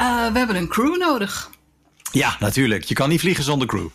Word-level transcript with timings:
Uh, 0.00 0.32
we 0.32 0.38
hebben 0.38 0.56
een 0.56 0.68
crew 0.68 0.96
nodig. 0.96 1.50
Ja, 2.12 2.36
natuurlijk. 2.40 2.84
Je 2.84 2.94
kan 2.94 3.08
niet 3.08 3.20
vliegen 3.20 3.44
zonder 3.44 3.68
crew. 3.68 3.86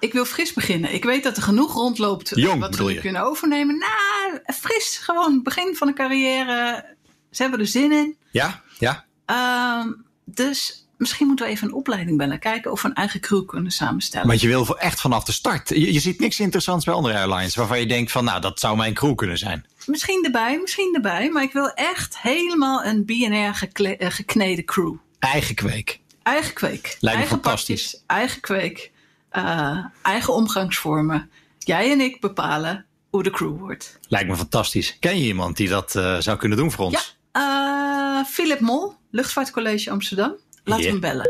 Ik 0.00 0.12
wil 0.12 0.24
fris 0.24 0.52
beginnen. 0.52 0.94
Ik 0.94 1.04
weet 1.04 1.22
dat 1.22 1.36
er 1.36 1.42
genoeg 1.42 1.72
rondloopt 1.74 2.32
Jong, 2.34 2.60
wat 2.60 2.76
we 2.76 2.92
je? 2.94 3.00
kunnen 3.00 3.22
overnemen. 3.22 3.78
Nou, 3.78 4.40
fris. 4.56 4.98
Gewoon 5.02 5.42
begin 5.42 5.76
van 5.76 5.88
een 5.88 5.94
carrière. 5.94 6.84
Ze 7.30 7.42
hebben 7.42 7.60
er 7.60 7.66
zin 7.66 7.92
in. 7.92 8.16
Ja, 8.30 8.62
ja. 8.78 9.04
Ehm, 9.26 9.88
dus 10.24 10.86
misschien 10.98 11.26
moeten 11.26 11.46
we 11.46 11.52
even 11.52 11.66
een 11.68 11.74
opleiding 11.74 12.18
bellen. 12.18 12.38
Kijken 12.38 12.72
of 12.72 12.82
we 12.82 12.88
een 12.88 12.94
eigen 12.94 13.20
crew 13.20 13.46
kunnen 13.46 13.72
samenstellen. 13.72 14.26
Want 14.28 14.40
je 14.40 14.48
wil 14.48 14.64
voor- 14.64 14.76
echt 14.76 15.00
vanaf 15.00 15.24
de 15.24 15.32
start. 15.32 15.68
Je, 15.68 15.92
je 15.92 16.00
ziet 16.00 16.20
niks 16.20 16.40
interessants 16.40 16.84
bij 16.84 16.94
andere 16.94 17.14
airlines 17.14 17.54
waarvan 17.54 17.80
je 17.80 17.86
denkt 17.86 18.12
van, 18.12 18.24
nou, 18.24 18.40
dat 18.40 18.60
zou 18.60 18.76
mijn 18.76 18.94
crew 18.94 19.14
kunnen 19.16 19.38
zijn. 19.38 19.66
Misschien 19.86 20.24
erbij, 20.24 20.58
misschien 20.60 20.94
erbij. 20.94 21.30
Maar 21.30 21.42
ik 21.42 21.52
wil 21.52 21.68
echt 21.70 22.18
helemaal 22.18 22.84
een 22.84 23.04
BNR 23.04 23.68
eh, 23.98 24.10
gekneden 24.10 24.64
crew. 24.64 24.94
Eigen 25.32 25.54
kweek. 25.54 26.00
Eigen 26.22 26.54
kweek. 26.54 26.96
me 27.00 27.16
eigen 27.16 27.28
fantastisch. 27.30 27.82
pakjes, 27.90 28.02
eigen 28.06 28.40
kweek. 28.40 28.92
eh, 29.30 29.78
eigen 30.02 30.34
omgangsvormen. 30.34 31.30
Jij 31.58 31.90
en 31.92 32.00
ik 32.00 32.20
bepalen 32.20 32.86
hoe 33.10 33.22
de 33.22 33.30
crew 33.30 33.58
wordt. 33.58 33.98
Lijkt 34.08 34.28
me 34.28 34.36
fantastisch. 34.36 34.96
Ken 35.00 35.18
je 35.18 35.24
iemand 35.24 35.56
die 35.56 35.68
dat 35.68 35.94
eh, 35.96 36.16
zou 36.18 36.36
kunnen 36.38 36.58
doen 36.58 36.70
voor 36.70 36.84
ons? 36.84 37.16
Ja, 37.32 38.18
eh, 38.20 38.26
Philip 38.26 38.60
Mol, 38.60 38.94
Luchtvaartcollege 39.10 39.90
Amsterdam. 39.90 40.34
Laten 40.64 40.84
we 40.84 40.90
Ja. 40.90 40.90
hem 40.90 41.00
bellen. 41.00 41.28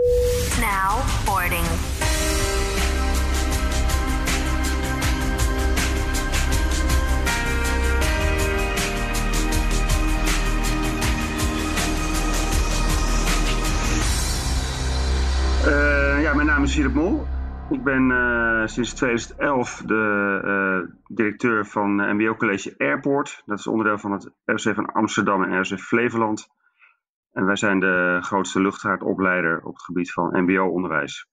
Now 0.61 1.01
boarding. 1.25 1.65
Philip 16.75 16.94
Mol. 16.94 17.27
Ik 17.70 17.84
ben 17.84 18.11
eh, 18.11 18.67
sinds 18.67 18.92
2011 18.92 19.83
de 19.86 20.41
eh, 20.44 20.97
directeur 21.16 21.66
van 21.66 22.00
eh, 22.00 22.12
MBO 22.12 22.34
College 22.34 22.75
Airport. 22.78 23.42
Dat 23.47 23.58
is 23.58 23.66
onderdeel 23.66 23.98
van 23.98 24.12
het 24.12 24.31
RC 24.44 24.75
van 24.75 24.92
Amsterdam 24.92 25.42
en 25.42 25.61
RC 25.61 25.81
Flevoland. 25.81 26.48
En 27.33 27.47
wij 27.47 27.56
zijn 27.56 27.81
de 27.81 28.19
grootste 28.20 28.61
luchtvaartopleider 28.61 29.61
op 29.62 29.75
het 29.75 29.83
gebied 29.83 30.12
van 30.12 30.42
MBO-onderwijs 30.42 31.28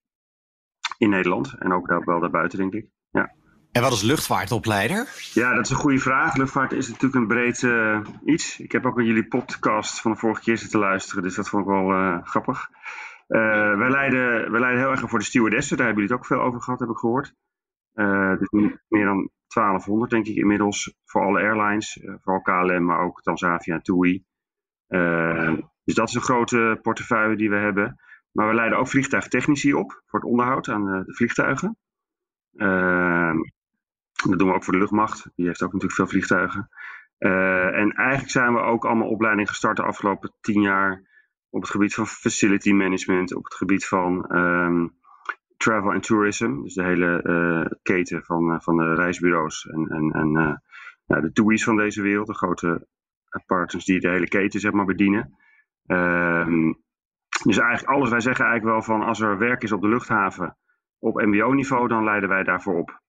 in 0.97 1.09
Nederland. 1.09 1.55
En 1.59 1.73
ook 1.73 1.87
daar, 1.87 2.05
wel 2.05 2.19
daarbuiten, 2.19 2.59
denk 2.59 2.73
ik. 2.73 2.85
Ja. 3.11 3.33
En 3.71 3.81
wat 3.81 3.91
is 3.91 4.01
luchtvaartopleider? 4.01 5.07
Ja, 5.33 5.53
dat 5.53 5.65
is 5.65 5.71
een 5.71 5.75
goede 5.75 5.99
vraag. 5.99 6.35
Luchtvaart 6.35 6.71
is 6.71 6.87
natuurlijk 6.87 7.15
een 7.15 7.27
breed 7.27 7.67
iets. 8.25 8.59
Ik 8.59 8.71
heb 8.71 8.85
ook 8.85 8.97
aan 8.97 9.05
jullie 9.05 9.27
podcast 9.27 10.01
van 10.01 10.11
de 10.11 10.17
vorige 10.17 10.41
keer 10.41 10.57
zitten 10.57 10.79
luisteren, 10.79 11.23
dus 11.23 11.35
dat 11.35 11.49
vond 11.49 11.63
ik 11.63 11.69
wel 11.69 12.21
grappig. 12.23 12.69
Eh, 13.31 13.77
wij, 13.77 13.89
leiden, 13.89 14.51
wij 14.51 14.59
leiden 14.59 14.81
heel 14.81 14.91
erg 14.91 15.09
voor 15.09 15.19
de 15.19 15.25
stewardessen, 15.25 15.77
daar 15.77 15.85
hebben 15.85 16.03
jullie 16.03 16.17
het 16.17 16.25
ook 16.25 16.37
veel 16.37 16.47
over 16.47 16.61
gehad, 16.61 16.79
heb 16.79 16.89
ik 16.89 16.97
gehoord. 16.97 17.33
Eh 17.93 18.37
dus 18.37 18.49
meer 18.87 19.05
dan 19.05 19.29
1200 19.47 20.11
denk 20.11 20.25
ik 20.25 20.35
inmiddels 20.35 20.95
voor 21.05 21.21
alle 21.21 21.39
airlines, 21.39 21.99
eh, 21.99 22.13
vooral 22.21 22.41
KLM, 22.41 22.85
maar 22.85 22.99
ook 22.99 23.21
Transavia 23.21 23.73
en 23.73 23.81
TUI. 23.81 24.23
Dus 25.83 25.95
dat 25.95 26.07
is 26.07 26.13
een 26.13 26.21
grote 26.21 26.79
portefeuille 26.81 27.35
die 27.35 27.49
we 27.49 27.55
hebben. 27.55 27.99
Maar 28.31 28.47
we 28.47 28.53
leiden 28.53 28.77
ook 28.77 28.87
vliegtuigtechnici 28.87 29.73
op 29.73 30.01
voor 30.05 30.19
het 30.19 30.29
onderhoud 30.29 30.69
aan 30.69 30.85
de 30.85 31.13
vliegtuigen. 31.13 31.77
Eh, 32.53 33.33
dat 34.29 34.39
doen 34.39 34.47
we 34.47 34.53
ook 34.53 34.63
voor 34.63 34.73
de 34.73 34.79
luchtmacht. 34.79 35.29
Die 35.35 35.45
heeft 35.45 35.61
ook 35.61 35.73
natuurlijk 35.73 35.99
veel 35.99 36.07
vliegtuigen. 36.07 36.69
En 37.17 37.91
eigenlijk 37.91 38.29
zijn 38.29 38.53
we 38.53 38.59
ook 38.59 38.85
allemaal 38.85 39.09
opleidingen 39.09 39.49
gestart 39.49 39.77
de 39.77 39.83
afgelopen 39.83 40.33
tien 40.41 40.61
jaar 40.61 41.09
op 41.51 41.61
het 41.61 41.69
gebied 41.69 41.93
van 41.93 42.07
facility 42.07 42.71
management, 42.71 43.35
op 43.35 43.43
het 43.43 43.53
gebied 43.53 43.85
van 43.85 44.25
ehm, 44.25 44.87
travel 45.57 45.93
en 45.93 46.01
tourism. 46.01 46.61
Dus 46.61 46.73
de 46.73 46.83
hele 46.83 47.21
eh, 47.21 47.77
keten 47.81 48.23
van, 48.23 48.53
eh, 48.53 48.59
van 48.59 48.77
de 48.77 48.93
reisbureaus 48.93 49.67
en, 49.67 49.87
en, 49.87 50.11
en 50.11 50.35
eh, 50.35 50.55
nou, 51.05 51.21
de 51.21 51.31
TUI's 51.31 51.63
van 51.63 51.77
deze 51.77 52.01
wereld, 52.01 52.27
de 52.27 52.33
grote 52.33 52.87
partners 53.45 53.85
die 53.85 53.99
de 53.99 54.09
hele 54.09 54.27
keten 54.27 54.59
zeg 54.59 54.71
maar 54.71 54.85
bedienen. 54.85 55.35
Ehm, 55.85 56.73
dus 57.43 57.57
eigenlijk 57.57 57.95
alles, 57.95 58.09
wij 58.09 58.19
zeggen 58.19 58.45
eigenlijk 58.45 58.75
wel 58.75 58.97
van 58.97 59.07
als 59.07 59.19
er 59.19 59.37
werk 59.37 59.63
is 59.63 59.71
op 59.71 59.81
de 59.81 59.87
luchthaven 59.87 60.57
op 60.99 61.21
mbo-niveau, 61.21 61.87
dan 61.87 62.03
leiden 62.03 62.29
wij 62.29 62.43
daarvoor 62.43 62.75
op. 62.75 63.00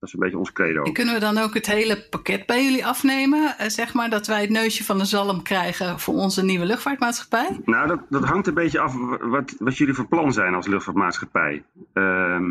Dat 0.00 0.08
is 0.08 0.14
een 0.14 0.20
beetje 0.20 0.38
ons 0.38 0.52
credo. 0.52 0.82
En 0.82 0.92
kunnen 0.92 1.14
we 1.14 1.20
dan 1.20 1.38
ook 1.38 1.54
het 1.54 1.66
hele 1.66 2.06
pakket 2.10 2.46
bij 2.46 2.64
jullie 2.64 2.86
afnemen? 2.86 3.58
Eh, 3.58 3.68
zeg 3.68 3.94
maar 3.94 4.10
dat 4.10 4.26
wij 4.26 4.40
het 4.40 4.50
neusje 4.50 4.84
van 4.84 4.98
de 4.98 5.04
zalm 5.04 5.42
krijgen 5.42 6.00
voor 6.00 6.14
onze 6.14 6.44
nieuwe 6.44 6.64
luchtvaartmaatschappij? 6.64 7.60
Nou, 7.64 7.86
dat, 7.88 8.00
dat 8.08 8.24
hangt 8.24 8.46
een 8.46 8.54
beetje 8.54 8.80
af 8.80 8.94
wat, 9.20 9.54
wat 9.58 9.76
jullie 9.76 9.94
van 9.94 10.08
plan 10.08 10.32
zijn 10.32 10.54
als 10.54 10.66
luchtvaartmaatschappij. 10.66 11.64
Ehm, 11.92 12.44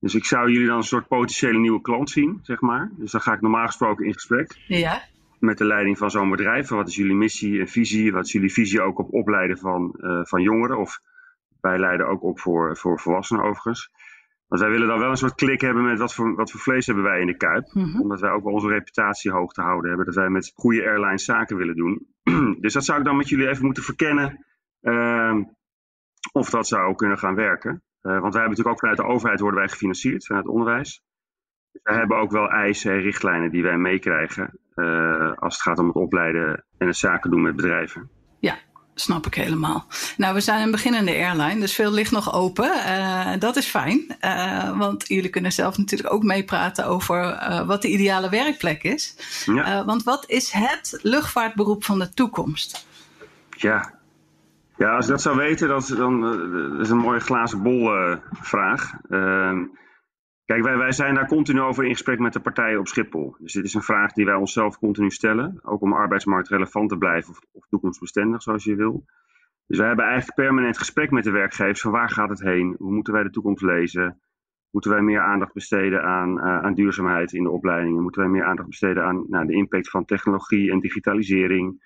dus 0.00 0.14
ik 0.14 0.24
zou 0.24 0.50
jullie 0.52 0.66
dan 0.66 0.76
een 0.76 0.82
soort 0.82 1.08
potentiële 1.08 1.58
nieuwe 1.58 1.80
klant 1.80 2.10
zien, 2.10 2.40
zeg 2.42 2.60
maar. 2.60 2.90
Dus 2.96 3.10
dan 3.10 3.20
ga 3.20 3.32
ik 3.32 3.40
normaal 3.40 3.66
gesproken 3.66 4.06
in 4.06 4.12
gesprek 4.12 4.54
Ja. 4.66 5.02
met 5.38 5.58
de 5.58 5.64
leiding 5.64 5.98
van 5.98 6.10
zo'n 6.10 6.30
bedrijf. 6.30 6.68
Wat 6.68 6.88
is 6.88 6.96
jullie 6.96 7.14
missie 7.14 7.60
en 7.60 7.68
visie? 7.68 8.12
Wat 8.12 8.24
is 8.26 8.32
jullie 8.32 8.52
visie 8.52 8.80
ook 8.82 8.98
op 8.98 9.12
opleiden 9.12 9.58
van, 9.58 9.94
eh, 10.00 10.20
van 10.22 10.42
jongeren? 10.42 10.78
Of 10.78 11.00
wij 11.60 11.78
leiden 11.78 12.06
ook 12.08 12.22
op 12.22 12.40
voor, 12.40 12.76
voor 12.76 13.00
volwassenen 13.00 13.44
overigens. 13.44 13.90
Want 14.52 14.64
wij 14.64 14.72
willen 14.72 14.88
dan 14.88 14.98
wel 14.98 15.10
een 15.10 15.16
soort 15.16 15.34
klik 15.34 15.60
hebben 15.60 15.84
met 15.84 15.98
wat 15.98 16.14
voor, 16.14 16.34
wat 16.34 16.50
voor 16.50 16.60
vlees 16.60 16.86
hebben 16.86 17.04
wij 17.04 17.20
in 17.20 17.26
de 17.26 17.36
kuip. 17.36 17.74
Mhm. 17.74 18.00
Omdat 18.00 18.20
wij 18.20 18.30
ook 18.30 18.44
wel 18.44 18.52
onze 18.52 18.68
reputatie 18.68 19.30
hoog 19.30 19.52
te 19.52 19.62
houden 19.62 19.88
hebben. 19.88 20.06
Dat 20.06 20.14
wij 20.14 20.28
met 20.28 20.52
goede 20.54 20.82
airlines 20.84 21.24
zaken 21.24 21.56
willen 21.56 21.76
doen. 21.76 22.06
dus 22.60 22.72
dat 22.72 22.84
zou 22.84 22.98
ik 22.98 23.04
dan 23.04 23.16
met 23.16 23.28
jullie 23.28 23.48
even 23.48 23.64
moeten 23.64 23.82
verkennen. 23.82 24.46
ehm, 24.80 25.42
of 26.32 26.50
dat 26.50 26.66
zou 26.66 26.94
kunnen 26.94 27.18
gaan 27.18 27.34
werken. 27.34 27.82
Eh, 28.00 28.20
want 28.20 28.34
wij 28.34 28.42
hebben 28.42 28.48
natuurlijk 28.50 28.68
ook 28.68 28.78
vanuit 28.78 28.96
de 28.98 29.04
overheid 29.14 29.40
worden 29.40 29.60
wij 29.60 29.68
gefinancierd. 29.68 30.26
Vanuit 30.26 30.44
het 30.44 30.54
onderwijs. 30.54 31.02
Dus 31.72 31.82
wij 31.82 31.96
hebben 31.96 32.16
ook 32.16 32.30
wel 32.30 32.48
eisen 32.50 32.92
en 32.92 33.00
richtlijnen 33.00 33.50
die 33.50 33.62
wij 33.62 33.78
meekrijgen. 33.78 34.58
eh, 34.74 35.32
als 35.34 35.54
het 35.54 35.62
gaat 35.62 35.78
om 35.78 35.86
het 35.86 35.96
opleiden 35.96 36.64
en 36.78 36.86
het 36.86 36.96
zaken 36.96 37.30
doen 37.30 37.42
met 37.42 37.56
bedrijven. 37.56 38.10
Ja, 38.40 38.56
snap 38.94 39.26
ik 39.26 39.34
helemaal. 39.34 39.86
Nou, 40.16 40.34
we 40.34 40.40
zijn 40.40 40.62
een 40.62 40.70
beginnende 40.70 41.10
airline, 41.10 41.60
dus 41.60 41.74
veel 41.74 41.90
ligt 41.90 42.10
nog 42.10 42.34
open. 42.34 42.84
Eh, 42.84 43.32
dat 43.38 43.56
is 43.56 43.66
fijn, 43.66 44.16
eh, 44.20 44.78
want 44.78 45.08
jullie 45.08 45.30
kunnen 45.30 45.52
zelf 45.52 45.78
natuurlijk 45.78 46.12
ook 46.12 46.22
meepraten 46.22 46.86
over 46.86 47.24
eh, 47.24 47.66
wat 47.66 47.82
de 47.82 47.88
ideale 47.88 48.28
werkplek 48.28 48.82
is. 48.82 49.16
Ja. 49.46 49.84
Want 49.84 50.02
wat 50.02 50.24
is 50.26 50.50
het 50.50 50.98
luchtvaartberoep 51.02 51.84
van 51.84 51.98
de 51.98 52.14
toekomst? 52.14 52.86
Ja. 53.50 54.00
Ja, 54.76 54.96
als 54.96 55.04
ik 55.04 55.10
dat 55.10 55.22
zou 55.22 55.36
weten, 55.36 55.68
dat, 55.68 55.94
dan 55.96 56.24
eh, 56.24 56.70
dat 56.70 56.80
is 56.80 56.90
een 56.90 56.96
mooie 56.96 57.20
glazen 57.20 57.62
bol 57.62 57.90
vraag. 58.32 58.92
Kijk, 60.52 60.64
wij, 60.64 60.76
wij 60.76 60.92
zijn 60.92 61.14
daar 61.14 61.26
continu 61.26 61.60
over 61.60 61.84
in 61.84 61.92
gesprek 61.92 62.18
met 62.18 62.32
de 62.32 62.40
partijen 62.40 62.78
op 62.78 62.88
Schiphol. 62.88 63.36
Dus 63.38 63.52
dit 63.52 63.64
is 63.64 63.74
een 63.74 63.82
vraag 63.82 64.12
die 64.12 64.24
wij 64.24 64.34
onszelf 64.34 64.78
continu 64.78 65.10
stellen. 65.10 65.58
Ook 65.62 65.80
om 65.80 65.92
arbeidsmarkt 65.92 66.48
relevant 66.48 66.88
te 66.88 66.96
blijven 66.96 67.30
of, 67.30 67.40
of 67.52 67.66
toekomstbestendig, 67.68 68.42
zoals 68.42 68.64
je 68.64 68.74
wil. 68.74 69.04
Dus 69.66 69.78
wij 69.78 69.86
hebben 69.86 70.04
eigenlijk 70.04 70.34
permanent 70.34 70.78
gesprek 70.78 71.10
met 71.10 71.24
de 71.24 71.30
werkgevers 71.30 71.80
van 71.80 71.90
waar 71.90 72.10
gaat 72.10 72.28
het 72.28 72.40
heen? 72.40 72.74
Hoe 72.78 72.92
moeten 72.92 73.12
wij 73.12 73.22
de 73.22 73.30
toekomst 73.30 73.62
lezen? 73.62 74.20
Moeten 74.70 74.90
wij 74.90 75.00
meer 75.00 75.20
aandacht 75.20 75.52
besteden 75.52 76.02
aan, 76.02 76.40
eh, 76.40 76.58
aan 76.58 76.74
duurzaamheid 76.74 77.32
in 77.32 77.42
de 77.42 77.50
opleidingen? 77.50 78.02
Moeten 78.02 78.20
wij 78.20 78.30
meer 78.30 78.44
aandacht 78.44 78.68
besteden 78.68 79.04
aan 79.04 79.24
nou, 79.28 79.46
de 79.46 79.54
impact 79.54 79.90
van 79.90 80.04
technologie 80.04 80.70
en 80.70 80.80
digitalisering? 80.80 81.84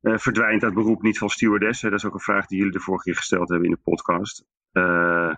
Eh, 0.00 0.16
verdwijnt 0.16 0.60
dat 0.60 0.74
beroep 0.74 1.02
niet 1.02 1.18
van 1.18 1.28
stewardess? 1.28 1.80
Dat 1.80 1.92
is 1.92 2.04
ook 2.04 2.14
een 2.14 2.20
vraag 2.20 2.46
die 2.46 2.58
jullie 2.58 2.72
de 2.72 2.80
vorige 2.80 3.04
keer 3.04 3.16
gesteld 3.16 3.48
hebben 3.48 3.68
in 3.68 3.74
de 3.74 3.90
podcast. 3.90 4.46
Eh, 4.72 5.34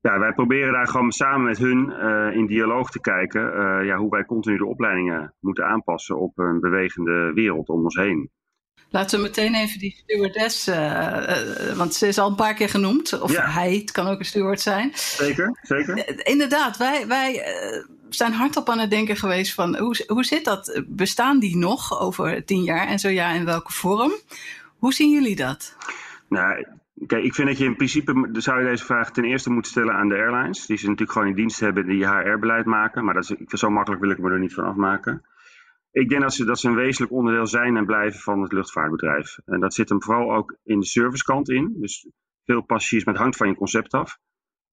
ja, 0.00 0.18
wij 0.18 0.32
proberen 0.32 0.72
daar 0.72 0.88
gewoon 0.88 1.12
samen 1.12 1.46
met 1.46 1.58
hun 1.58 1.92
eh, 1.92 2.36
in 2.36 2.46
dialoog 2.46 2.90
te 2.90 3.00
kijken 3.00 3.52
eh, 3.52 3.86
ja, 3.86 3.96
hoe 3.96 4.10
wij 4.10 4.24
continu 4.24 4.56
de 4.56 4.66
opleidingen 4.66 5.34
moeten 5.40 5.66
aanpassen 5.66 6.18
op 6.18 6.38
een 6.38 6.60
bewegende 6.60 7.32
wereld 7.34 7.68
om 7.68 7.84
ons 7.84 7.96
heen. 7.96 8.30
Laten 8.90 9.18
we 9.18 9.24
meteen 9.24 9.54
even 9.54 9.78
die 9.78 9.90
stewardess, 9.96 10.66
eh, 10.66 11.76
want 11.76 11.94
ze 11.94 12.06
is 12.06 12.18
al 12.18 12.28
een 12.28 12.34
paar 12.34 12.54
keer 12.54 12.68
genoemd. 12.68 13.20
Of 13.20 13.32
Ja. 13.32 13.46
hij, 13.50 13.74
het 13.74 13.90
kan 13.90 14.06
ook 14.06 14.18
een 14.18 14.24
steward 14.24 14.60
zijn. 14.60 14.90
Zeker, 14.94 15.58
zeker. 15.62 16.26
Inderdaad, 16.26 16.76
wij, 16.76 17.06
wij 17.06 17.42
zijn 18.08 18.32
hardop 18.32 18.68
aan 18.68 18.78
het 18.78 18.90
denken 18.90 19.16
geweest 19.16 19.54
van 19.54 19.76
hoe, 19.76 20.04
hoe 20.06 20.24
zit 20.24 20.44
dat? 20.44 20.82
Bestaan 20.86 21.38
die 21.38 21.56
nog 21.56 22.00
over 22.00 22.44
tien 22.44 22.62
jaar? 22.62 22.86
En 22.86 22.98
zo 22.98 23.08
ja, 23.08 23.30
in 23.32 23.44
welke 23.44 23.72
vorm? 23.72 24.12
Hoe 24.78 24.92
zien 24.92 25.10
jullie 25.10 25.36
dat? 25.36 25.76
Nou, 26.28 26.66
kijk, 27.06 27.24
ik 27.24 27.34
vind 27.34 27.48
dat 27.48 27.58
je 27.58 27.64
in 27.64 27.76
principe 27.76 28.28
zou 28.32 28.60
je 28.60 28.68
deze 28.68 28.84
vraag 28.84 29.10
ten 29.10 29.24
eerste 29.24 29.50
moeten 29.50 29.70
stellen 29.70 29.94
aan 29.94 30.08
de 30.08 30.14
airlines. 30.14 30.66
Die 30.66 30.76
ze 30.76 30.84
natuurlijk 30.84 31.12
gewoon 31.12 31.28
in 31.28 31.34
dienst 31.34 31.60
hebben 31.60 31.86
die 31.86 32.06
HR-beleid 32.06 32.64
maken. 32.64 33.04
Maar 33.04 33.14
dat 33.14 33.30
is, 33.30 33.60
zo 33.60 33.70
makkelijk 33.70 34.02
wil 34.02 34.10
ik 34.10 34.18
me 34.18 34.30
er 34.30 34.38
niet 34.38 34.54
van 34.54 34.64
afmaken. 34.64 35.22
Ik 35.90 36.08
denk 36.08 36.22
dat 36.22 36.34
ze, 36.34 36.44
dat 36.44 36.58
ze 36.58 36.68
een 36.68 36.74
wezenlijk 36.74 37.12
onderdeel 37.12 37.46
zijn 37.46 37.76
en 37.76 37.86
blijven 37.86 38.20
van 38.20 38.42
het 38.42 38.52
luchtvaartbedrijf. 38.52 39.38
En 39.44 39.60
dat 39.60 39.74
zit 39.74 39.88
hem 39.88 40.02
vooral 40.02 40.34
ook 40.34 40.56
in 40.64 40.80
de 40.80 40.86
servicekant 40.86 41.48
in. 41.50 41.76
Dus 41.80 42.08
veel 42.44 42.62
passagiers, 42.62 43.04
maar 43.04 43.14
het 43.14 43.22
hangt 43.22 43.38
van 43.38 43.48
je 43.48 43.54
concept 43.54 43.92
af, 43.92 44.18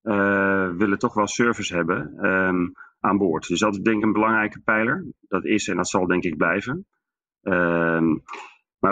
eh, 0.01 0.69
willen 0.69 0.99
toch 0.99 1.13
wel 1.13 1.27
service 1.27 1.75
hebben 1.75 2.17
ehm, 2.17 2.67
aan 2.99 3.17
boord. 3.17 3.47
Dus 3.47 3.59
dat 3.59 3.73
is 3.73 3.81
denk 3.81 3.97
ik 3.97 4.03
een 4.03 4.13
belangrijke 4.13 4.61
pijler. 4.61 5.05
Dat 5.27 5.45
is 5.45 5.67
en 5.67 5.75
dat 5.75 5.87
zal 5.87 6.07
denk 6.07 6.23
ik 6.23 6.37
blijven. 6.37 6.85
Ehm, 7.41 8.17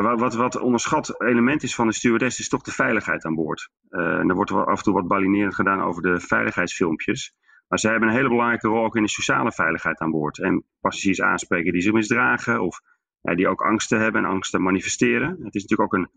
Maar 0.02 0.18
wat, 0.18 0.34
wat, 0.34 0.60
onderschat 0.60 1.22
element 1.22 1.64
is 1.64 1.76
van 1.76 1.88
de 1.88 1.94
stewardess 1.94 2.40
is 2.40 2.50
toch 2.50 2.62
de 2.62 2.72
veiligheid 2.72 3.26
aan 3.26 3.36
boord. 3.36 3.70
Uh, 3.90 4.20
en 4.20 4.30
er 4.30 4.36
wordt 4.36 4.52
af 4.52 4.78
en 4.78 4.84
toe 4.84 4.94
wat 4.94 5.08
balinerend 5.08 5.56
gedaan 5.56 5.82
over 5.82 6.02
de 6.02 6.20
veiligheidsfilmpjes. 6.20 7.34
Maar 7.68 7.80
zij 7.80 7.92
hebben 7.92 8.10
een 8.10 8.16
hele 8.16 8.30
belangrijke 8.30 8.68
rol 8.68 8.86
ook 8.86 8.96
in 8.96 9.04
de 9.04 9.10
sociale 9.10 9.52
veiligheid 9.52 10.00
aan 10.00 10.12
boord. 10.12 10.40
En 10.40 10.66
passagiers 10.80 11.22
aanspreken 11.22 11.72
die 11.74 11.82
zich 11.82 11.94
misdragen 11.94 12.62
of 12.62 12.80
ja, 13.22 13.36
die 13.36 13.48
ook 13.48 13.62
angsten 13.62 14.00
hebben 14.00 14.24
en 14.24 14.30
angsten 14.30 14.62
manifesteren. 14.62 15.30
Het 15.44 15.56
is 15.56 15.62
natuurlijk 15.62 15.94
ook 15.94 15.94
een, 15.94 16.10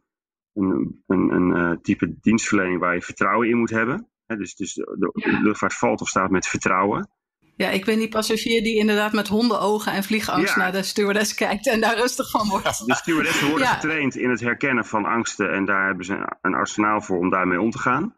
een, 0.55 1.03
een, 1.07 1.31
een 1.31 1.71
uh, 1.71 1.77
type 1.77 2.17
dienstverlening 2.21 2.81
waar 2.81 2.95
je 2.95 3.03
vertrouwen 3.03 3.49
in 3.49 3.59
moet 3.59 3.71
hebben. 3.71 4.09
dus, 4.27 4.55
dus 4.55 4.75
de, 4.75 5.11
de 5.13 5.41
luchtvaart 5.43 5.75
valt 5.75 6.01
of 6.01 6.09
staat 6.09 6.31
met 6.31 6.47
vertrouwen. 6.47 7.11
Ja, 7.57 7.69
ik 7.69 7.85
ben 7.85 7.99
die 7.99 8.09
passagier 8.09 8.63
die 8.63 8.77
inderdaad 8.77 9.13
met 9.13 9.29
hondenogen 9.29 9.93
en 9.93 10.05
vliegangst 10.05 10.57
naar 10.57 10.73
de 10.73 10.83
stewardess 10.83 11.35
kijkt 11.35 11.69
en 11.69 11.81
daar 11.81 11.97
rustig 11.97 12.31
van 12.31 12.49
wordt. 12.49 12.87
De 12.87 12.95
stewardessen 12.95 13.49
worden 13.49 13.67
getraind 13.67 14.17
in 14.17 14.31
het 14.31 14.41
herkennen 14.41 14.85
van 14.85 15.05
angsten 15.05 15.53
en 15.53 15.65
daar 15.65 15.87
hebben 15.87 16.05
ze 16.05 16.37
een 16.41 16.55
arsenaal 16.55 17.01
voor 17.01 17.19
om 17.19 17.31
daarmee 17.31 17.61
om 17.61 17.71
te 17.71 17.79
gaan. 17.79 18.15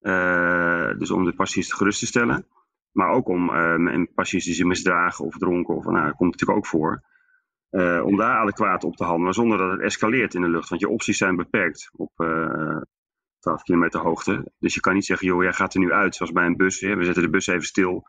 Uh, 0.00 0.98
dus 0.98 1.10
om 1.10 1.24
de 1.24 1.34
passagiers 1.34 1.72
gerust 1.72 1.98
te 1.98 2.06
stellen. 2.06 2.46
Maar 2.92 3.10
ook 3.10 3.28
om 3.28 3.50
uh, 3.54 4.04
passagiers 4.14 4.44
die 4.44 4.54
zich 4.54 4.66
misdragen 4.66 5.24
of 5.24 5.38
dronken, 5.38 5.74
of, 5.74 5.84
nou, 5.84 6.06
dat 6.06 6.16
komt 6.16 6.30
natuurlijk 6.30 6.58
ook 6.58 6.66
voor. 6.66 7.02
Uh, 7.70 8.02
om 8.04 8.16
daar 8.16 8.36
adequaat 8.36 8.84
op 8.84 8.96
te 8.96 9.04
handelen 9.04 9.34
zonder 9.34 9.58
dat 9.58 9.70
het 9.70 9.80
escaleert 9.80 10.34
in 10.34 10.40
de 10.40 10.48
lucht. 10.48 10.68
Want 10.68 10.80
je 10.80 10.88
opties 10.88 11.18
zijn 11.18 11.36
beperkt 11.36 11.90
op 11.92 12.12
12 13.38 13.62
kilometer 13.62 14.00
hoogte. 14.00 14.52
Dus 14.58 14.74
je 14.74 14.80
kan 14.80 14.94
niet 14.94 15.04
zeggen, 15.04 15.26
joh, 15.26 15.42
jij 15.42 15.52
gaat 15.52 15.74
er 15.74 15.80
nu 15.80 15.92
uit, 15.92 16.14
zoals 16.14 16.32
bij 16.32 16.46
een 16.46 16.56
bus. 16.56 16.80
Hè. 16.80 16.96
We 16.96 17.04
zetten 17.04 17.22
de 17.22 17.30
bus 17.30 17.46
even 17.46 17.66
stil 17.66 18.06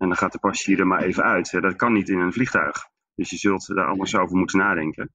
en 0.00 0.08
dan 0.08 0.16
gaat 0.16 0.32
de 0.32 0.38
passagier 0.38 0.78
er 0.78 0.86
maar 0.86 1.02
even 1.02 1.22
uit. 1.22 1.50
Dat 1.50 1.76
kan 1.76 1.92
niet 1.92 2.08
in 2.08 2.18
een 2.18 2.32
vliegtuig. 2.32 2.88
Dus 3.14 3.30
je 3.30 3.36
zult 3.36 3.66
daar 3.66 3.86
anders 3.86 4.16
over 4.16 4.36
moeten 4.36 4.58
nadenken. 4.58 5.12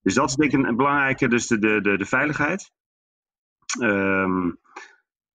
Dus 0.00 0.14
dat 0.14 0.28
is 0.28 0.34
denk 0.34 0.52
ik 0.52 0.64
een 0.64 0.76
belangrijke, 0.76 1.28
dus 1.28 1.46
de, 1.46 1.58
de, 1.58 1.80
de, 1.80 1.96
de 1.96 2.06
veiligheid. 2.06 2.72
Um, 3.80 4.58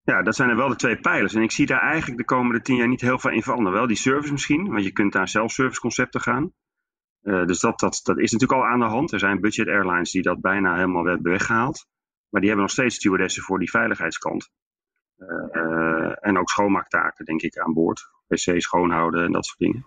ja, 0.01 0.21
dat 0.21 0.35
zijn 0.35 0.49
er 0.49 0.55
wel 0.55 0.69
de 0.69 0.75
twee 0.75 0.99
pijlers. 0.99 1.33
En 1.33 1.41
ik 1.41 1.51
zie 1.51 1.65
daar 1.65 1.81
eigenlijk 1.81 2.17
de 2.17 2.25
komende 2.25 2.61
tien 2.61 2.75
jaar 2.75 2.87
niet 2.87 3.01
heel 3.01 3.19
veel 3.19 3.31
in 3.31 3.43
veranderen. 3.43 3.73
Wel 3.73 3.87
die 3.87 3.95
service 3.95 4.31
misschien, 4.31 4.71
want 4.71 4.83
je 4.83 4.91
kunt 4.91 5.13
naar 5.13 5.27
self-service 5.27 5.79
concepten 5.79 6.21
gaan. 6.21 6.53
Uh, 7.21 7.45
dus 7.45 7.59
dat, 7.59 7.79
dat, 7.79 7.99
dat 8.03 8.19
is 8.19 8.31
natuurlijk 8.31 8.61
al 8.61 8.67
aan 8.67 8.79
de 8.79 8.85
hand. 8.85 9.11
Er 9.11 9.19
zijn 9.19 9.41
budget 9.41 9.67
airlines 9.67 10.11
die 10.11 10.21
dat 10.21 10.41
bijna 10.41 10.75
helemaal 10.75 11.05
hebben 11.05 11.31
weggehaald. 11.31 11.87
Maar 12.29 12.41
die 12.41 12.49
hebben 12.49 12.67
nog 12.67 12.75
steeds 12.75 12.95
stewardessen 12.95 13.43
voor 13.43 13.59
die 13.59 13.69
veiligheidskant. 13.69 14.49
Uh, 15.21 15.63
uh, 15.63 16.11
en 16.19 16.37
ook 16.37 16.49
schoonmaaktaken, 16.49 17.25
denk 17.25 17.41
ik, 17.41 17.57
aan 17.57 17.73
boord 17.73 18.09
wc 18.27 18.61
schoonhouden 18.61 19.25
en 19.25 19.31
dat 19.31 19.45
soort 19.45 19.59
dingen. 19.59 19.85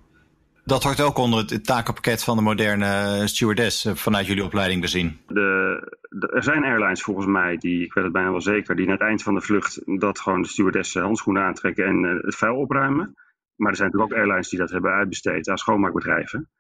Dat 0.65 0.83
hoort 0.83 1.01
ook 1.01 1.19
onder 1.19 1.39
het 1.39 1.65
takenpakket 1.67 2.25
van 2.25 2.37
de 2.37 2.43
moderne 2.43 3.23
stewardess 3.27 3.85
eh, 3.85 3.95
vanuit 3.95 4.27
jullie 4.27 4.45
opleiding 4.45 4.83
te 4.83 4.89
zien. 4.89 5.21
De, 5.27 5.81
de, 6.09 6.27
er 6.27 6.43
zijn 6.43 6.65
airlines 6.65 7.03
volgens 7.03 7.27
mij, 7.27 7.57
die, 7.57 7.85
ik 7.85 7.93
weet 7.93 8.05
het 8.05 8.13
bijna 8.13 8.31
wel 8.31 8.41
zeker, 8.41 8.77
die 8.77 8.87
na 8.87 8.93
het 8.93 9.01
eind 9.01 9.23
van 9.23 9.35
de 9.35 9.41
vlucht 9.41 9.81
dat 10.01 10.21
gewoon 10.21 10.43
de 10.43 10.49
stewardess 10.49 10.95
handschoenen 10.95 11.43
aantrekken 11.43 11.85
en 11.85 12.05
uh, 12.05 12.23
het 12.23 12.37
vuil 12.37 12.57
opruimen. 12.57 13.15
Maar 13.57 13.71
er 13.71 13.77
zijn 13.77 13.89
natuurlijk 13.91 14.13
ook 14.13 14.19
airlines 14.19 14.49
die 14.49 14.59
dat 14.59 14.71
hebben 14.71 14.93
uitbesteed 14.93 15.49
aan 15.49 15.59
schoonmaakbedrijven. 15.59 16.51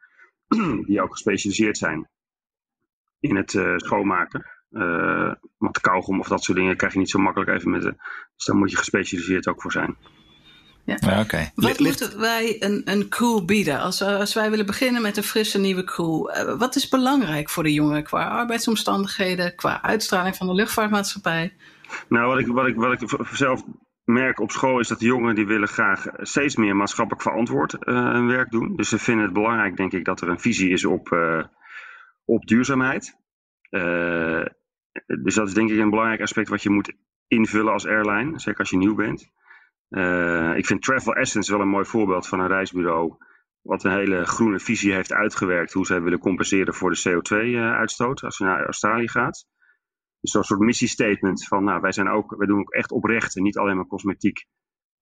Die 0.86 1.02
ook 1.02 1.12
gespecialiseerd 1.12 1.78
zijn 1.78 2.08
in 3.20 3.36
het 3.36 3.52
uh, 3.52 3.76
schoonmaken. 3.76 4.46
Uh, 4.74 5.32
want 5.58 5.80
kauwgom 5.80 6.20
of 6.20 6.28
dat 6.28 6.44
soort 6.44 6.58
dingen 6.58 6.76
krijg 6.76 6.92
je 6.92 6.98
niet 6.98 7.10
zo 7.10 7.18
makkelijk 7.18 7.50
even 7.50 7.70
met 7.70 7.82
de. 7.82 7.94
Dus 8.36 8.44
daar 8.44 8.56
moet 8.56 8.70
je 8.70 8.76
gespecialiseerd 8.76 9.48
ook 9.48 9.62
voor 9.62 9.72
zijn. 9.72 9.96
Ja. 10.84 10.96
ja 11.00 11.20
okay. 11.20 11.52
Wat 11.54 11.78
moeten 11.78 12.20
wij 12.20 12.56
een, 12.62 12.82
een 12.84 13.08
crew 13.08 13.44
bieden? 13.44 13.80
Als, 13.80 14.02
als 14.02 14.34
wij 14.34 14.50
willen 14.50 14.66
beginnen 14.66 15.02
met 15.02 15.16
een 15.16 15.22
frisse 15.22 15.58
nieuwe 15.58 15.84
crew, 15.84 16.30
uh, 16.30 16.58
wat 16.58 16.76
is 16.76 16.88
belangrijk 16.88 17.50
voor 17.50 17.62
de 17.62 17.72
jongeren 17.72 18.02
qua 18.02 18.28
arbeidsomstandigheden, 18.28 19.54
qua 19.54 19.82
uitstraling 19.82 20.36
van 20.36 20.46
de 20.46 20.54
luchtvaartmaatschappij? 20.54 21.54
Nou, 22.08 22.26
wat 22.26 22.38
ik, 22.38 22.46
wat 22.46 22.66
ik, 22.66 22.76
wat 22.76 23.02
ik 23.02 23.26
zelf 23.32 23.62
merk 24.04 24.40
op 24.40 24.50
school 24.50 24.80
is 24.80 24.88
dat 24.88 24.98
de 24.98 25.06
jongeren 25.06 25.34
die 25.34 25.46
willen 25.46 25.68
graag 25.68 26.06
steeds 26.16 26.56
meer 26.56 26.76
maatschappelijk 26.76 27.22
verantwoord 27.22 27.76
uh, 27.80 28.12
hun 28.12 28.26
werk 28.26 28.50
doen. 28.50 28.76
Dus 28.76 28.88
ze 28.88 28.98
vinden 28.98 29.24
het 29.24 29.34
belangrijk, 29.34 29.76
denk 29.76 29.92
ik, 29.92 30.04
dat 30.04 30.20
er 30.20 30.28
een 30.28 30.40
visie 30.40 30.70
is 30.70 30.84
op, 30.84 31.10
uh, 31.12 31.44
op 32.24 32.46
duurzaamheid. 32.46 33.16
Dus 35.22 35.34
dat 35.34 35.48
is 35.48 35.54
denk 35.54 35.70
ik 35.70 35.78
een 35.78 35.90
belangrijk 35.90 36.20
aspect 36.20 36.48
wat 36.48 36.62
je 36.62 36.70
moet 36.70 36.94
invullen 37.26 37.72
als 37.72 37.86
airline, 37.86 38.38
zeker 38.38 38.60
als 38.60 38.70
je 38.70 38.76
nieuw 38.76 38.94
bent. 38.94 39.32
Uh, 39.88 40.56
ik 40.56 40.66
vind 40.66 40.82
Travel 40.82 41.14
Essence 41.14 41.52
wel 41.52 41.60
een 41.60 41.68
mooi 41.68 41.84
voorbeeld 41.84 42.28
van 42.28 42.40
een 42.40 42.46
reisbureau. 42.46 43.16
Wat 43.60 43.84
een 43.84 43.92
hele 43.92 44.24
groene 44.24 44.60
visie 44.60 44.92
heeft 44.92 45.12
uitgewerkt. 45.12 45.72
Hoe 45.72 45.86
zij 45.86 46.02
willen 46.02 46.18
compenseren 46.18 46.74
voor 46.74 46.90
de 46.90 47.02
CO2-uitstoot 47.08 48.22
als 48.22 48.38
je 48.38 48.44
naar 48.44 48.64
Australië 48.64 49.08
gaat. 49.08 49.46
Dus 50.20 50.30
zo'n 50.30 50.42
soort 50.42 50.60
missiestatement 50.60 51.46
van 51.46 51.64
nou, 51.64 51.80
wij, 51.80 51.92
zijn 51.92 52.08
ook, 52.08 52.36
wij 52.36 52.46
doen 52.46 52.58
ook 52.58 52.72
echt 52.72 52.90
oprecht 52.90 53.36
en 53.36 53.42
niet 53.42 53.58
alleen 53.58 53.76
maar 53.76 53.86
cosmetiek 53.86 54.46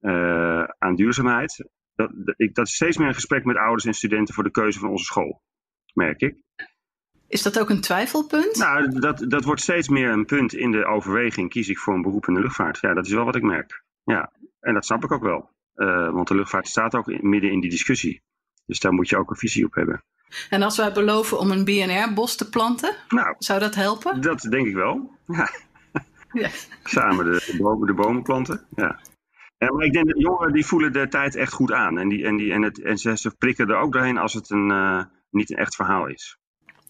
uh, 0.00 0.64
aan 0.78 0.94
duurzaamheid. 0.94 1.70
Dat, 1.94 2.10
dat, 2.14 2.34
ik, 2.36 2.54
dat 2.54 2.66
is 2.66 2.74
steeds 2.74 2.96
meer 2.96 3.08
een 3.08 3.14
gesprek 3.14 3.44
met 3.44 3.56
ouders 3.56 3.84
en 3.84 3.94
studenten 3.94 4.34
voor 4.34 4.44
de 4.44 4.50
keuze 4.50 4.78
van 4.78 4.88
onze 4.88 5.04
school, 5.04 5.42
merk 5.94 6.20
ik. 6.20 6.36
Is 7.32 7.42
dat 7.42 7.58
ook 7.58 7.70
een 7.70 7.80
twijfelpunt? 7.80 8.56
Nou, 8.56 9.00
dat, 9.00 9.24
dat 9.28 9.44
wordt 9.44 9.60
steeds 9.60 9.88
meer 9.88 10.10
een 10.10 10.24
punt 10.24 10.54
in 10.54 10.70
de 10.70 10.86
overweging. 10.86 11.50
Kies 11.50 11.68
ik 11.68 11.78
voor 11.78 11.94
een 11.94 12.02
beroep 12.02 12.26
in 12.26 12.34
de 12.34 12.40
luchtvaart? 12.40 12.78
Ja, 12.80 12.94
dat 12.94 13.06
is 13.06 13.12
wel 13.12 13.24
wat 13.24 13.36
ik 13.36 13.42
merk. 13.42 13.82
Ja. 14.04 14.32
En 14.60 14.74
dat 14.74 14.84
snap 14.84 15.04
ik 15.04 15.12
ook 15.12 15.22
wel. 15.22 15.50
Uh, 15.74 16.10
want 16.10 16.28
de 16.28 16.34
luchtvaart 16.34 16.68
staat 16.68 16.94
ook 16.94 17.08
in, 17.08 17.28
midden 17.28 17.50
in 17.50 17.60
die 17.60 17.70
discussie. 17.70 18.22
Dus 18.66 18.80
daar 18.80 18.92
moet 18.92 19.08
je 19.08 19.16
ook 19.16 19.30
een 19.30 19.36
visie 19.36 19.64
op 19.64 19.74
hebben. 19.74 20.04
En 20.50 20.62
als 20.62 20.76
wij 20.76 20.92
beloven 20.92 21.38
om 21.38 21.50
een 21.50 21.64
BNR-bos 21.64 22.36
te 22.36 22.48
planten, 22.48 22.94
nou, 23.08 23.34
zou 23.38 23.60
dat 23.60 23.74
helpen? 23.74 24.20
Dat 24.20 24.40
denk 24.40 24.66
ik 24.66 24.74
wel. 24.74 25.10
Ja. 25.26 25.50
ja. 26.42 26.48
Samen 26.84 27.24
de, 27.24 27.30
de, 27.46 27.56
bomen, 27.56 27.86
de 27.86 27.94
bomen 27.94 28.22
planten. 28.22 28.66
Ja. 28.74 29.00
En, 29.58 29.74
maar 29.74 29.84
ik 29.84 29.92
denk 29.92 30.06
dat 30.06 30.20
jongeren 30.20 30.52
die 30.52 30.66
voelen 30.66 30.92
de 30.92 31.08
tijd 31.08 31.34
echt 31.34 31.52
goed 31.52 31.72
aan. 31.72 31.98
En, 31.98 32.08
die, 32.08 32.24
en, 32.24 32.36
die, 32.36 32.52
en, 32.52 32.62
het, 32.62 32.80
en 32.80 32.98
ze, 32.98 33.16
ze 33.16 33.36
prikken 33.36 33.68
er 33.68 33.76
ook 33.76 33.92
doorheen 33.92 34.18
als 34.18 34.32
het 34.32 34.50
een, 34.50 34.70
uh, 34.70 35.04
niet 35.30 35.50
een 35.50 35.56
echt 35.56 35.74
verhaal 35.74 36.06
is. 36.06 36.40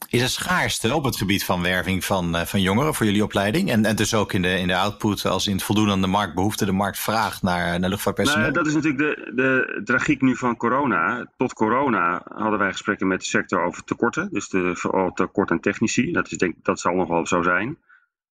Is 0.09 0.23
er 0.23 0.29
schaarste 0.29 0.95
op 0.95 1.05
het 1.05 1.17
gebied 1.17 1.45
van 1.45 1.63
werving 1.63 2.05
van, 2.05 2.35
uh, 2.37 2.43
van 2.43 2.61
jongeren 2.61 2.95
voor 2.95 3.07
jullie 3.07 3.23
opleiding? 3.23 3.71
En, 3.71 3.85
en 3.85 3.97
dus 3.97 4.15
ook 4.15 4.33
in 4.33 4.43
de, 4.43 4.59
in 4.59 4.67
de 4.67 4.77
output 4.77 5.25
als 5.25 5.47
in 5.47 5.53
het 5.53 5.63
voldoen 5.63 5.91
aan 5.91 6.01
de 6.01 6.07
marktbehoefte, 6.07 6.65
de 6.65 6.73
marktvraag 6.73 7.43
naar, 7.43 7.81
naar 7.81 7.91
luchtvaartpersoneel? 7.91 8.53
Dat 8.53 8.67
is 8.67 8.75
natuurlijk 8.75 8.99
de, 9.03 9.33
de 9.35 9.81
tragiek 9.85 10.21
nu 10.21 10.37
van 10.37 10.57
corona. 10.57 11.33
Tot 11.37 11.53
corona 11.53 12.23
hadden 12.35 12.59
wij 12.59 12.71
gesprekken 12.71 13.07
met 13.07 13.21
de 13.21 13.27
sector 13.27 13.65
over 13.65 13.85
tekorten. 13.85 14.29
Dus 14.33 14.49
de, 14.49 14.77
vooral 14.77 15.13
tekort 15.13 15.51
aan 15.51 15.61
technici. 15.61 16.13
Dat, 16.13 16.31
is, 16.31 16.39
denk, 16.39 16.55
dat 16.63 16.81
zal 16.81 16.95
nog 16.95 17.09
wel 17.09 17.27
zo 17.27 17.43
zijn. 17.43 17.79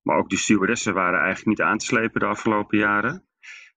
Maar 0.02 0.16
ook 0.16 0.30
de 0.30 0.36
stewardessen 0.36 0.94
waren 0.94 1.20
eigenlijk 1.20 1.58
niet 1.58 1.66
aan 1.66 1.78
te 1.78 1.84
slepen 1.84 2.20
de 2.20 2.26
afgelopen 2.26 2.78
jaren. 2.78 3.22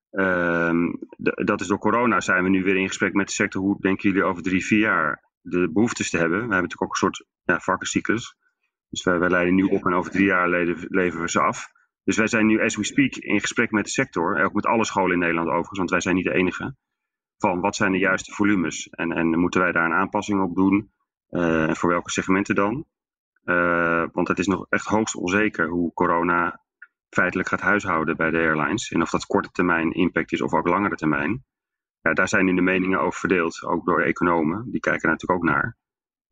De, 0.09 1.41
dat 1.45 1.61
is 1.61 1.67
door 1.67 1.79
corona 1.79 2.19
zijn 2.19 2.43
we 2.43 2.49
nu 2.49 2.63
weer 2.63 2.77
in 2.77 2.87
gesprek 2.87 3.13
met 3.13 3.27
de 3.27 3.33
sector. 3.33 3.61
Hoe 3.61 3.81
denken 3.81 4.09
jullie 4.09 4.25
over 4.25 4.43
drie, 4.43 4.65
vier 4.65 4.79
jaar 4.79 5.29
de 5.41 5.69
behoeftes 5.71 6.09
te 6.09 6.17
hebben. 6.17 6.37
We 6.37 6.53
hebben 6.53 6.61
natuurlijk 6.61 6.83
ook 6.83 6.89
een 6.89 6.95
soort 6.95 7.25
ja, 7.43 7.59
vakkencyclus. 7.59 8.35
Dus 8.89 9.03
wij, 9.03 9.19
wij 9.19 9.29
leiden 9.29 9.55
nu 9.55 9.63
op 9.63 9.85
en 9.85 9.93
over 9.93 10.11
drie 10.11 10.25
jaar 10.25 10.49
leveren 10.49 11.21
we 11.21 11.29
ze 11.29 11.41
af. 11.41 11.67
Dus 12.03 12.17
wij 12.17 12.27
zijn 12.27 12.45
nu, 12.45 12.61
as 12.61 12.75
we 12.75 12.83
speak, 12.83 13.15
in 13.15 13.39
gesprek 13.39 13.71
met 13.71 13.83
de 13.83 13.91
sector. 13.91 14.43
Ook 14.43 14.53
met 14.53 14.65
alle 14.65 14.85
scholen 14.85 15.13
in 15.13 15.19
Nederland 15.19 15.47
overigens, 15.47 15.77
want 15.77 15.89
wij 15.89 16.01
zijn 16.01 16.15
niet 16.15 16.25
de 16.25 16.33
enige. 16.33 16.75
Van 17.37 17.59
wat 17.61 17.75
zijn 17.75 17.91
de 17.91 17.97
juiste 17.97 18.33
volumes? 18.33 18.89
En, 18.89 19.11
en 19.11 19.39
moeten 19.39 19.61
wij 19.61 19.71
daar 19.71 19.85
een 19.85 19.99
aanpassing 19.99 20.41
op 20.41 20.55
doen? 20.55 20.91
Uh, 21.29 21.69
en 21.69 21.75
voor 21.75 21.89
welke 21.89 22.11
segmenten 22.11 22.55
dan? 22.55 22.85
Uh, 23.43 24.05
want 24.11 24.27
het 24.27 24.39
is 24.39 24.47
nog 24.47 24.65
echt 24.69 24.85
hoogst 24.85 25.15
onzeker 25.15 25.67
hoe 25.67 25.93
corona 25.93 26.61
feitelijk 27.09 27.49
gaat 27.49 27.61
huishouden 27.61 28.17
bij 28.17 28.31
de 28.31 28.37
airlines. 28.37 28.91
En 28.91 29.01
of 29.01 29.09
dat 29.09 29.25
korte 29.25 29.51
termijn 29.51 29.91
impact 29.91 30.31
is 30.31 30.41
of 30.41 30.53
ook 30.53 30.67
langere 30.67 30.95
termijn 30.95 31.43
ja, 32.01 32.13
daar 32.13 32.27
zijn 32.27 32.45
nu 32.45 32.55
de 32.55 32.61
meningen 32.61 32.99
over 32.99 33.19
verdeeld, 33.19 33.63
ook 33.63 33.85
door 33.85 34.01
economen. 34.01 34.71
Die 34.71 34.79
kijken 34.79 35.01
er 35.01 35.09
natuurlijk 35.09 35.39
ook 35.39 35.49
naar. 35.49 35.77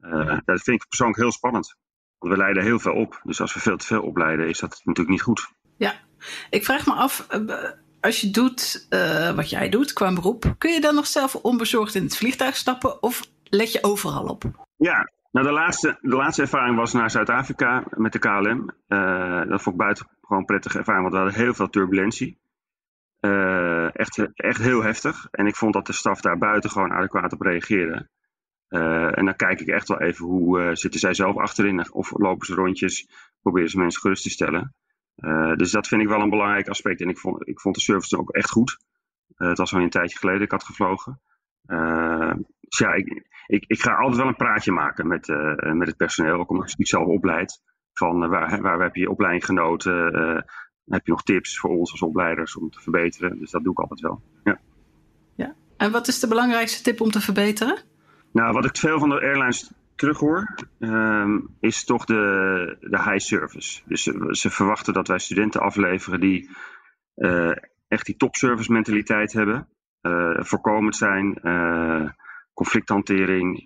Uh, 0.01 0.37
dat 0.45 0.61
vind 0.61 0.81
ik 0.81 0.87
persoonlijk 0.87 1.19
heel 1.19 1.31
spannend. 1.31 1.75
Want 2.17 2.33
we 2.33 2.39
leiden 2.39 2.63
heel 2.63 2.79
veel 2.79 2.93
op. 2.93 3.21
Dus 3.23 3.41
als 3.41 3.53
we 3.53 3.59
veel 3.59 3.77
te 3.77 3.85
veel 3.85 4.01
opleiden, 4.01 4.47
is 4.47 4.59
dat 4.59 4.81
natuurlijk 4.83 5.09
niet 5.09 5.21
goed. 5.21 5.51
Ja, 5.77 5.93
ik 6.49 6.65
vraag 6.65 6.85
me 6.85 6.93
af, 6.93 7.27
eh, 7.29 7.69
als 8.01 8.21
je 8.21 8.29
doet 8.29 8.87
uh, 8.89 9.31
wat 9.31 9.49
jij 9.49 9.69
doet 9.69 9.93
qua 9.93 10.13
beroep, 10.13 10.55
kun 10.57 10.73
je 10.73 10.81
dan 10.81 10.95
nog 10.95 11.07
zelf 11.07 11.35
onbezorgd 11.35 11.95
in 11.95 12.03
het 12.03 12.17
vliegtuig 12.17 12.55
stappen 12.55 13.03
of 13.03 13.21
let 13.43 13.71
je 13.71 13.83
overal 13.83 14.25
op? 14.25 14.43
Ja, 14.77 15.11
nou 15.31 15.45
de 15.45 15.53
laatste, 15.53 15.97
de 16.01 16.15
laatste 16.15 16.41
ervaring 16.41 16.75
was 16.75 16.93
naar 16.93 17.11
Zuid-Afrika 17.11 17.83
met 17.89 18.13
de 18.13 18.19
KLM. 18.19 18.69
Uh, 18.87 19.41
dat 19.47 19.61
vond 19.61 19.75
ik 19.75 19.81
buiten 19.81 20.07
gewoon 20.21 20.45
prettige 20.45 20.77
ervaring, 20.77 21.03
want 21.03 21.15
we 21.15 21.21
hadden 21.21 21.43
heel 21.43 21.53
veel 21.53 21.69
turbulentie. 21.69 22.39
Uh, 23.21 23.95
echt, 23.95 24.27
echt 24.33 24.61
heel 24.61 24.83
heftig. 24.83 25.27
En 25.31 25.47
ik 25.47 25.55
vond 25.55 25.73
dat 25.73 25.85
de 25.85 25.93
staf 25.93 26.21
daar 26.21 26.37
buiten 26.37 26.69
gewoon 26.69 26.91
adequaat 26.91 27.33
op 27.33 27.41
reageerde. 27.41 28.09
Uh, 28.69 29.17
en 29.17 29.25
dan 29.25 29.35
kijk 29.35 29.59
ik 29.59 29.67
echt 29.67 29.87
wel 29.87 30.01
even 30.01 30.25
hoe 30.25 30.59
uh, 30.59 30.69
zitten 30.73 30.99
zij 30.99 31.13
zelf 31.13 31.37
achterin 31.37 31.93
of 31.93 32.11
lopen 32.17 32.45
ze 32.45 32.53
rondjes, 32.53 33.07
proberen 33.41 33.69
ze 33.69 33.77
mensen 33.77 34.01
gerust 34.01 34.23
te 34.23 34.29
stellen. 34.29 34.75
dus 35.55 35.71
dat 35.71 35.87
vind 35.87 36.01
ik 36.01 36.07
wel 36.07 36.21
een 36.21 36.29
belangrijk 36.29 36.67
aspect. 36.67 37.01
En 37.01 37.09
ik 37.09 37.17
vond, 37.17 37.47
ik 37.47 37.59
vond 37.59 37.75
de 37.75 37.81
service 37.81 38.17
ook 38.17 38.29
echt 38.29 38.49
goed. 38.49 38.79
het 39.35 39.57
was 39.57 39.73
al 39.73 39.81
een 39.81 39.89
tijdje 39.89 40.17
geleden 40.17 40.41
ik 40.41 40.51
had 40.51 40.63
gevlogen. 40.63 41.21
dus 42.59 42.77
ja, 42.77 42.93
ik, 42.93 43.27
ik, 43.45 43.63
ik 43.67 43.81
ga 43.81 43.95
altijd 43.95 44.17
wel 44.17 44.27
een 44.27 44.35
praatje 44.35 44.71
maken 44.71 45.07
met, 45.07 45.27
met 45.73 45.87
het 45.87 45.97
personeel, 45.97 46.39
ook 46.39 46.49
omdat 46.49 46.75
ik 46.77 46.87
zelf 46.87 47.07
opleid. 47.07 47.61
Van 47.93 48.29
waar, 48.29 48.61
waar 48.61 48.81
heb 48.81 48.95
je 48.95 49.01
je 49.01 49.09
opleiding 49.09 49.45
genoten? 49.45 50.13
Heb 50.85 51.05
je 51.05 51.11
nog 51.11 51.23
tips 51.23 51.59
voor 51.59 51.69
ons 51.69 51.91
als 51.91 52.01
opleiders 52.01 52.55
om 52.55 52.69
te 52.69 52.79
verbeteren? 52.79 53.39
Dus 53.39 53.51
dat 53.51 53.63
doe 53.63 53.71
ik 53.71 53.79
altijd 53.79 53.99
wel. 53.99 54.21
Ja. 54.43 54.59
ja. 55.35 55.55
En 55.77 55.91
wat 55.91 56.07
is 56.07 56.19
de 56.19 56.27
belangrijkste 56.27 56.83
tip 56.83 57.01
om 57.01 57.11
te 57.11 57.21
verbeteren? 57.21 57.83
Nou, 58.31 58.53
wat 58.53 58.65
ik 58.65 58.77
veel 58.77 58.99
van 58.99 59.09
de 59.09 59.21
airlines 59.21 59.71
terughoor, 59.95 60.55
um, 60.79 61.57
is 61.59 61.83
toch 61.83 62.05
de, 62.05 62.77
de 62.79 63.03
high 63.03 63.17
service. 63.17 63.81
Dus 63.85 64.03
ze, 64.29 64.49
verwachten 64.49 64.93
dat 64.93 65.07
wij 65.07 65.19
studenten 65.19 65.61
afleveren 65.61 66.19
die 66.19 66.49
uh, 67.15 67.55
echt 67.87 68.05
die 68.05 68.15
topservice 68.15 68.71
mentaliteit 68.71 69.33
hebben. 69.33 69.67
Uh, 70.01 70.39
voorkomend 70.39 70.95
zijn, 70.95 71.39
uh, 71.43 72.09
conflicthantering. 72.53 73.63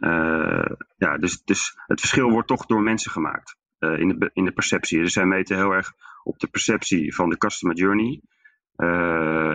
ja, 0.97 1.17
dus, 1.17 1.43
dus 1.43 1.77
het 1.87 1.99
verschil 1.99 2.29
wordt 2.29 2.47
toch 2.47 2.65
door 2.65 2.81
mensen 2.81 3.11
gemaakt 3.11 3.57
in, 3.79 4.19
de, 4.19 4.29
in 4.33 4.45
de 4.45 4.51
perceptie. 4.51 4.99
Dus 4.99 5.13
zij 5.13 5.25
meten 5.25 5.57
heel 5.57 5.71
erg 5.71 5.93
op 6.23 6.39
de 6.39 6.47
perceptie 6.47 7.15
van 7.15 7.29
de 7.29 7.37
customer 7.37 7.75
journey. 7.75 8.21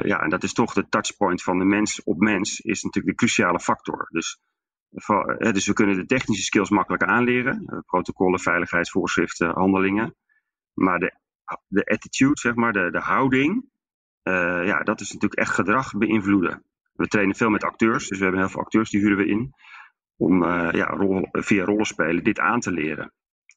ja, 0.03 0.21
en 0.21 0.29
dat 0.29 0.43
is 0.43 0.53
toch 0.53 0.73
de 0.73 0.89
touchpoint 0.89 1.43
van 1.43 1.59
de 1.59 1.65
mens 1.65 2.03
op 2.03 2.19
mens, 2.19 2.61
is 2.61 2.83
natuurlijk 2.83 3.19
de 3.19 3.27
cruciale 3.27 3.61
factor. 3.61 4.09
Dus 4.11 4.41
dus 5.53 5.67
we 5.67 5.73
kunnen 5.73 5.97
de 5.97 6.07
technische 6.07 6.45
skills 6.45 6.71
makkelijk 6.71 7.03
aanleren. 7.03 7.83
Protocollen, 7.87 8.41
veiligheidsvoorschriften, 8.41 9.51
handelingen. 9.51 10.15
Maar 10.75 10.99
de, 10.99 11.15
de 11.67 11.85
attitude, 11.85 12.39
zeg 12.41 12.55
maar, 12.55 12.73
de, 12.73 12.91
de 12.91 13.01
houding, 13.01 13.65
uh, 14.23 14.67
ja, 14.67 14.83
dat 14.83 15.01
is 15.01 15.13
natuurlijk 15.13 15.41
echt 15.41 15.55
gedrag 15.55 15.97
beïnvloeden. 15.97 16.63
We 16.93 17.07
trainen 17.07 17.37
veel 17.37 17.51
met 17.51 17.65
acteurs, 17.65 18.09
dus 18.09 18.19
we 18.19 18.23
hebben 18.25 18.43
heel 18.43 18.51
veel 18.51 18.61
acteurs 18.61 18.91
die 18.91 19.01
huren 19.01 19.17
we 19.17 19.27
in. 19.27 19.55
Om 20.17 20.45
ja, 20.45 20.87
rol, 20.87 21.29
via 21.33 21.65
rollenspelen 21.65 22.25
dit 22.25 22.39
aan 22.39 22.61
te 22.61 22.73
leren. 22.73 23.13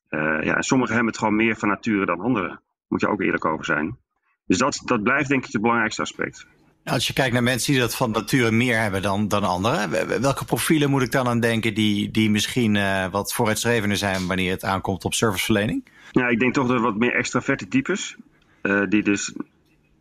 Ja, 0.10 0.56
en 0.56 0.64
sommigen 0.64 0.94
hebben 0.96 1.12
het 1.12 1.22
gewoon 1.22 1.36
meer 1.36 1.56
van 1.56 1.70
nature 1.70 2.06
dan 2.06 2.20
anderen. 2.20 2.62
Moet 2.88 3.02
je 3.02 3.08
ook 3.08 3.22
eerlijk 3.22 3.46
over 3.46 3.66
zijn. 3.66 3.98
Dus 4.46 4.58
dat, 4.58 4.82
dat 4.86 5.04
blijft 5.04 5.30
denk 5.30 5.46
ik 5.46 5.52
het 5.52 5.62
belangrijkste 5.62 6.02
aspect. 6.02 6.48
Als 6.84 7.08
je 7.08 7.14
kijkt 7.14 7.34
naar 7.34 7.44
mensen 7.44 7.72
die 7.72 7.82
dat 7.82 7.96
van 7.96 8.12
nature 8.12 8.52
meer 8.52 8.80
hebben 8.80 9.02
dan, 9.02 9.28
dan 9.28 9.44
anderen, 9.44 10.22
welke 10.22 10.46
profielen 10.46 10.90
moet 10.90 11.02
ik 11.02 11.12
dan 11.12 11.28
aan 11.28 11.40
denken 11.40 11.74
die, 11.74 12.12
die 12.12 12.30
misschien 12.30 12.76
uh, 12.76 13.08
wat 13.12 13.34
vooruitstrevender 13.34 13.98
zijn 13.98 14.28
wanneer 14.28 14.52
het 14.52 14.64
aankomt 14.64 15.06
op 15.06 15.14
serviceverlening? 15.14 15.86
Ja, 16.12 16.28
ik 16.28 16.40
denk 16.40 16.54
toch 16.54 16.68
dat 16.68 16.82
wat 16.82 16.96
meer 16.96 17.16
extraverte 17.16 17.68
types, 17.68 18.16
uh, 18.62 18.82
die 18.90 19.04
dus 19.04 19.34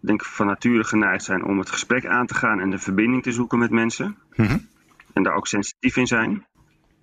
denk 0.00 0.20
ik 0.20 0.26
van 0.26 0.46
nature 0.46 0.84
geneigd 0.84 1.24
zijn 1.24 1.44
om 1.44 1.58
het 1.58 1.70
gesprek 1.70 2.06
aan 2.06 2.26
te 2.26 2.34
gaan 2.34 2.60
en 2.60 2.70
de 2.70 2.78
verbinding 2.78 3.22
te 3.22 3.32
zoeken 3.32 3.58
met 3.58 3.70
mensen. 3.70 4.16
Mm 4.36 4.46
-hmm. 4.46 4.68
En 5.12 5.22
daar 5.22 5.34
ook 5.34 5.46
sensitief 5.46 5.96
in 5.96 6.06
zijn. 6.06 6.46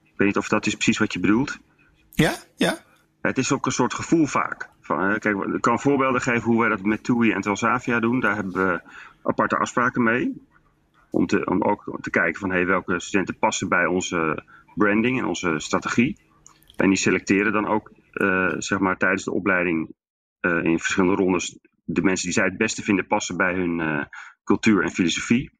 Ik 0.03 0.13
weet 0.15 0.27
niet 0.27 0.37
of 0.37 0.47
dat 0.47 0.65
is 0.65 0.73
precies 0.73 0.97
wat 0.97 1.13
je 1.13 1.19
bedoelt. 1.19 1.57
Ja, 2.13 2.35
ja. 2.55 2.77
Het 3.21 3.37
is 3.37 3.51
ook 3.51 3.65
een 3.65 3.71
soort 3.71 3.93
gevoel 3.93 4.25
vaak. 4.25 4.69
Van, 4.81 5.19
kijk, 5.19 5.35
ik 5.37 5.61
kan 5.61 5.79
voorbeelden 5.79 6.21
geven 6.21 6.41
hoe 6.41 6.59
wij 6.59 6.69
dat 6.69 6.81
met 6.81 7.03
TUI 7.03 7.31
en 7.31 7.41
Transavia 7.41 7.99
doen. 7.99 8.19
Daar 8.19 8.35
hebben 8.35 8.53
we 8.53 8.81
aparte 9.27 9.57
afspraken 9.57 10.03
mee. 10.03 10.45
Om, 11.11 11.25
te, 11.25 11.45
om 11.45 11.61
ook 11.61 11.97
te 12.01 12.09
kijken 12.09 12.39
van 12.39 12.51
hey, 12.51 12.65
welke 12.65 12.99
studenten 12.99 13.37
passen 13.37 13.69
bij 13.69 13.85
onze 13.85 14.43
branding 14.75 15.19
en 15.19 15.25
onze 15.25 15.59
strategie. 15.59 16.17
En 16.75 16.87
die 16.87 16.97
selecteren 16.97 17.51
dan 17.51 17.67
ook 17.67 17.91
uh, 18.13 18.53
zeg 18.57 18.79
maar, 18.79 18.97
tijdens 18.97 19.23
de 19.23 19.33
opleiding 19.33 19.93
uh, 20.41 20.63
in 20.63 20.79
verschillende 20.79 21.15
rondes 21.15 21.59
de 21.83 22.01
mensen 22.01 22.25
die 22.25 22.33
zij 22.33 22.45
het 22.45 22.57
beste 22.57 22.83
vinden 22.83 23.07
passen 23.07 23.37
bij 23.37 23.53
hun 23.53 23.79
uh, 23.79 24.03
cultuur 24.43 24.83
en 24.83 24.91
filosofie. 24.91 25.51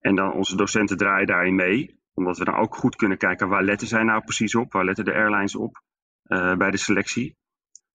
En 0.00 0.14
dan 0.14 0.32
onze 0.32 0.56
docenten 0.56 0.96
draaien 0.96 1.26
daarin 1.26 1.54
mee. 1.54 1.96
Omdat 2.14 2.38
we 2.38 2.44
dan 2.44 2.56
ook 2.56 2.74
goed 2.74 2.96
kunnen 2.96 3.18
kijken 3.18 3.48
waar 3.48 3.62
letten 3.62 3.86
zij 3.86 4.02
nou 4.02 4.22
precies 4.24 4.54
op. 4.54 4.72
Waar 4.72 4.84
letten 4.84 5.04
de 5.04 5.14
airlines 5.14 5.56
op 5.56 5.82
bij 6.58 6.70
de 6.70 6.76
selectie. 6.76 7.36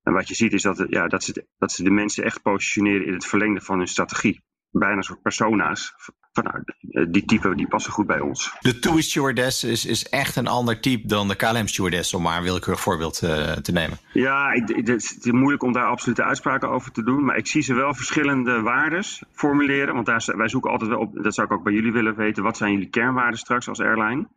En 0.03 0.13
wat 0.13 0.27
je 0.27 0.35
ziet 0.35 0.53
is 0.53 0.61
dat, 0.61 0.85
ja, 0.89 1.07
dat, 1.07 1.23
ze, 1.23 1.47
dat 1.57 1.71
ze 1.71 1.83
de 1.83 1.91
mensen 1.91 2.23
echt 2.23 2.41
positioneren 2.41 3.07
in 3.07 3.13
het 3.13 3.25
verlengde 3.25 3.61
van 3.61 3.77
hun 3.77 3.87
strategie 3.87 4.43
bijna 4.79 4.95
een 4.95 5.03
soort 5.03 5.21
persona's. 5.21 5.93
Van, 6.31 6.43
nou, 6.43 6.63
die 7.11 7.25
typen 7.25 7.57
die 7.57 7.67
passen 7.67 7.91
goed 7.91 8.07
bij 8.07 8.19
ons. 8.19 8.55
De 8.59 8.79
TUI 8.79 9.01
stewardess 9.01 9.63
is, 9.63 9.85
is 9.85 10.09
echt 10.09 10.35
een 10.35 10.47
ander 10.47 10.79
type 10.79 11.07
dan 11.07 11.27
de 11.27 11.35
KLM 11.35 11.67
stewardess, 11.67 12.13
om 12.13 12.21
maar 12.21 12.37
een 12.37 12.43
willekeurig 12.43 12.81
voorbeeld 12.81 13.21
uh, 13.23 13.51
te 13.51 13.71
nemen. 13.71 13.97
Ja, 14.13 14.51
ik, 14.51 14.67
het 14.67 14.87
is 14.89 15.31
moeilijk 15.31 15.63
om 15.63 15.73
daar 15.73 15.85
absolute 15.85 16.23
uitspraken 16.23 16.69
over 16.69 16.91
te 16.91 17.03
doen. 17.03 17.25
Maar 17.25 17.37
ik 17.37 17.47
zie 17.47 17.61
ze 17.61 17.73
wel 17.73 17.93
verschillende 17.93 18.61
waardes 18.61 19.23
formuleren. 19.31 19.93
Want 19.93 20.05
daar, 20.05 20.23
wij 20.37 20.49
zoeken 20.49 20.71
altijd 20.71 20.89
wel 20.89 20.99
op, 20.99 21.23
dat 21.23 21.33
zou 21.33 21.47
ik 21.47 21.53
ook 21.53 21.63
bij 21.63 21.73
jullie 21.73 21.91
willen 21.91 22.15
weten. 22.15 22.43
Wat 22.43 22.57
zijn 22.57 22.71
jullie 22.71 22.89
kernwaarden 22.89 23.39
straks 23.39 23.67
als 23.67 23.79
airline? 23.79 24.27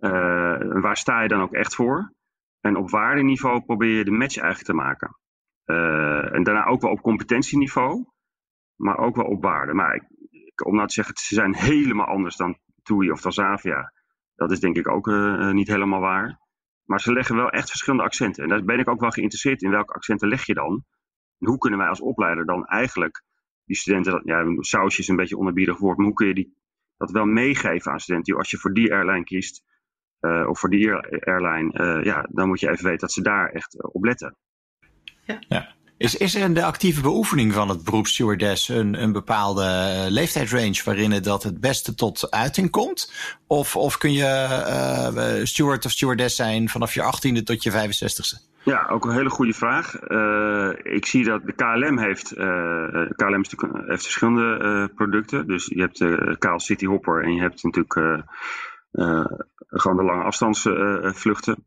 Uh, 0.00 0.10
waar 0.82 0.96
sta 0.96 1.22
je 1.22 1.28
dan 1.28 1.40
ook 1.40 1.52
echt 1.52 1.74
voor? 1.74 2.12
En 2.60 2.76
op 2.76 2.90
waardeniveau 2.90 3.60
probeer 3.60 3.96
je 3.96 4.04
de 4.04 4.10
match 4.10 4.36
eigenlijk 4.36 4.66
te 4.66 4.74
maken. 4.74 5.16
Uh, 5.66 6.34
en 6.34 6.42
daarna 6.42 6.64
ook 6.64 6.80
wel 6.80 6.90
op 6.90 7.00
competentieniveau 7.00 8.04
maar 8.76 8.98
ook 8.98 9.16
wel 9.16 9.26
op 9.26 9.42
waarde. 9.42 9.74
Maar 9.74 9.94
ik, 9.94 10.66
om 10.66 10.74
nou 10.74 10.86
te 10.86 10.94
zeggen, 10.94 11.16
ze 11.16 11.34
zijn 11.34 11.54
helemaal 11.54 12.06
anders 12.06 12.36
dan 12.36 12.58
TUI 12.82 13.10
of 13.10 13.20
Transavia. 13.20 13.92
Dat 14.34 14.50
is 14.50 14.60
denk 14.60 14.76
ik 14.76 14.88
ook 14.88 15.06
uh, 15.06 15.50
niet 15.50 15.68
helemaal 15.68 16.00
waar. 16.00 16.40
Maar 16.84 17.00
ze 17.00 17.12
leggen 17.12 17.36
wel 17.36 17.50
echt 17.50 17.68
verschillende 17.68 18.04
accenten. 18.04 18.42
En 18.42 18.48
daar 18.48 18.64
ben 18.64 18.78
ik 18.78 18.88
ook 18.88 19.00
wel 19.00 19.10
geïnteresseerd 19.10 19.62
in. 19.62 19.70
Welke 19.70 19.92
accenten 19.92 20.28
leg 20.28 20.46
je 20.46 20.54
dan? 20.54 20.84
En 21.38 21.48
hoe 21.48 21.58
kunnen 21.58 21.78
wij 21.78 21.88
als 21.88 22.00
opleider 22.00 22.46
dan 22.46 22.66
eigenlijk 22.66 23.22
die 23.64 23.76
studenten, 23.76 24.20
ja, 24.24 24.62
sausje 24.62 25.00
is 25.00 25.08
een 25.08 25.16
beetje 25.16 25.38
onerbiedig 25.38 25.78
woord, 25.78 25.96
maar 25.96 26.06
hoe 26.06 26.14
kun 26.14 26.26
je 26.26 26.34
die, 26.34 26.56
dat 26.96 27.10
wel 27.10 27.24
meegeven 27.24 27.92
aan 27.92 28.00
studenten? 28.00 28.36
Als 28.36 28.50
je 28.50 28.56
voor 28.56 28.72
die 28.72 28.92
airline 28.92 29.24
kiest, 29.24 29.62
uh, 30.20 30.48
of 30.48 30.58
voor 30.58 30.70
die 30.70 30.92
airline, 31.20 31.98
uh, 31.98 32.04
ja, 32.04 32.26
dan 32.30 32.48
moet 32.48 32.60
je 32.60 32.70
even 32.70 32.84
weten 32.84 32.98
dat 32.98 33.12
ze 33.12 33.22
daar 33.22 33.50
echt 33.50 33.92
op 33.92 34.04
letten. 34.04 34.36
Ja. 35.24 35.38
ja. 35.48 35.74
Is, 35.96 36.16
is 36.16 36.34
er 36.34 36.42
in 36.42 36.54
de 36.54 36.64
actieve 36.64 37.00
beoefening 37.00 37.52
van 37.52 37.68
het 37.68 37.84
beroep 37.84 38.06
stewardess 38.06 38.68
een, 38.68 39.02
een 39.02 39.12
bepaalde 39.12 39.62
uh, 39.62 40.04
leeftijdsrange 40.08 40.80
waarin 40.84 41.10
het 41.10 41.24
dat 41.24 41.42
het 41.42 41.60
beste 41.60 41.94
tot 41.94 42.30
uiting 42.30 42.70
komt? 42.70 43.12
Of, 43.46 43.76
of 43.76 43.98
kun 43.98 44.12
je 44.12 44.46
uh, 45.16 45.44
steward 45.44 45.84
of 45.84 45.90
stewardess 45.90 46.36
zijn 46.36 46.68
vanaf 46.68 46.94
je 46.94 47.02
18e 47.02 47.42
tot 47.42 47.62
je 47.62 47.72
65e? 47.72 48.52
Ja, 48.64 48.86
ook 48.88 49.04
een 49.04 49.12
hele 49.12 49.30
goede 49.30 49.52
vraag. 49.52 49.94
Ik 50.82 51.06
zie 51.06 51.24
dat 51.24 51.42
de 51.46 51.52
KLM 51.52 51.98
heeft, 51.98 52.36
uh, 52.36 53.10
KLM 53.16 53.44
heeft 53.86 54.02
verschillende 54.02 54.90
producten. 54.94 55.46
Dus 55.46 55.66
je 55.66 55.80
hebt 55.80 55.98
de 55.98 56.36
KL 56.38 56.58
City 56.58 56.86
Hopper 56.86 57.22
en 57.22 57.34
je 57.34 57.40
hebt 57.40 57.62
natuurlijk 57.62 57.92
gewoon 59.68 59.96
de 59.96 60.02
lange 60.02 60.22
afstandsvluchten. 60.22 61.66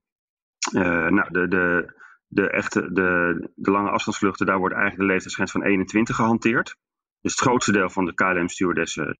nou, 0.71 1.25
de, 1.31 1.47
de, 1.47 1.95
de 2.27 2.49
echte, 2.49 2.91
de, 2.91 3.51
de 3.55 3.71
lange 3.71 3.89
afstandsvluchten, 3.89 4.45
daar 4.45 4.57
wordt 4.57 4.75
eigenlijk 4.75 5.03
de 5.03 5.13
leeftijdsgrens 5.13 5.51
van 5.51 5.63
21 5.63 6.15
gehanteerd. 6.15 6.77
Dus 7.21 7.31
het 7.31 7.41
grootste 7.41 7.71
deel 7.71 7.89
van 7.89 8.05
de 8.05 8.13
KLM-stewardessen, 8.13 9.17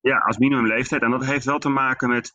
ja, 0.00 0.18
als 0.18 0.38
minimumleeftijd. 0.38 1.02
En 1.02 1.10
dat 1.10 1.24
heeft 1.24 1.44
wel 1.44 1.58
te 1.58 1.68
maken 1.68 2.08
met 2.08 2.32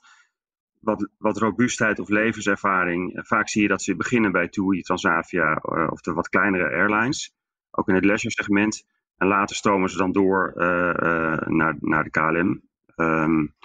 wat, 0.80 1.10
wat 1.18 1.38
robuustheid 1.38 2.00
of 2.00 2.10
levenservaring. 2.10 3.20
Vaak 3.28 3.50
zie 3.50 3.62
je 3.62 3.68
dat 3.68 3.82
ze 3.82 3.96
beginnen 3.96 4.32
bij 4.32 4.48
TUI, 4.48 4.82
Transavia 4.82 5.62
uh, 5.64 5.88
of 5.92 6.02
de 6.02 6.14
wat 6.14 6.30
kleinere 6.30 6.70
airlines. 6.70 7.34
Ook 7.72 7.88
in 7.88 7.96
het 7.96 8.06
leisure 8.06 8.34
segment. 8.34 8.86
En 9.18 9.28
later 9.28 9.56
stromen 9.56 9.90
ze 9.90 9.98
dan 9.98 10.12
door 10.12 10.54
uh, 10.56 10.66
uh, 10.68 11.38
naar, 11.38 11.76
naar 11.80 12.04
de 12.04 12.10
KLM. 12.10 12.62
Um, 12.96 13.56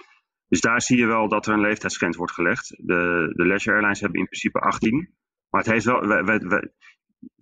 dus 0.47 0.61
daar 0.61 0.81
zie 0.81 0.97
je 0.97 1.05
wel 1.05 1.27
dat 1.27 1.45
er 1.45 1.53
een 1.53 1.61
leeftijdsgrens 1.61 2.17
wordt 2.17 2.33
gelegd. 2.33 2.69
De, 2.77 3.31
de 3.35 3.45
leisure 3.45 3.75
airlines 3.75 3.99
hebben 3.99 4.19
in 4.19 4.25
principe 4.25 4.59
18. 4.59 5.09
Maar 5.51 5.61
het 5.61 5.71
heeft 5.71 5.85
wel, 5.85 6.01
we, 6.07 6.23
we, 6.23 6.37
we, 6.37 6.71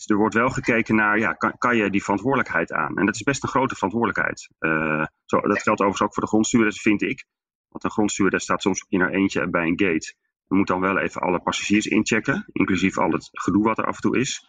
er 0.05 0.15
wordt 0.15 0.35
wel 0.35 0.49
gekeken 0.49 0.95
naar, 0.95 1.19
ja, 1.19 1.33
kan, 1.33 1.57
kan, 1.57 1.77
je 1.77 1.89
die 1.89 2.03
verantwoordelijkheid 2.03 2.71
aan? 2.71 2.97
En 2.97 3.05
dat 3.05 3.15
is 3.15 3.23
best 3.23 3.43
een 3.43 3.49
grote 3.49 3.75
verantwoordelijkheid. 3.75 4.49
Uh, 4.59 5.05
zo, 5.25 5.39
dat 5.39 5.61
geldt 5.61 5.79
overigens 5.79 6.01
ook 6.01 6.13
voor 6.13 6.23
de 6.23 6.29
grondstuurders, 6.29 6.81
vind 6.81 7.01
ik. 7.01 7.25
Want 7.69 7.83
een 7.83 7.91
grondstuurder 7.91 8.41
staat 8.41 8.61
soms 8.61 8.85
in 8.89 9.01
haar 9.01 9.11
eentje 9.11 9.49
bij 9.49 9.65
een 9.65 9.79
gate. 9.79 10.13
Je 10.47 10.55
moet 10.55 10.67
dan 10.67 10.79
wel 10.79 10.97
even 10.97 11.21
alle 11.21 11.39
passagiers 11.39 11.85
inchecken, 11.85 12.45
inclusief 12.51 12.97
al 12.97 13.11
het 13.11 13.29
gedoe 13.31 13.63
wat 13.63 13.77
er 13.77 13.85
af 13.85 13.95
en 13.95 14.01
toe 14.01 14.19
is. 14.19 14.47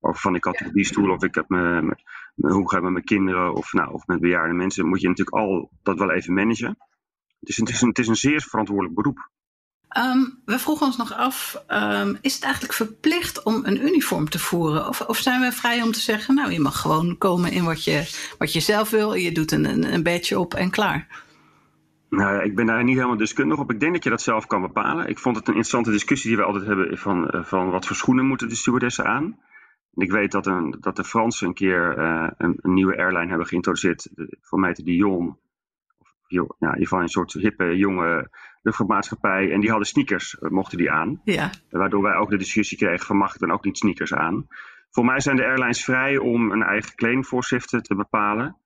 Of 0.00 0.20
van 0.20 0.34
ik 0.34 0.44
had 0.44 0.64
die 0.72 0.84
stoel, 0.84 1.10
of 1.10 1.24
ik 1.24 1.34
heb 1.34 1.48
me, 1.48 1.82
me, 1.82 2.52
hoe 2.52 2.70
ga 2.70 2.76
ik 2.76 2.82
met 2.82 2.92
mijn 2.92 3.04
kinderen, 3.04 3.54
of, 3.54 3.72
nou, 3.72 3.92
of 3.92 4.06
met 4.06 4.20
bejaarde 4.20 4.54
mensen. 4.54 4.88
Moet 4.88 5.00
je 5.00 5.08
natuurlijk 5.08 5.36
al 5.36 5.70
dat 5.82 5.98
wel 5.98 6.12
even 6.12 6.34
managen. 6.34 6.76
Dus 7.40 7.56
het 7.56 7.68
is 7.68 7.80
een, 7.80 7.88
het 7.88 7.98
is 7.98 8.08
een 8.08 8.16
zeer 8.16 8.40
verantwoordelijk 8.40 8.94
beroep. 8.94 9.30
Um, 9.98 10.40
we 10.44 10.58
vroegen 10.58 10.86
ons 10.86 10.96
nog 10.96 11.14
af, 11.14 11.64
um, 11.68 12.18
is 12.20 12.34
het 12.34 12.42
eigenlijk 12.42 12.74
verplicht 12.74 13.42
om 13.42 13.60
een 13.64 13.86
uniform 13.86 14.28
te 14.28 14.38
voeren? 14.38 14.88
Of, 14.88 15.00
of, 15.00 15.16
zijn 15.16 15.40
we 15.40 15.52
vrij 15.52 15.82
om 15.82 15.92
te 15.92 16.00
zeggen, 16.00 16.34
nou 16.34 16.52
je 16.52 16.60
mag 16.60 16.80
gewoon 16.80 17.18
komen 17.18 17.52
in 17.52 17.64
wat 17.64 17.84
je, 17.84 18.08
wat 18.38 18.52
je 18.52 18.60
zelf 18.60 18.90
wil. 18.90 19.14
Je 19.14 19.32
doet 19.32 19.52
een, 19.52 19.92
een, 19.92 20.02
badge 20.02 20.38
op 20.38 20.54
en 20.54 20.70
klaar. 20.70 21.24
Nou 22.08 22.42
ik 22.42 22.54
ben 22.54 22.66
daar 22.66 22.84
niet 22.84 22.96
helemaal 22.96 23.16
deskundig 23.16 23.58
op. 23.58 23.70
Ik 23.70 23.80
denk 23.80 23.92
dat 23.92 24.04
je 24.04 24.10
dat 24.10 24.22
zelf 24.22 24.46
kan 24.46 24.60
bepalen. 24.60 25.08
Ik 25.08 25.18
vond 25.18 25.36
het 25.36 25.48
een 25.48 25.54
interessante 25.54 25.90
discussie 25.90 26.28
die 26.28 26.38
we 26.38 26.44
altijd 26.44 26.66
hebben 26.66 26.98
van, 26.98 27.30
uh, 27.34 27.44
van 27.44 27.70
wat 27.70 27.86
voor 27.86 27.96
schoenen 27.96 28.26
moeten 28.26 28.48
de 28.48 28.54
stewardessen 28.54 29.04
aan. 29.04 29.38
Ik 29.94 30.10
weet 30.10 30.32
dat, 30.32 30.46
een, 30.46 30.76
dat 30.80 30.96
de 30.96 31.04
Fransen 31.04 31.46
een 31.46 31.54
keer 31.54 31.98
uh, 31.98 32.28
een, 32.36 32.58
nieuwe 32.62 32.96
airline 32.96 33.28
hebben 33.28 33.46
geïntroduceerd. 33.46 34.08
Voor 34.40 34.58
mij 34.58 34.72
de 34.72 34.82
Dion. 34.82 35.38
Of, 35.98 36.14
ja, 36.26 36.40
in 36.40 36.48
ieder 36.60 36.78
geval 36.78 37.00
een 37.00 37.08
soort 37.08 37.32
hippe, 37.32 37.76
jonge 37.76 38.30
luchtvaartmaatschappij. 38.62 39.52
En 39.52 39.60
die 39.60 39.68
hadden 39.68 39.88
sneakers, 39.88 40.38
eh, 40.38 40.50
mochten 40.50 40.78
die 40.78 40.90
aan. 40.90 41.20
Ja. 41.24 41.50
Waardoor 41.70 42.02
wij 42.02 42.14
ook 42.14 42.30
de 42.30 42.36
discussie 42.36 42.78
kregen 42.78 43.06
van 43.06 43.16
mag 43.16 43.34
ik 43.34 43.40
dan 43.40 43.52
ook 43.52 43.64
niet 43.64 43.78
sneakers 43.78 44.14
aan. 44.14 44.46
Voor 44.90 45.04
mij 45.04 45.20
zijn 45.20 45.36
de 45.36 45.44
airlines 45.44 45.84
vrij 45.84 46.18
om 46.18 46.50
een 46.50 46.62
eigen 46.62 46.94
kledingvoorschriften 46.94 47.82
te 47.82 47.94
bepalen. 47.94 48.56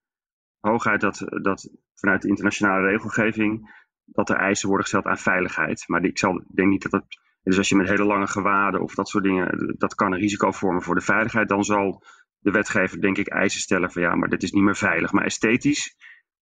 Hooguit 0.61 1.01
dat, 1.01 1.25
dat 1.43 1.71
vanuit 1.95 2.23
de 2.23 2.29
internationale 2.29 2.87
regelgeving 2.87 3.75
dat 4.05 4.31
er 4.31 4.37
eisen 4.37 4.69
worden 4.69 4.87
gesteld 4.87 5.07
aan 5.07 5.19
veiligheid. 5.19 5.85
Maar 5.87 6.05
ik 6.05 6.19
zal, 6.19 6.43
denk 6.55 6.69
niet 6.69 6.83
dat 6.83 6.91
dat. 6.91 7.05
Dus 7.43 7.59
als 7.59 7.69
je 7.69 7.77
met 7.77 7.89
hele 7.89 8.05
lange 8.05 8.27
gewaden 8.27 8.81
of 8.81 8.95
dat 8.95 9.09
soort 9.09 9.25
dingen, 9.25 9.75
dat 9.79 9.95
kan 9.95 10.13
een 10.13 10.19
risico 10.19 10.51
vormen 10.51 10.83
voor 10.83 10.95
de 10.95 11.01
veiligheid, 11.01 11.49
dan 11.49 11.65
zal 11.65 12.05
de 12.39 12.51
wetgever 12.51 13.01
denk 13.01 13.19
ik 13.19 13.29
eisen 13.29 13.61
stellen 13.61 13.93
van 13.93 14.03
ja, 14.03 14.15
maar 14.15 14.29
dit 14.29 14.43
is 14.43 14.53
niet 14.53 14.63
meer 14.63 14.77
veilig. 14.77 15.13
Maar 15.13 15.25
esthetisch 15.25 15.97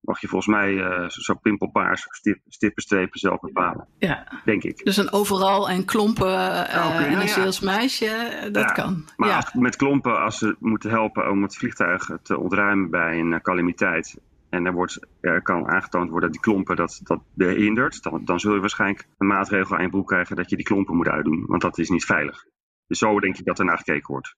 mag 0.04 0.20
je 0.20 0.28
volgens 0.28 0.56
mij 0.56 0.72
uh, 0.72 1.08
zo 1.08 1.34
pimpelpaars 1.34 2.06
stip, 2.08 2.40
stippenstrepen 2.48 3.18
zelf 3.18 3.40
bepalen. 3.40 3.88
Ja. 3.98 4.42
Denk 4.44 4.62
ik. 4.62 4.84
Dus 4.84 4.96
een 4.96 5.12
overal 5.12 5.68
en 5.68 5.84
klompen 5.84 6.26
uh, 6.26 7.12
en 7.12 7.20
een 7.20 7.28
salesmeisje, 7.28 8.48
dat 8.52 8.68
ja, 8.68 8.72
kan. 8.72 9.08
Maar 9.16 9.28
ja. 9.28 9.36
als, 9.36 9.52
met 9.52 9.76
klompen, 9.76 10.22
als 10.22 10.38
ze 10.38 10.56
moeten 10.58 10.90
helpen 10.90 11.30
om 11.30 11.42
het 11.42 11.56
vliegtuig 11.56 12.10
te 12.22 12.38
ontruimen 12.38 12.90
bij 12.90 13.18
een 13.18 13.42
calamiteit. 13.42 14.16
En 14.48 14.66
er, 14.66 14.72
wordt, 14.72 15.06
er 15.20 15.42
kan 15.42 15.68
aangetoond 15.68 16.10
worden 16.10 16.32
dat 16.32 16.42
die 16.42 16.52
klompen 16.52 16.76
dat, 16.76 17.00
dat 17.02 17.20
behindert. 17.34 18.02
Dan, 18.02 18.24
dan 18.24 18.40
zul 18.40 18.54
je 18.54 18.60
waarschijnlijk 18.60 19.08
een 19.18 19.26
maatregel 19.26 19.76
aan 19.76 19.82
je 19.82 19.88
broek 19.88 20.06
krijgen 20.06 20.36
dat 20.36 20.50
je 20.50 20.56
die 20.56 20.64
klompen 20.64 20.96
moet 20.96 21.08
uitdoen. 21.08 21.44
Want 21.46 21.62
dat 21.62 21.78
is 21.78 21.88
niet 21.88 22.04
veilig. 22.04 22.44
Dus 22.86 22.98
zo 22.98 23.20
denk 23.20 23.38
ik 23.38 23.44
dat 23.44 23.58
er 23.58 23.64
naar 23.64 23.78
gekeken 23.78 24.12
wordt. 24.12 24.36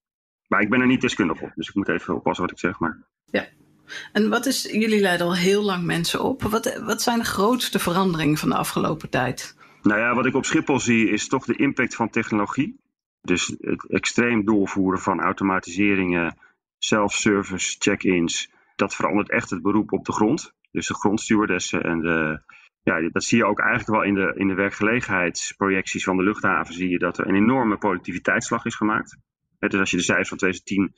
Maar 0.48 0.60
ik 0.60 0.70
ben 0.70 0.80
er 0.80 0.86
niet 0.86 1.00
deskundig 1.00 1.40
op, 1.40 1.52
dus 1.54 1.68
ik 1.68 1.74
moet 1.74 1.88
even 1.88 2.14
oppassen 2.14 2.44
wat 2.44 2.52
ik 2.52 2.58
zeg. 2.58 2.78
Maar... 2.78 2.98
Ja. 3.24 3.46
En 4.12 4.28
wat 4.28 4.46
is, 4.46 4.62
jullie 4.62 5.00
leiden 5.00 5.26
al 5.26 5.36
heel 5.36 5.62
lang 5.62 5.84
mensen 5.84 6.22
op. 6.22 6.42
Wat, 6.42 6.80
wat 6.84 7.02
zijn 7.02 7.18
de 7.18 7.24
grootste 7.24 7.78
veranderingen 7.78 8.36
van 8.36 8.48
de 8.48 8.56
afgelopen 8.56 9.10
tijd? 9.10 9.56
Nou 9.82 10.00
ja, 10.00 10.14
wat 10.14 10.26
ik 10.26 10.34
op 10.34 10.44
Schiphol 10.44 10.80
zie 10.80 11.10
is 11.10 11.28
toch 11.28 11.44
de 11.44 11.56
impact 11.56 11.94
van 11.94 12.10
technologie. 12.10 12.80
Dus 13.20 13.54
het 13.60 13.90
extreem 13.90 14.44
doorvoeren 14.44 15.00
van 15.00 15.20
automatiseringen, 15.20 16.38
self-service, 16.78 17.76
check-ins. 17.78 18.50
Dat 18.76 18.94
verandert 18.94 19.30
echt 19.30 19.50
het 19.50 19.62
beroep 19.62 19.92
op 19.92 20.04
de 20.04 20.12
grond. 20.12 20.52
Dus 20.70 20.86
de 20.86 20.94
grondstewardessen 20.94 21.82
en 21.82 22.00
de, 22.00 22.40
ja, 22.82 23.08
dat 23.12 23.24
zie 23.24 23.38
je 23.38 23.44
ook 23.44 23.60
eigenlijk 23.60 23.90
wel 23.90 24.02
in 24.02 24.14
de, 24.14 24.32
in 24.36 24.48
de 24.48 24.54
werkgelegenheidsprojecties 24.54 26.04
van 26.04 26.16
de 26.16 26.22
luchthaven. 26.22 26.74
Zie 26.74 26.88
je 26.88 26.98
dat 26.98 27.18
er 27.18 27.28
een 27.28 27.34
enorme 27.34 27.76
productiviteitsslag 27.76 28.64
is 28.64 28.74
gemaakt. 28.74 29.16
Dus 29.58 29.80
als 29.80 29.90
je 29.90 29.96
de 29.96 30.02
cijfers 30.02 30.28
van 30.28 30.38
2010 30.38 30.94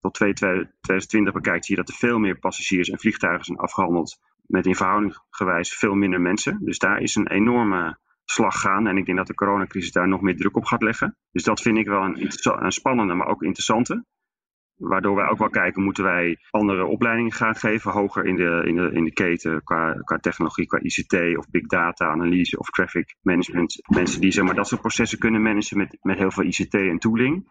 tot 0.00 0.14
2020 0.14 1.32
bekijkt, 1.32 1.64
zie 1.64 1.76
je 1.76 1.82
dat 1.82 1.90
er 1.90 1.98
veel 1.98 2.18
meer 2.18 2.38
passagiers 2.38 2.88
en 2.88 2.98
vliegtuigen 2.98 3.44
zijn 3.44 3.58
afgehandeld 3.58 4.18
met 4.46 4.66
in 4.66 4.74
verhouding 4.74 5.18
gewijs 5.30 5.74
veel 5.74 5.94
minder 5.94 6.20
mensen. 6.20 6.58
Dus 6.64 6.78
daar 6.78 7.00
is 7.00 7.14
een 7.14 7.28
enorme 7.28 7.98
slag 8.24 8.60
gaan. 8.60 8.86
En 8.86 8.96
ik 8.96 9.06
denk 9.06 9.18
dat 9.18 9.26
de 9.26 9.34
coronacrisis 9.34 9.92
daar 9.92 10.08
nog 10.08 10.20
meer 10.20 10.36
druk 10.36 10.56
op 10.56 10.64
gaat 10.64 10.82
leggen. 10.82 11.16
Dus 11.32 11.42
dat 11.42 11.60
vind 11.60 11.78
ik 11.78 11.86
wel 11.86 12.02
een, 12.02 12.72
spannende, 12.72 13.14
maar 13.14 13.26
ook 13.26 13.42
interessante. 13.42 14.04
Waardoor 14.76 15.16
wij 15.16 15.28
ook 15.28 15.38
wel 15.38 15.48
kijken, 15.48 15.82
moeten 15.82 16.04
wij 16.04 16.38
andere 16.50 16.84
opleidingen 16.84 17.32
gaan 17.32 17.54
geven, 17.54 17.90
hoger 17.90 18.24
in 18.24 18.36
de, 18.36 18.62
in 18.64 18.76
de, 18.76 18.90
in 18.92 19.04
de 19.04 19.12
keten 19.12 19.62
qua, 19.62 19.92
qua 19.92 20.16
technologie, 20.16 20.66
qua 20.66 20.78
ICT 20.82 21.36
of 21.36 21.50
big 21.50 21.66
data 21.66 22.06
analyse 22.06 22.58
of 22.58 22.70
traffic 22.70 23.16
management. 23.22 23.82
Mensen 23.86 24.20
die 24.20 24.30
zeg 24.30 24.44
maar, 24.44 24.54
dat 24.54 24.68
soort 24.68 24.80
processen 24.80 25.18
kunnen 25.18 25.42
managen 25.42 25.76
met, 25.76 25.98
met 26.00 26.18
heel 26.18 26.30
veel 26.30 26.44
ICT 26.44 26.74
en 26.74 26.98
tooling. 26.98 27.48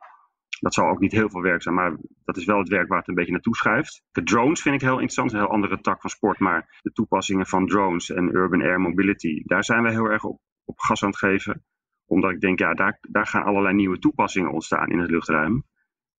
Dat 0.60 0.74
zal 0.74 0.90
ook 0.90 1.00
niet 1.00 1.12
heel 1.12 1.30
veel 1.30 1.42
werk 1.42 1.62
zijn, 1.62 1.76
maar 1.76 1.98
dat 2.24 2.38
is 2.38 2.46
wel 2.46 2.60
het 2.60 2.68
werk 2.68 2.88
waar 2.88 3.00
het 3.00 3.08
een 3.08 3.16
beetje 3.16 3.32
naartoe 3.32 3.56
schuift. 3.56 4.04
De 4.12 4.24
drones 4.24 4.62
vind 4.62 4.76
ik 4.76 4.82
heel 4.82 4.92
interessant, 4.92 5.32
een 5.32 5.40
heel 5.40 5.50
andere 5.50 5.82
tak 5.82 6.02
van 6.02 6.10
sport. 6.10 6.40
Maar 6.40 6.80
de 6.82 6.92
toepassingen 6.92 7.48
van 7.48 7.68
drones 7.68 8.10
en 8.10 8.36
urban 8.36 8.62
air 8.62 8.80
mobility, 8.80 9.42
daar 9.44 9.64
zijn 9.64 9.84
we 9.84 9.92
heel 9.92 10.06
erg 10.06 10.24
op, 10.24 10.40
op 10.66 10.80
gas 10.80 11.04
aan 11.04 11.10
het 11.10 11.18
geven. 11.18 11.66
Omdat 12.06 12.32
ik 12.32 12.42
denk, 12.42 12.60
ja, 12.60 12.74
daar, 12.74 12.98
daar 13.02 13.28
gaan 13.28 13.44
allerlei 13.44 13.76
nieuwe 13.76 14.00
toepassingen 14.00 14.52
ontstaan 14.52 14.90
in 14.90 15.00
het 15.00 15.10
luchtruim. 15.10 15.64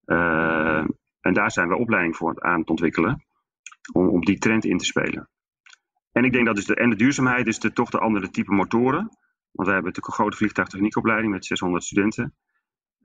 Uh, 0.06 0.84
en 1.20 1.32
daar 1.32 1.50
zijn 1.50 1.68
we 1.68 1.76
opleiding 1.76 2.16
voor 2.16 2.42
aan 2.42 2.60
het 2.60 2.70
ontwikkelen. 2.70 3.24
Om 3.92 4.08
op 4.08 4.24
die 4.24 4.38
trend 4.38 4.64
in 4.64 4.78
te 4.78 4.84
spelen. 4.84 5.28
En 6.12 6.24
ik 6.24 6.32
denk 6.32 6.46
dat 6.46 6.56
dus 6.56 6.64
de, 6.64 6.74
en 6.74 6.90
de 6.90 6.96
duurzaamheid 6.96 7.46
is 7.46 7.58
de, 7.58 7.72
toch 7.72 7.90
de 7.90 7.98
andere 7.98 8.30
type 8.30 8.54
motoren. 8.54 9.08
Want 9.52 9.68
we 9.68 9.74
hebben 9.74 9.84
natuurlijk 9.84 10.06
een 10.06 10.12
grote 10.12 10.36
vliegtuigtechniekopleiding 10.36 11.32
met 11.32 11.44
600 11.44 11.84
studenten. 11.84 12.34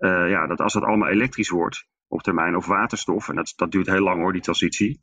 Uh, 0.02 0.30
ja, 0.30 0.48
dat 0.48 0.62
als 0.62 0.74
dat 0.74 0.84
allemaal 0.84 1.10
elektrisch 1.10 1.50
wordt 1.50 1.86
op 2.08 2.22
termijn 2.22 2.56
of 2.56 2.66
waterstof, 2.66 3.30
en 3.30 3.36
dat, 3.36 3.54
dat 3.56 3.72
duurt 3.72 3.88
heel 3.88 4.04
lang 4.04 4.22
hoor, 4.22 4.34
die 4.34 4.42
transitie. 4.42 5.00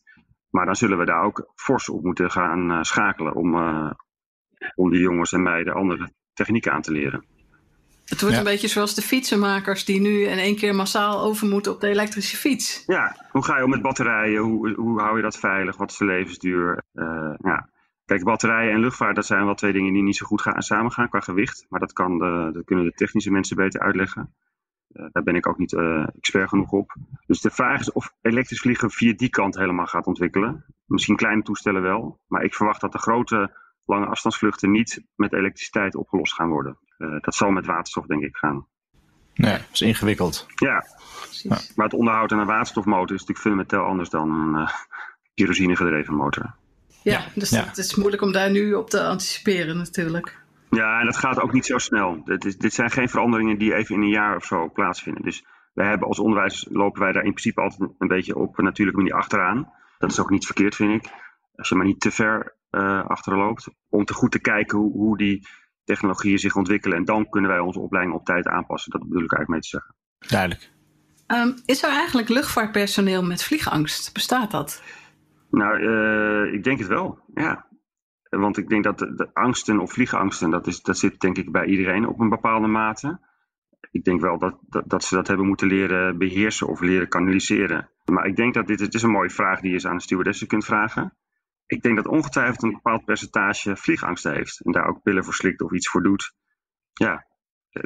Maar 0.51 0.67
dan 0.67 0.77
zullen 0.77 0.99
we 0.99 1.05
daar 1.05 1.23
ook 1.23 1.53
fors 1.55 1.89
op 1.89 2.03
moeten 2.03 2.31
gaan 2.31 2.71
uh, 2.71 2.83
schakelen 2.83 3.35
om, 3.35 3.55
uh, 3.55 3.91
om 4.75 4.91
die 4.91 5.01
jongens 5.01 5.33
en 5.33 5.43
meiden 5.43 5.75
andere 5.75 6.13
technieken 6.33 6.73
aan 6.73 6.83
te 6.83 6.93
leren. 6.93 7.25
Het 8.05 8.21
wordt 8.21 8.35
ja. 8.35 8.41
een 8.41 8.49
beetje 8.49 8.69
zoals 8.69 8.95
de 8.95 9.03
fietsenmakers 9.03 9.85
die 9.85 10.01
nu 10.01 10.23
in 10.23 10.39
één 10.39 10.57
keer 10.57 10.75
massaal 10.75 11.21
over 11.21 11.49
moeten 11.49 11.73
op 11.73 11.81
de 11.81 11.89
elektrische 11.89 12.37
fiets. 12.37 12.83
Ja, 12.87 13.27
hoe 13.31 13.45
ga 13.45 13.57
je 13.57 13.65
om 13.65 13.71
met 13.71 13.83
batterijen? 13.83 14.41
Hoe, 14.41 14.75
hoe 14.75 15.01
hou 15.01 15.17
je 15.17 15.23
dat 15.23 15.39
veilig? 15.39 15.77
Wat 15.77 15.91
is 15.91 15.97
de 15.97 16.05
levensduur? 16.05 16.85
Uh, 16.95 17.35
ja. 17.39 17.69
Kijk, 18.05 18.25
batterijen 18.25 18.73
en 18.73 18.81
luchtvaart, 18.81 19.15
dat 19.15 19.27
zijn 19.27 19.45
wel 19.45 19.55
twee 19.55 19.73
dingen 19.73 19.93
die 19.93 20.03
niet 20.03 20.17
zo 20.17 20.27
goed 20.27 20.43
gaan 20.43 20.63
samen 20.63 20.93
gaan 20.93 21.09
qua 21.09 21.21
gewicht. 21.21 21.67
Maar 21.69 21.81
dat, 21.81 21.93
kan 21.93 22.19
de, 22.19 22.51
dat 22.53 22.65
kunnen 22.65 22.85
de 22.85 22.93
technische 22.93 23.31
mensen 23.31 23.57
beter 23.57 23.81
uitleggen. 23.81 24.35
Uh, 24.93 25.07
daar 25.13 25.23
ben 25.23 25.35
ik 25.35 25.47
ook 25.49 25.59
niet 25.59 25.73
uh, 25.73 26.07
expert 26.17 26.49
genoeg 26.49 26.71
op. 26.71 26.97
Dus 27.27 27.41
de 27.41 27.51
vraag 27.51 27.81
is 27.81 27.93
of 27.93 28.15
elektrisch 28.23 28.61
vliegen 28.61 28.91
via 28.91 29.13
die 29.17 29.29
kant 29.29 29.57
helemaal 29.57 29.87
gaat 29.87 30.07
ontwikkelen. 30.07 30.65
Misschien 30.87 31.17
kleine 31.17 31.43
toestellen 31.43 31.83
wel. 31.83 32.21
Maar 32.27 32.43
ik 32.43 32.55
verwacht 32.55 32.81
dat 32.81 32.93
de 32.93 32.99
grote 32.99 33.57
lange 33.85 34.07
afstandsvluchten 34.07 34.71
niet 34.71 35.05
met 35.15 35.33
elektriciteit 35.33 35.95
opgelost 35.95 36.35
gaan 36.35 36.49
worden. 36.49 36.79
Uh, 36.99 37.21
dat 37.21 37.35
zal 37.35 37.51
met 37.51 37.67
waterstof 37.67 38.07
denk 38.07 38.23
ik 38.23 38.37
gaan. 38.37 38.67
Nee, 39.35 39.53
dat 39.53 39.67
is 39.73 39.81
ingewikkeld. 39.81 40.47
Ja. 40.55 40.85
ja. 41.43 41.59
maar 41.75 41.87
het 41.87 41.95
onderhoud 41.95 42.33
aan 42.33 42.39
een 42.39 42.47
waterstofmotor 42.47 43.15
is 43.15 43.25
natuurlijk 43.25 43.39
fundamenteel 43.39 43.83
anders 43.83 44.11
dan 44.11 44.31
een 44.31 44.61
uh, 44.61 44.71
kerosine 45.35 45.77
gedreven 45.77 46.15
motor. 46.15 46.55
Ja, 47.03 47.25
dus 47.35 47.51
ja. 47.51 47.65
het 47.65 47.79
is 47.79 47.95
moeilijk 47.95 48.23
om 48.23 48.33
daar 48.33 48.51
nu 48.51 48.75
op 48.75 48.91
te 48.91 49.03
anticiperen 49.03 49.77
natuurlijk. 49.77 50.39
Ja, 50.71 51.01
en 51.01 51.05
dat 51.05 51.17
gaat 51.17 51.41
ook 51.41 51.53
niet 51.53 51.67
zo 51.67 51.79
snel. 51.79 52.25
Dit, 52.25 52.45
is, 52.45 52.57
dit 52.59 52.73
zijn 52.73 52.91
geen 52.91 53.09
veranderingen 53.09 53.59
die 53.59 53.75
even 53.75 53.95
in 53.95 54.03
een 54.03 54.09
jaar 54.09 54.37
of 54.37 54.45
zo 54.45 54.71
plaatsvinden. 54.71 55.23
Dus 55.23 55.45
wij 55.73 55.89
hebben 55.89 56.09
als 56.09 56.19
onderwijs 56.19 56.67
lopen 56.71 57.03
wij 57.03 57.13
daar 57.13 57.25
in 57.25 57.31
principe 57.31 57.61
altijd 57.61 57.91
een 57.99 58.09
beetje 58.09 58.37
op 58.37 58.59
een 58.59 58.65
natuurlijke 58.65 59.01
manier 59.01 59.17
achteraan. 59.17 59.73
Dat 59.99 60.11
is 60.11 60.21
ook 60.21 60.31
niet 60.31 60.47
verkeerd, 60.47 60.75
vind 60.75 61.05
ik. 61.05 61.13
Als 61.55 61.69
je 61.69 61.75
maar 61.75 61.87
niet 61.87 62.01
te 62.01 62.11
ver 62.11 62.57
uh, 62.71 63.07
achterloopt. 63.07 63.69
Om 63.89 64.05
te 64.05 64.15
goed 64.15 64.31
te 64.31 64.41
kijken 64.41 64.79
hoe, 64.79 64.93
hoe 64.93 65.17
die 65.17 65.47
technologieën 65.85 66.39
zich 66.39 66.57
ontwikkelen. 66.57 66.97
En 66.97 67.05
dan 67.05 67.29
kunnen 67.29 67.51
wij 67.51 67.61
onze 67.61 67.81
opleiding 67.81 68.17
op 68.17 68.25
tijd 68.25 68.47
aanpassen. 68.47 68.91
Dat 68.91 69.01
bedoel 69.01 69.25
ik 69.25 69.33
eigenlijk 69.33 69.49
mee 69.49 69.61
te 69.61 69.69
zeggen. 69.69 69.95
Duidelijk. 70.19 70.71
Um, 71.27 71.55
is 71.65 71.83
er 71.83 71.91
eigenlijk 71.91 72.29
luchtvaartpersoneel 72.29 73.23
met 73.23 73.45
vliegangst? 73.45 74.13
Bestaat 74.13 74.51
dat? 74.51 74.83
Nou, 75.51 75.81
uh, 75.81 76.53
ik 76.53 76.65
denk 76.65 76.79
het 76.79 76.89
wel, 76.89 77.19
ja. 77.35 77.67
Want 78.31 78.57
ik 78.57 78.69
denk 78.69 78.85
dat 78.85 78.99
de, 78.99 79.31
angsten 79.33 79.79
of 79.79 79.93
vliegangsten, 79.93 80.51
dat, 80.51 80.67
is, 80.67 80.83
dat 80.83 80.99
zit 80.99 81.21
denk 81.21 81.37
ik 81.39 81.53
bij 81.53 81.67
iedereen 81.67 82.07
op 82.07 82.21
een 82.21 82.29
bepaalde 82.29 82.67
mate. 82.67 83.21
Ik 83.91 84.05
denk 84.05 84.21
wel 84.21 84.39
dat, 84.39 84.59
dat, 84.87 85.05
ze 85.05 85.15
dat 85.15 85.29
hebben 85.29 85.47
moeten 85.47 85.67
leren 85.67 86.19
beheersen 86.19 86.69
of 86.69 86.81
leren 86.81 87.09
kanaliseren. 87.09 87.91
Maar 88.05 88.27
ik 88.27 88.37
denk 88.37 88.55
dat 88.55 88.67
dit 88.67 88.81
het 88.81 88.95
is 88.95 89.03
een 89.03 89.11
mooie 89.11 89.31
vraag 89.31 89.61
die 89.61 89.73
je 89.73 89.89
aan 89.89 89.97
de 89.97 90.03
stewardessen 90.03 90.47
kunt 90.47 90.65
vragen 90.65 91.17
ik 91.69 91.83
denk 91.83 91.97
dat 91.97 92.07
ongetwijfeld 92.07 92.63
een 92.63 92.73
bepaald 92.73 93.05
percentage 93.05 93.77
vliegangst 93.77 94.25
heeft. 94.25 94.61
En 94.61 94.73
daar 94.73 94.87
ook 94.87 95.03
pillen 95.03 95.25
voor 95.25 95.35
slikt 95.35 95.63
of 95.63 95.73
iets 95.73 95.89
voor 95.89 96.03
doet. 96.03 96.35
Ja, 96.93 97.27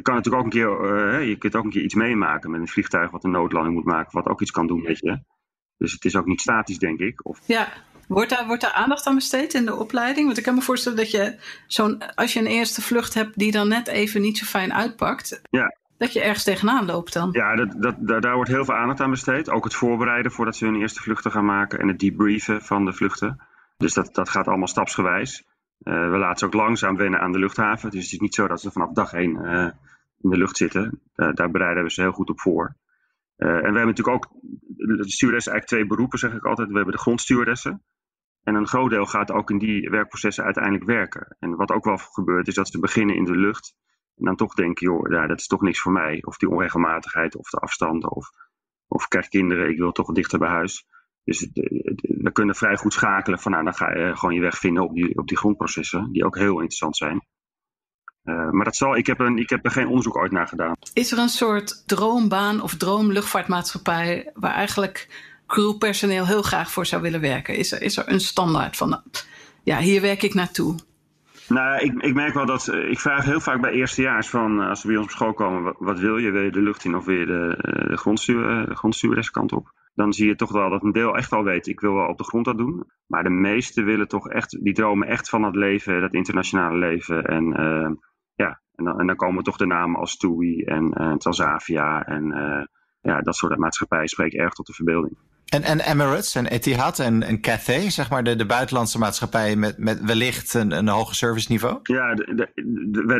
kan 0.03 0.15
natuurlijk 0.15 0.45
ook 0.45 0.53
een 0.53 0.61
keer, 0.61 0.95
uh, 1.21 1.29
je 1.29 1.37
kunt 1.37 1.57
ook 1.57 1.65
een 1.65 1.71
keer 1.71 1.83
iets 1.83 1.95
meemaken 1.95 2.51
met 2.51 2.61
een 2.61 2.69
vliegtuig 2.69 3.11
wat 3.11 3.25
een 3.25 3.31
noodlanding 3.31 3.75
moet 3.75 3.85
maken, 3.85 4.13
wat 4.13 4.27
ook 4.27 4.41
iets 4.41 4.51
kan 4.51 4.67
doen 4.67 4.83
met 4.83 4.99
je. 4.99 5.23
Dus 5.77 5.93
het 5.93 6.05
is 6.05 6.17
ook 6.17 6.27
niet 6.27 6.41
statisch, 6.41 6.79
denk 6.79 6.99
ik. 6.99 7.27
Of... 7.27 7.41
Ja, 7.47 7.73
wordt 8.12 8.31
daar, 8.31 8.46
wordt 8.46 8.62
daar 8.62 8.72
aandacht 8.72 9.07
aan 9.07 9.14
besteed 9.14 9.55
in 9.55 9.64
de 9.64 9.75
opleiding? 9.75 10.27
Want 10.27 10.38
ik 10.38 10.44
kan 10.44 10.55
me 10.55 10.61
voorstellen 10.61 10.98
dat 10.98 11.11
je 11.11 11.37
zo'n, 11.66 12.14
als 12.14 12.33
je 12.33 12.40
een 12.40 12.46
eerste 12.46 12.83
vlucht 12.83 13.14
hebt 13.14 13.38
die 13.38 13.53
dan 13.53 13.68
net 13.68 13.88
even 13.88 14.20
niet 14.20 14.38
zo 14.38 14.44
fijn 14.44 14.75
uitpakt, 14.75 15.40
ja. 15.51 15.77
dat 15.98 16.12
je 16.12 16.22
ergens 16.22 16.44
tegenaan 16.44 16.87
loopt 16.87 17.12
dan. 17.12 17.29
Ja, 17.33 17.57
dat, 17.57 17.75
dat, 17.83 17.94
daar, 17.98 18.20
daar 18.20 18.35
wordt 18.35 18.51
heel 18.51 18.64
veel 18.64 18.75
aandacht 18.75 19.01
aan 19.01 19.11
besteed. 19.11 19.51
Ook 19.51 19.64
het 19.64 19.75
voorbereiden 19.75 20.33
voordat 20.33 20.57
ze 20.57 20.64
hun 20.64 20.81
eerste 20.81 21.03
vluchten 21.03 21.31
gaan 21.31 21.44
maken 21.44 21.79
en 21.79 21.88
het 21.88 21.98
debriefen 21.98 22.62
van 22.62 22.85
de 22.85 22.92
vluchten. 22.92 23.46
Dus 23.77 23.94
dat, 23.94 24.14
dat 24.14 24.29
gaat 24.29 24.48
allemaal 24.48 24.68
stapsgewijs. 24.68 25.44
Uh, 25.83 26.11
we 26.11 26.18
laten 26.18 26.38
ze 26.38 26.44
ook 26.44 26.53
langzaam 26.53 26.96
wennen 26.96 27.20
aan 27.20 27.33
de 27.33 27.38
luchthaven. 27.38 27.90
Dus 27.90 28.05
het 28.05 28.12
is 28.12 28.18
niet 28.18 28.35
zo 28.35 28.46
dat 28.46 28.61
ze 28.61 28.70
vanaf 28.70 28.92
dag 28.92 29.12
één 29.12 29.37
uh, 29.37 29.70
in 30.18 30.31
de 30.31 30.37
lucht 30.37 30.57
zitten. 30.57 31.01
Uh, 31.16 31.33
daar 31.33 31.51
bereiden 31.51 31.83
we 31.83 31.90
ze 31.90 32.01
heel 32.01 32.12
goed 32.12 32.31
op 32.31 32.40
voor. 32.40 32.77
en 33.37 33.48
we 33.48 33.62
hebben 33.62 33.87
natuurlijk 33.87 34.16
ook, 34.16 34.31
de 34.77 35.11
stewardessen 35.11 35.53
eigenlijk 35.53 35.66
twee 35.66 35.87
beroepen 35.87 36.18
zeg 36.18 36.33
ik 36.33 36.44
altijd. 36.44 36.68
We 36.68 36.77
hebben 36.77 36.94
de 36.94 37.01
grondstewardessen. 37.01 37.83
En 38.43 38.55
een 38.55 38.67
groot 38.67 38.91
deel 38.91 39.07
gaat 39.07 39.31
ook 39.31 39.51
in 39.51 39.59
die 39.59 39.91
werkprocessen 39.91 40.45
uiteindelijk 40.45 40.85
werken. 40.85 41.37
En 41.39 41.57
wat 41.57 41.71
ook 41.71 41.85
wel 41.85 41.97
gebeurt 41.97 42.49
is 42.49 42.55
dat 42.55 42.69
ze 42.69 42.79
beginnen 42.79 43.17
in 43.17 43.25
de 43.25 43.37
lucht. 43.37 43.75
En 44.17 44.25
dan 44.25 44.37
toch 44.37 44.55
denken, 44.55 44.87
joh, 44.87 45.11
ja, 45.11 45.27
dat 45.27 45.39
is 45.39 45.47
toch 45.47 45.61
niks 45.61 45.81
voor 45.81 45.93
mij. 45.93 46.23
Of 46.23 46.37
die 46.37 46.49
onregelmatigheid 46.49 47.37
of 47.37 47.51
de 47.51 47.59
afstanden. 47.59 48.11
Of, 48.11 48.31
of 48.87 49.09
krijg 49.09 49.29
kinderen, 49.29 49.71
ik 49.71 49.79
wil 49.79 49.93
toch 49.93 50.13
dichter 50.13 50.39
bij 50.39 50.49
huis. 50.49 50.87
Dus 51.25 51.49
we 52.01 52.31
kunnen 52.33 52.55
vrij 52.55 52.77
goed 52.77 52.93
schakelen 52.93 53.39
van 53.39 53.53
nou, 53.53 53.65
dan 53.65 53.75
ga 53.75 53.99
je 53.99 54.17
gewoon 54.17 54.35
je 54.35 54.41
weg 54.41 54.59
vinden 54.59 54.83
op 54.83 54.95
die, 54.95 55.19
op 55.19 55.29
die 55.29 55.37
grondprocessen, 55.37 56.13
die 56.13 56.25
ook 56.25 56.37
heel 56.37 56.55
interessant 56.55 56.97
zijn. 56.97 57.27
Uh, 58.25 58.51
maar 58.51 58.65
dat 58.65 58.77
zal, 58.77 58.97
ik, 58.97 59.07
heb 59.07 59.19
een, 59.19 59.39
ik 59.39 59.51
heb 59.51 59.65
er 59.65 59.71
geen 59.71 59.87
onderzoek 59.87 60.17
ooit 60.17 60.33
naar 60.33 60.49
gedaan. 60.49 60.77
Is 60.93 61.13
er 61.13 61.19
een 61.19 61.29
soort 61.29 61.83
droombaan 61.87 62.61
of 62.61 62.75
droomluchtvaartmaatschappij 62.75 64.31
waar 64.35 64.53
eigenlijk 64.53 65.09
crewpersoneel 65.53 66.27
heel 66.27 66.43
graag 66.43 66.71
voor 66.71 66.87
zou 66.87 67.03
willen 67.03 67.21
werken? 67.21 67.57
Is 67.57 67.73
er, 67.73 67.83
is 67.83 67.97
er 67.97 68.09
een 68.09 68.21
standaard 68.21 68.77
van, 68.77 69.03
ja, 69.62 69.79
hier 69.79 70.01
werk 70.01 70.23
ik 70.23 70.35
naartoe? 70.35 70.75
Nou, 71.49 71.85
ik, 71.85 72.03
ik 72.03 72.15
merk 72.15 72.35
wel 72.35 72.47
dat. 72.47 72.69
Eh, 72.69 72.91
ik 72.91 73.01
vraag 73.01 73.25
heel 73.25 73.41
vaak 73.41 73.61
bij 73.61 73.73
eerstejaars 73.73 74.29
van. 74.29 74.61
Eh, 74.61 74.69
als 74.69 74.81
ze 74.81 74.87
bij 74.87 74.97
ons 74.97 75.07
op 75.07 75.12
school 75.12 75.33
komen, 75.33 75.75
wat, 75.79 75.99
wil 75.99 76.17
je? 76.17 76.31
Wil 76.31 76.43
je 76.43 76.51
de 76.51 76.62
lucht 76.62 76.85
in 76.85 76.97
of 76.97 77.07
je 77.07 77.27
de, 77.27 77.57
eh, 77.57 77.88
de, 79.49 79.57
op? 79.57 79.73
Dan 79.95 80.12
zie 80.12 80.27
je 80.27 80.35
toch 80.35 80.53
wel 80.53 80.71
dat 80.71 80.83
een 80.83 80.93
deel 80.93 81.17
echt 81.17 81.31
wel 81.31 81.45
weet. 81.45 81.67
Ik 81.67 81.81
wil 81.81 81.95
wel 81.95 82.09
op 82.09 82.19
de 82.19 82.25
grond 82.25 82.45
dat 82.45 82.59
doen. 82.59 82.85
Maar 83.07 83.23
de 83.23 83.31
meesten 83.31 83.85
willen 83.85 84.09
toch 84.09 84.29
echt. 84.29 84.65
Die 84.65 84.75
dromen 84.75 85.09
echt 85.09 85.29
van 85.29 85.43
het 85.43 85.57
leven, 85.57 86.01
dat 86.01 86.12
internationale 86.12 86.79
leven. 86.79 87.25
En 87.25 87.45
ja, 88.35 88.61
en 88.75 88.85
dan, 88.85 89.01
en 89.01 89.07
dan, 89.07 89.17
komen 89.17 89.45
toch 89.45 89.57
de 89.57 89.67
namen 89.67 90.01
als 90.01 90.17
TUI 90.17 90.62
en 90.65 90.95
uh, 91.01 91.15
Transavia. 91.15 92.05
En 92.05 92.27
ja, 93.01 93.21
dat 93.21 93.37
soort 93.37 93.59
maatschappijen 93.59 94.09
spreken 94.09 94.38
erg 94.38 94.53
tot 94.53 94.67
de 94.67 94.73
verbeelding. 94.73 95.17
En, 95.53 95.62
en 95.62 95.81
Emirates 95.81 96.35
en 96.35 96.47
Etihad 96.47 96.99
en, 96.99 97.23
en 97.23 97.41
Cathay, 97.41 97.91
zeg 97.91 98.11
maar 98.11 98.25
de, 98.25 98.37
de 98.37 98.47
buitenlandse 98.47 98.99
maatschappijen 98.99 99.59
met, 99.59 99.79
met 99.79 100.01
wellicht 100.01 100.55
een, 100.55 100.71
een 100.71 100.88
hoger 100.88 101.15
serviceniveau? 101.15 101.79
Ja, 101.83 102.15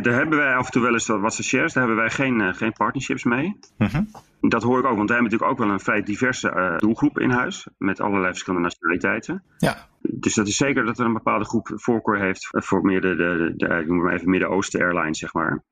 daar 0.01 0.15
hebben 0.15 0.39
wij 0.39 0.55
af 0.55 0.67
en 0.67 0.73
toe 0.73 0.83
wel 0.83 0.93
eens 0.93 1.07
wat 1.07 1.35
shares. 1.35 1.73
Daar 1.73 1.87
hebben 1.87 2.03
wij 2.03 2.11
geen, 2.11 2.41
uh, 2.41 2.55
geen 2.55 2.73
partnerships 2.73 3.25
mee. 3.25 3.59
Mhm. 3.79 4.03
Dat 4.41 4.63
hoor 4.63 4.79
ik 4.79 4.85
ook, 4.85 4.97
want 4.97 5.09
wij 5.09 5.19
hebben 5.19 5.33
natuurlijk 5.33 5.51
ook 5.51 5.67
wel 5.67 5.69
een 5.71 5.81
vrij 5.81 6.03
diverse 6.03 6.53
uh, 6.57 6.79
doelgroep 6.79 7.19
in 7.19 7.31
huis. 7.31 7.67
Met 7.79 8.01
allerlei 8.01 8.31
verschillende 8.31 8.65
nationaliteiten. 8.65 9.43
Ja. 9.59 9.89
Dus 10.01 10.35
dat 10.35 10.47
is 10.47 10.57
zeker 10.57 10.85
dat 10.85 10.99
er 10.99 11.07
een 11.07 11.13
bepaalde 11.13 11.45
groep 11.45 11.73
voorkeur 11.75 12.21
heeft 12.21 12.49
voor 12.51 12.83
meer 12.83 13.01
de, 13.01 13.15
de, 13.17 13.53
de, 13.57 13.67
ik 13.67 13.87
noem 13.87 14.03
maar 14.03 14.15
even 14.15 14.31
Midden-Oosten 14.31 14.81
Airlines, 14.81 15.19
zeg 15.19 15.33
maar. 15.33 15.65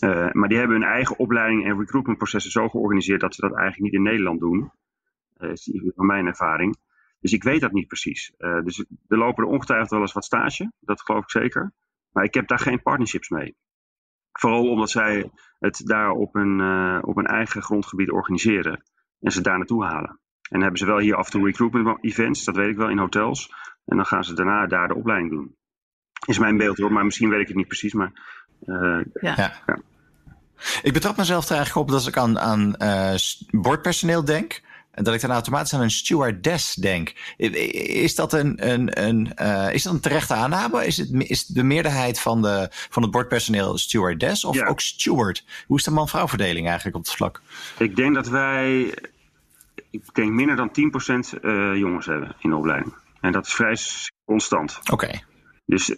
Uh, 0.00 0.32
maar 0.32 0.48
die 0.48 0.58
hebben 0.58 0.80
hun 0.80 0.88
eigen 0.88 1.18
opleiding 1.18 1.64
en 1.64 1.78
recruitmentprocessen 1.78 2.50
zo 2.50 2.68
georganiseerd 2.68 3.20
dat 3.20 3.34
ze 3.34 3.40
dat 3.40 3.56
eigenlijk 3.56 3.82
niet 3.82 3.92
in 3.92 4.02
Nederland 4.02 4.40
doen. 4.40 4.70
Is 5.42 5.70
van 5.96 6.06
mijn 6.06 6.26
ervaring. 6.26 6.76
Dus 7.20 7.32
ik 7.32 7.42
weet 7.42 7.60
dat 7.60 7.72
niet 7.72 7.86
precies. 7.86 8.32
Uh, 8.38 8.62
dus 8.62 8.84
er 9.08 9.18
lopen 9.18 9.44
er 9.44 9.50
ongetwijfeld 9.50 9.90
wel 9.90 10.00
eens 10.00 10.12
wat 10.12 10.24
stage, 10.24 10.72
dat 10.80 11.02
geloof 11.02 11.22
ik 11.22 11.30
zeker. 11.30 11.72
Maar 12.12 12.24
ik 12.24 12.34
heb 12.34 12.48
daar 12.48 12.58
geen 12.58 12.82
partnerships 12.82 13.28
mee. 13.28 13.56
Vooral 14.32 14.70
omdat 14.70 14.90
zij 14.90 15.30
het 15.58 15.82
daar 15.84 16.10
op 16.10 16.34
een, 16.34 16.60
op 17.04 17.16
een 17.16 17.26
eigen 17.26 17.62
grondgebied 17.62 18.10
organiseren 18.10 18.82
en 19.20 19.32
ze 19.32 19.40
daar 19.40 19.56
naartoe 19.56 19.84
halen. 19.84 20.10
En 20.10 20.58
dan 20.58 20.60
hebben 20.60 20.78
ze 20.78 20.86
wel 20.86 20.98
hier 20.98 21.16
af 21.16 21.26
en 21.26 21.32
toe 21.32 21.44
recruitment 21.44 22.04
events, 22.04 22.44
dat 22.44 22.56
weet 22.56 22.70
ik 22.70 22.76
wel, 22.76 22.88
in 22.88 22.98
hotels. 22.98 23.52
En 23.84 23.96
dan 23.96 24.06
gaan 24.06 24.24
ze 24.24 24.34
daarna 24.34 24.66
daar 24.66 24.88
de 24.88 24.94
opleiding 24.94 25.30
doen. 25.30 25.56
Is 26.26 26.38
mijn 26.38 26.56
beeld 26.56 26.78
hoor, 26.78 26.92
maar 26.92 27.04
misschien 27.04 27.28
weet 27.28 27.40
ik 27.40 27.48
het 27.48 27.56
niet 27.56 27.66
precies. 27.66 27.92
Maar, 27.92 28.12
uh, 28.66 29.00
ja. 29.20 29.34
ja. 29.36 29.78
Ik 30.82 30.92
betrap 30.92 31.16
mezelf 31.16 31.48
er 31.48 31.56
eigenlijk 31.56 31.86
op 31.86 31.94
dat 31.94 32.06
ik 32.06 32.16
aan, 32.16 32.38
aan 32.38 32.74
uh, 32.78 33.14
bordpersoneel 33.50 34.24
denk. 34.24 34.60
En 35.00 35.06
dat 35.06 35.14
ik 35.14 35.20
dan 35.20 35.30
automatisch 35.30 35.74
aan 35.74 35.80
een 35.80 35.90
stewardess 35.90 36.74
denk. 36.74 37.12
Is 37.36 38.14
dat 38.14 38.32
een, 38.32 38.70
een, 38.70 39.02
een, 39.04 39.32
uh, 39.42 39.74
is 39.74 39.82
dat 39.82 39.92
een 39.92 40.00
terechte 40.00 40.34
aanname? 40.34 40.86
Is, 40.86 40.96
het, 40.96 41.08
is 41.12 41.46
de 41.46 41.62
meerderheid 41.62 42.20
van, 42.20 42.42
de, 42.42 42.68
van 42.70 43.02
het 43.02 43.10
bordpersoneel 43.10 43.78
stewardess 43.78 44.44
of 44.44 44.62
ook 44.62 44.80
steward? 44.80 45.44
Hoe 45.66 45.76
is 45.76 45.84
de 45.84 45.90
man-vrouw 45.90 46.28
verdeling 46.28 46.66
eigenlijk 46.66 46.96
op 46.96 47.02
het 47.02 47.12
vlak? 47.12 47.42
Ik 47.78 47.96
denk 47.96 48.14
dat 48.14 48.28
wij, 48.28 48.94
ik 49.90 50.14
denk 50.14 50.30
minder 50.32 50.56
dan 50.56 50.70
10% 51.36 51.40
uh, 51.42 51.76
jongens 51.76 52.06
hebben 52.06 52.36
in 52.38 52.50
de 52.50 52.56
opleiding. 52.56 52.94
En 53.20 53.32
dat 53.32 53.46
is 53.46 53.52
vrij 53.52 53.76
constant. 54.24 54.80
Oké. 54.92 55.20
Dus 55.66 55.94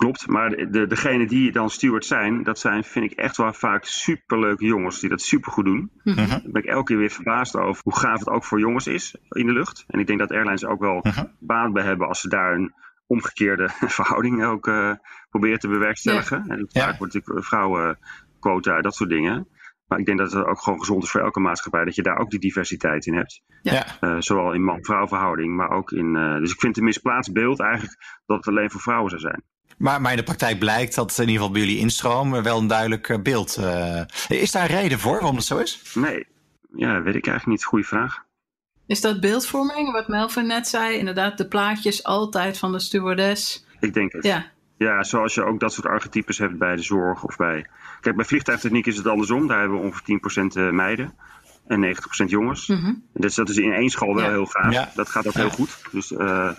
Klopt, 0.00 0.26
maar 0.26 0.50
de, 0.50 0.86
degene 0.86 1.26
die 1.26 1.52
dan 1.52 1.70
steward 1.70 2.04
zijn, 2.04 2.42
dat 2.42 2.58
zijn, 2.58 2.84
vind 2.84 3.10
ik 3.10 3.18
echt 3.18 3.36
wel 3.36 3.52
vaak 3.52 3.84
superleuke 3.84 4.64
jongens 4.64 5.00
die 5.00 5.08
dat 5.08 5.20
supergoed 5.20 5.64
doen. 5.64 5.90
Mm 6.02 6.14
Daar 6.14 6.42
ben 6.44 6.62
ik 6.62 6.68
elke 6.68 6.84
keer 6.84 6.96
weer 6.96 7.10
verbaasd 7.10 7.56
over 7.56 7.82
hoe 7.82 7.96
gaaf 7.96 8.18
het 8.18 8.28
ook 8.28 8.44
voor 8.44 8.60
jongens 8.60 8.86
is 8.86 9.16
in 9.28 9.46
de 9.46 9.52
lucht. 9.52 9.84
En 9.88 10.00
ik 10.00 10.06
denk 10.06 10.18
dat 10.18 10.30
airlines 10.30 10.64
ook 10.64 10.80
wel 10.80 11.06
uh 11.06 11.18
baat 11.38 11.72
bij 11.72 11.82
hebben 11.82 12.08
als 12.08 12.20
ze 12.20 12.28
daar 12.28 12.54
een 12.54 12.74
omgekeerde 13.06 13.68
verhouding 13.98 14.44
ook 14.44 14.66
uh, 14.66 14.92
proberen 15.30 15.58
te 15.58 15.68
bewerkstelligen. 15.68 16.44
En 16.48 16.66
vaak 16.68 16.98
wordt 16.98 17.14
natuurlijk 17.14 17.46
vrouwenquota, 17.46 18.80
dat 18.80 18.94
soort 18.94 19.10
dingen. 19.10 19.48
Maar 19.86 19.98
ik 19.98 20.06
denk 20.06 20.18
dat 20.18 20.32
het 20.32 20.44
ook 20.44 20.62
gewoon 20.62 20.78
gezond 20.78 21.02
is 21.02 21.10
voor 21.10 21.20
elke 21.20 21.40
maatschappij 21.40 21.84
dat 21.84 21.94
je 21.94 22.02
daar 22.02 22.18
ook 22.18 22.30
die 22.30 22.40
diversiteit 22.40 23.06
in 23.06 23.14
hebt. 23.14 23.42
Ja. 23.62 23.86
Uh, 24.00 24.16
zowel 24.18 24.52
in 24.52 24.64
man-vrouw 24.64 25.06
verhouding, 25.06 25.56
maar 25.56 25.70
ook 25.70 25.90
in. 25.92 26.14
Uh, 26.14 26.38
dus 26.38 26.52
ik 26.52 26.60
vind 26.60 26.74
het 26.74 26.76
een 26.76 26.84
misplaatst 26.84 27.32
beeld 27.32 27.60
eigenlijk 27.60 28.22
dat 28.26 28.36
het 28.36 28.48
alleen 28.48 28.70
voor 28.70 28.80
vrouwen 28.80 29.10
zou 29.10 29.20
zijn. 29.20 29.42
Maar, 29.80 30.00
maar 30.00 30.10
in 30.10 30.16
de 30.16 30.22
praktijk 30.22 30.58
blijkt 30.58 30.94
dat 30.94 31.10
in 31.10 31.20
ieder 31.20 31.34
geval 31.34 31.50
bij 31.50 31.60
jullie 31.60 31.78
instroom 31.78 32.42
wel 32.42 32.58
een 32.58 32.66
duidelijk 32.66 33.08
eh, 33.08 33.18
beeld. 33.22 33.56
Uh, 33.60 34.02
is 34.28 34.50
daar 34.50 34.70
een 34.70 34.76
reden 34.76 34.98
voor 34.98 35.12
waarom 35.12 35.34
dat 35.34 35.44
zo 35.44 35.58
is? 35.58 35.82
Nee, 35.94 36.26
ja, 36.76 37.02
weet 37.02 37.14
ik 37.14 37.26
eigenlijk 37.26 37.46
niet. 37.46 37.64
Goeie 37.64 37.86
vraag. 37.86 38.24
Is 38.86 39.00
dat 39.00 39.20
beeldvorming, 39.20 39.92
wat 39.92 40.08
Melvin 40.08 40.46
net 40.46 40.68
zei? 40.68 40.96
Inderdaad, 40.96 41.38
de 41.38 41.48
plaatjes 41.48 42.04
altijd 42.04 42.58
van 42.58 42.72
de 42.72 42.80
stewardess. 42.80 43.66
Ik 43.80 43.94
denk 43.94 44.12
het. 44.12 44.24
Ja. 44.24 44.46
Ja, 44.76 45.02
zoals 45.02 45.34
je 45.34 45.44
ook 45.44 45.60
dat 45.60 45.72
soort 45.72 45.86
archetypes 45.86 46.38
hebt 46.38 46.58
bij 46.58 46.76
de 46.76 46.82
zorg 46.82 47.24
of 47.24 47.36
bij... 47.36 47.66
Kijk, 48.00 48.16
bij 48.16 48.24
vliegtuigtechniek 48.24 48.86
is 48.86 48.96
het 48.96 49.06
andersom. 49.06 49.46
Daar 49.46 49.60
hebben 49.60 49.78
we 49.78 49.84
ongeveer 49.84 50.20
10% 50.42 50.56
eh, 50.56 50.70
meiden 50.70 51.14
en 51.70 51.96
90% 52.24 52.26
jongens. 52.26 52.66
Mm 52.66 53.04
Dus 53.12 53.34
dat 53.34 53.48
is 53.48 53.56
in 53.56 53.72
één 53.72 53.88
school 53.88 54.14
wel 54.14 54.30
heel 54.30 54.46
gaaf. 54.46 54.92
Dat 54.92 55.08
gaat 55.08 55.26
ook 55.26 55.34
heel 55.34 55.50
goed. 55.50 55.88
Dus 55.92 56.10
uh, 56.10 56.18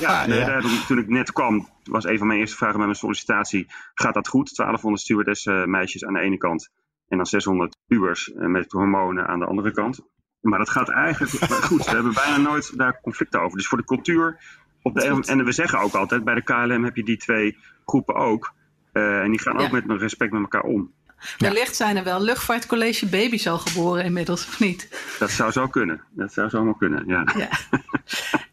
ja, 0.00 0.26
ja. 0.26 0.60
toen 0.86 0.98
ik 0.98 1.08
net 1.08 1.32
kwam, 1.32 1.68
was 1.84 2.04
een 2.04 2.18
van 2.18 2.26
mijn 2.26 2.38
eerste 2.38 2.56
vragen 2.56 2.76
bij 2.76 2.86
mijn 2.86 2.98
sollicitatie: 2.98 3.66
gaat 3.94 4.14
dat 4.14 4.28
goed? 4.28 4.56
1200 4.56 5.04
stewardess 5.04 5.44
meisjes 5.66 6.04
aan 6.04 6.12
de 6.12 6.20
ene 6.20 6.36
kant 6.36 6.70
en 7.08 7.16
dan 7.16 7.26
600 7.26 7.76
pubers 7.86 8.28
uh, 8.28 8.46
met 8.46 8.72
hormonen 8.72 9.26
aan 9.26 9.38
de 9.38 9.44
andere 9.44 9.72
kant. 9.72 10.00
Maar 10.40 10.58
dat 10.58 10.70
gaat 10.70 10.88
eigenlijk 10.88 11.32
goed. 11.68 11.84
We 11.84 11.90
hebben 11.90 12.14
bijna 12.14 12.36
nooit 12.36 12.78
daar 12.78 13.00
conflicten 13.00 13.40
over. 13.40 13.56
Dus 13.56 13.66
voor 13.66 13.78
de 13.78 13.84
cultuur. 13.84 14.40
Op 14.82 14.94
de, 14.94 15.22
en 15.26 15.44
we 15.44 15.52
zeggen 15.52 15.80
ook 15.80 15.94
altijd: 15.94 16.24
bij 16.24 16.34
de 16.34 16.42
KLM 16.42 16.84
heb 16.84 16.96
je 16.96 17.04
die 17.04 17.16
twee 17.16 17.56
groepen 17.84 18.14
ook. 18.14 18.54
Uh, 18.92 19.20
en 19.20 19.30
die 19.30 19.40
gaan 19.40 19.58
ook 19.58 19.70
met 19.70 20.00
respect 20.00 20.32
met 20.32 20.40
elkaar 20.40 20.62
om. 20.62 20.92
Wellicht 21.38 21.76
zijn 21.76 21.96
er 21.96 22.04
wel 22.04 22.20
luchtvaartcollege 22.20 23.06
baby's 23.06 23.46
al 23.46 23.58
geboren 23.58 24.04
inmiddels, 24.04 24.46
of 24.46 24.60
niet? 24.60 24.88
Dat 25.18 25.30
zou 25.30 25.52
zo 25.52 25.68
kunnen. 25.68 26.00
Dat 26.10 26.32
zou 26.32 26.48
zomaar 26.48 26.76
kunnen, 26.76 27.04
ja. 27.06 27.26
ja. 27.36 27.48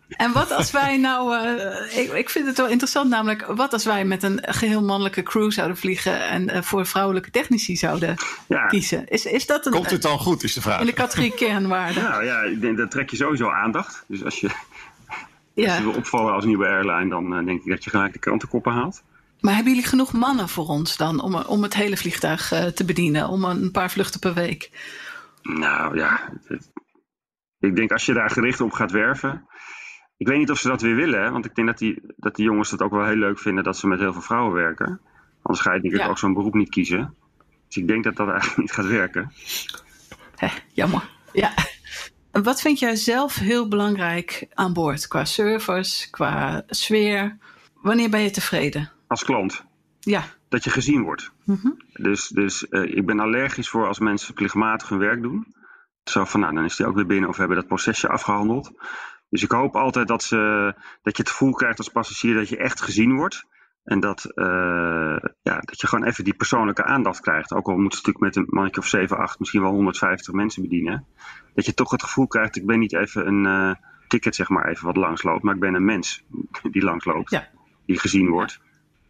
En 0.09 0.31
wat 0.31 0.51
als 0.51 0.71
wij 0.71 0.97
nou, 0.97 1.35
uh, 1.35 1.97
ik, 1.97 2.11
ik, 2.11 2.29
vind 2.29 2.47
het 2.47 2.57
wel 2.57 2.67
interessant 2.67 3.09
namelijk, 3.09 3.45
wat 3.45 3.73
als 3.73 3.85
wij 3.85 4.05
met 4.05 4.23
een 4.23 4.39
geheel 4.41 4.83
mannelijke 4.83 5.23
crew 5.23 5.51
zouden 5.51 5.77
vliegen 5.77 6.27
en 6.27 6.49
uh, 6.49 6.61
voor 6.61 6.85
vrouwelijke 6.85 7.31
technici 7.31 7.75
zouden 7.75 8.15
ja. 8.47 8.65
kiezen? 8.65 9.07
Is, 9.07 9.25
is 9.25 9.45
dat 9.45 9.65
een, 9.65 9.71
Komt 9.71 9.91
het 9.91 10.01
dan 10.01 10.19
goed, 10.19 10.43
is 10.43 10.53
de 10.53 10.61
vraag. 10.61 10.79
In 10.79 10.85
de 10.85 10.93
categorie 10.93 11.33
kernwaarde. 11.33 12.01
Nou 12.01 12.25
ja, 12.25 12.41
ik 12.41 12.61
denk, 12.61 12.77
dat 12.77 12.91
trek 12.91 13.09
je 13.09 13.15
sowieso 13.15 13.49
aandacht. 13.49 14.03
Dus 14.07 14.23
als 14.23 14.39
je, 14.39 14.49
ja. 15.53 15.67
als 15.67 15.77
je 15.77 15.83
wil 15.83 15.93
opvallen 15.93 16.33
als 16.33 16.45
nieuwe 16.45 16.67
airline, 16.67 17.09
dan 17.09 17.39
uh, 17.39 17.45
denk 17.45 17.63
ik 17.63 17.69
dat 17.69 17.83
je 17.83 17.89
gelijk 17.89 18.13
de 18.13 18.19
krantenkoppen 18.19 18.73
haalt. 18.73 19.03
Maar 19.45 19.55
hebben 19.55 19.73
jullie 19.73 19.89
genoeg 19.89 20.13
mannen 20.13 20.49
voor 20.49 20.67
ons 20.67 20.97
dan 20.97 21.21
om, 21.21 21.35
om 21.35 21.63
het 21.63 21.73
hele 21.73 21.97
vliegtuig 21.97 22.53
uh, 22.53 22.65
te 22.65 22.85
bedienen? 22.85 23.27
Om 23.27 23.43
een 23.43 23.71
paar 23.71 23.91
vluchten 23.91 24.19
per 24.19 24.33
week? 24.33 24.69
Nou 25.41 25.97
ja, 25.97 26.29
ik 27.59 27.75
denk 27.75 27.91
als 27.91 28.05
je 28.05 28.13
daar 28.13 28.29
gericht 28.29 28.61
op 28.61 28.71
gaat 28.71 28.91
werven. 28.91 29.47
Ik 30.17 30.27
weet 30.27 30.37
niet 30.37 30.51
of 30.51 30.59
ze 30.59 30.67
dat 30.67 30.81
weer 30.81 30.95
willen, 30.95 31.31
want 31.31 31.45
ik 31.45 31.55
denk 31.55 31.67
dat 31.67 31.77
die, 31.77 32.01
dat 32.17 32.35
die 32.35 32.45
jongens 32.45 32.71
het 32.71 32.81
ook 32.81 32.91
wel 32.91 33.05
heel 33.05 33.15
leuk 33.15 33.39
vinden 33.39 33.63
dat 33.63 33.77
ze 33.77 33.87
met 33.87 33.99
heel 33.99 34.13
veel 34.13 34.21
vrouwen 34.21 34.53
werken. 34.53 35.01
Anders 35.41 35.65
ga 35.65 35.73
je 35.73 35.81
denk 35.81 35.93
ik 35.93 35.99
ja. 35.99 36.07
ook 36.07 36.17
zo'n 36.17 36.33
beroep 36.33 36.53
niet 36.53 36.69
kiezen. 36.69 37.15
Dus 37.67 37.77
ik 37.77 37.87
denk 37.87 38.03
dat 38.03 38.15
dat 38.15 38.29
eigenlijk 38.29 38.57
niet 38.57 38.71
gaat 38.71 38.87
werken. 38.87 39.31
Jammer. 40.73 41.09
Ja. 41.33 41.53
Wat 42.31 42.61
vind 42.61 42.79
jij 42.79 42.95
zelf 42.95 43.35
heel 43.35 43.67
belangrijk 43.67 44.47
aan 44.53 44.73
boord? 44.73 45.07
Qua 45.07 45.25
service, 45.25 46.09
qua 46.09 46.63
sfeer? 46.67 47.37
Wanneer 47.81 48.09
ben 48.09 48.21
je 48.21 48.31
tevreden? 48.31 48.93
Als 49.15 49.25
klant. 49.25 49.65
Ja. 49.99 50.23
Dat 50.49 50.63
je 50.63 50.69
gezien 50.69 51.03
wordt. 51.03 51.31
Mm 51.43 51.77
Dus, 51.93 52.27
dus 52.27 52.65
uh, 52.69 52.95
ik 52.97 53.05
ben 53.05 53.19
allergisch 53.19 53.69
voor 53.69 53.87
als 53.87 53.99
mensen 53.99 54.33
plichtmatig 54.33 54.89
hun 54.89 54.99
werk 54.99 55.21
doen. 55.21 55.55
Zo 56.03 56.25
van, 56.25 56.39
nou, 56.39 56.53
dan 56.53 56.63
is 56.63 56.75
die 56.75 56.85
ook 56.85 56.95
weer 56.95 57.05
binnen 57.05 57.29
of 57.29 57.35
we 57.35 57.39
hebben 57.39 57.57
dat 57.57 57.67
procesje 57.67 58.07
afgehandeld. 58.07 58.71
Dus 59.29 59.43
ik 59.43 59.51
hoop 59.51 59.75
altijd 59.75 60.07
dat, 60.07 60.23
ze, 60.23 60.73
dat 61.01 61.17
je 61.17 61.23
het 61.23 61.31
gevoel 61.31 61.51
krijgt 61.51 61.77
als 61.77 61.89
passagier 61.89 62.35
dat 62.35 62.49
je 62.49 62.57
echt 62.57 62.81
gezien 62.81 63.15
wordt. 63.15 63.45
En 63.83 63.99
dat, 63.99 64.31
uh, 64.35 65.17
ja, 65.41 65.59
dat 65.59 65.81
je 65.81 65.87
gewoon 65.87 66.05
even 66.05 66.23
die 66.23 66.33
persoonlijke 66.33 66.83
aandacht 66.83 67.19
krijgt. 67.19 67.53
Ook 67.53 67.67
al 67.67 67.77
moet 67.77 67.91
je 67.91 67.97
natuurlijk 67.97 68.19
met 68.19 68.35
een 68.35 68.45
mannetje 68.49 68.81
of 68.81 68.87
7, 68.87 69.17
8, 69.17 69.39
misschien 69.39 69.61
wel 69.61 69.71
150 69.71 70.33
mensen 70.33 70.61
bedienen. 70.61 71.05
Dat 71.53 71.65
je 71.65 71.73
toch 71.73 71.91
het 71.91 72.03
gevoel 72.03 72.27
krijgt, 72.27 72.55
ik 72.55 72.65
ben 72.65 72.79
niet 72.79 72.93
even 72.93 73.27
een 73.27 73.45
uh, 73.45 73.75
ticket 74.07 74.35
zeg 74.35 74.49
maar 74.49 74.69
even 74.69 74.85
wat 74.85 74.97
langsloopt. 74.97 75.43
Maar 75.43 75.53
ik 75.53 75.59
ben 75.59 75.73
een 75.73 75.85
mens 75.85 76.23
die 76.71 76.83
langsloopt. 76.83 77.29
Ja. 77.29 77.47
Die 77.85 77.99
gezien 77.99 78.29
wordt. 78.29 78.59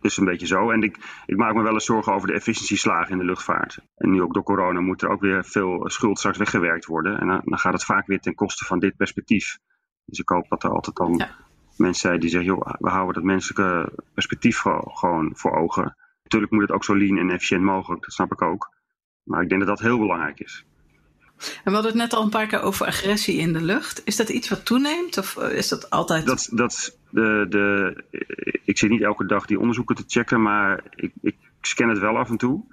Dus 0.06 0.18
een 0.18 0.26
beetje 0.26 0.48
zo. 0.48 0.72
En 0.72 0.82
ik, 0.82 0.98
ik 1.26 1.38
maak 1.38 1.54
me 1.54 1.62
wel 1.62 1.74
eens 1.74 1.86
zorgen 1.86 2.14
over 2.14 2.28
de 2.28 2.34
efficiëntieslagen 2.34 3.12
in 3.12 3.18
de 3.18 3.24
luchtvaart. 3.24 3.80
En 3.96 4.10
nu 4.12 4.22
ook 4.22 4.34
door 4.34 4.44
corona 4.44 4.80
moet 4.80 5.02
er 5.02 5.10
ook 5.10 5.22
weer 5.22 5.46
veel 5.46 5.90
schuld 5.90 6.18
straks 6.18 6.38
weggewerkt 6.38 6.86
worden. 6.86 7.20
En 7.20 7.28
dan, 7.28 7.42
dan 7.44 7.60
gaat 7.60 7.74
het 7.74 7.84
vaak 7.84 8.08
weer 8.08 8.20
ten 8.20 8.36
koste 8.36 8.66
van 8.66 8.80
dit 8.80 8.96
perspectief. 8.96 9.58
Dus 10.06 10.20
ik 10.20 10.30
hoop 10.30 10.50
dat 10.50 10.64
er 10.64 10.70
altijd 10.70 10.96
dan 10.96 11.22
mensen 11.78 12.10
zijn 12.10 12.20
die 12.20 12.30
zeggen: 12.30 12.50
joh, 12.50 12.74
we 12.80 12.90
houden 12.90 13.14
dat 13.14 13.24
menselijke 13.24 13.92
perspectief 14.14 14.60
gewoon 14.84 15.32
voor 15.36 15.56
ogen. 15.58 15.96
natuurlijk 16.24 16.52
moet 16.52 16.62
het 16.62 16.72
ook 16.72 16.84
zo 16.84 16.98
lean 16.98 17.18
en 17.18 17.30
efficiënt 17.30 17.64
mogelijk, 17.64 18.04
dat 18.04 18.14
snap 18.14 18.32
ik 18.32 18.42
ook. 18.42 18.74
Maar 19.24 19.42
ik 19.42 19.50
denk 19.50 19.66
dat 19.66 19.78
dat 19.78 19.88
heel 19.88 20.00
belangrijk 20.00 20.40
is. 20.40 20.66
En 21.38 21.48
we 21.64 21.72
hadden 21.72 21.92
het 21.92 22.02
net 22.02 22.14
al 22.14 22.24
een 22.24 22.30
paar 22.30 22.48
keer 22.48 22.62
over 22.62 22.86
agressie 22.86 23.38
in 23.38 23.54
de 23.54 23.62
lucht. 23.62 24.02
Is 24.06 24.16
dat 24.16 24.30
iets 24.30 24.50
wat 24.50 24.66
toeneemt 24.66 25.18
of 25.18 25.38
eh, 25.38 25.58
is 25.58 25.68
dat 25.68 25.90
altijd? 25.90 26.26
Dat, 26.26 26.50
dat, 26.52 26.98
de, 27.10 27.46
de, 27.50 27.96
ik 28.64 28.78
zit 28.78 28.90
niet 28.90 29.02
elke 29.02 29.26
dag 29.26 29.46
die 29.46 29.60
onderzoeken 29.60 29.96
te 29.96 30.04
checken, 30.08 30.42
maar 30.42 30.84
ik, 30.96 31.12
ik 31.22 31.36
scan 31.62 31.90
het 31.90 32.00
wel 32.00 32.18
af 32.18 32.30
en 32.30 32.38
toe. 32.38 32.64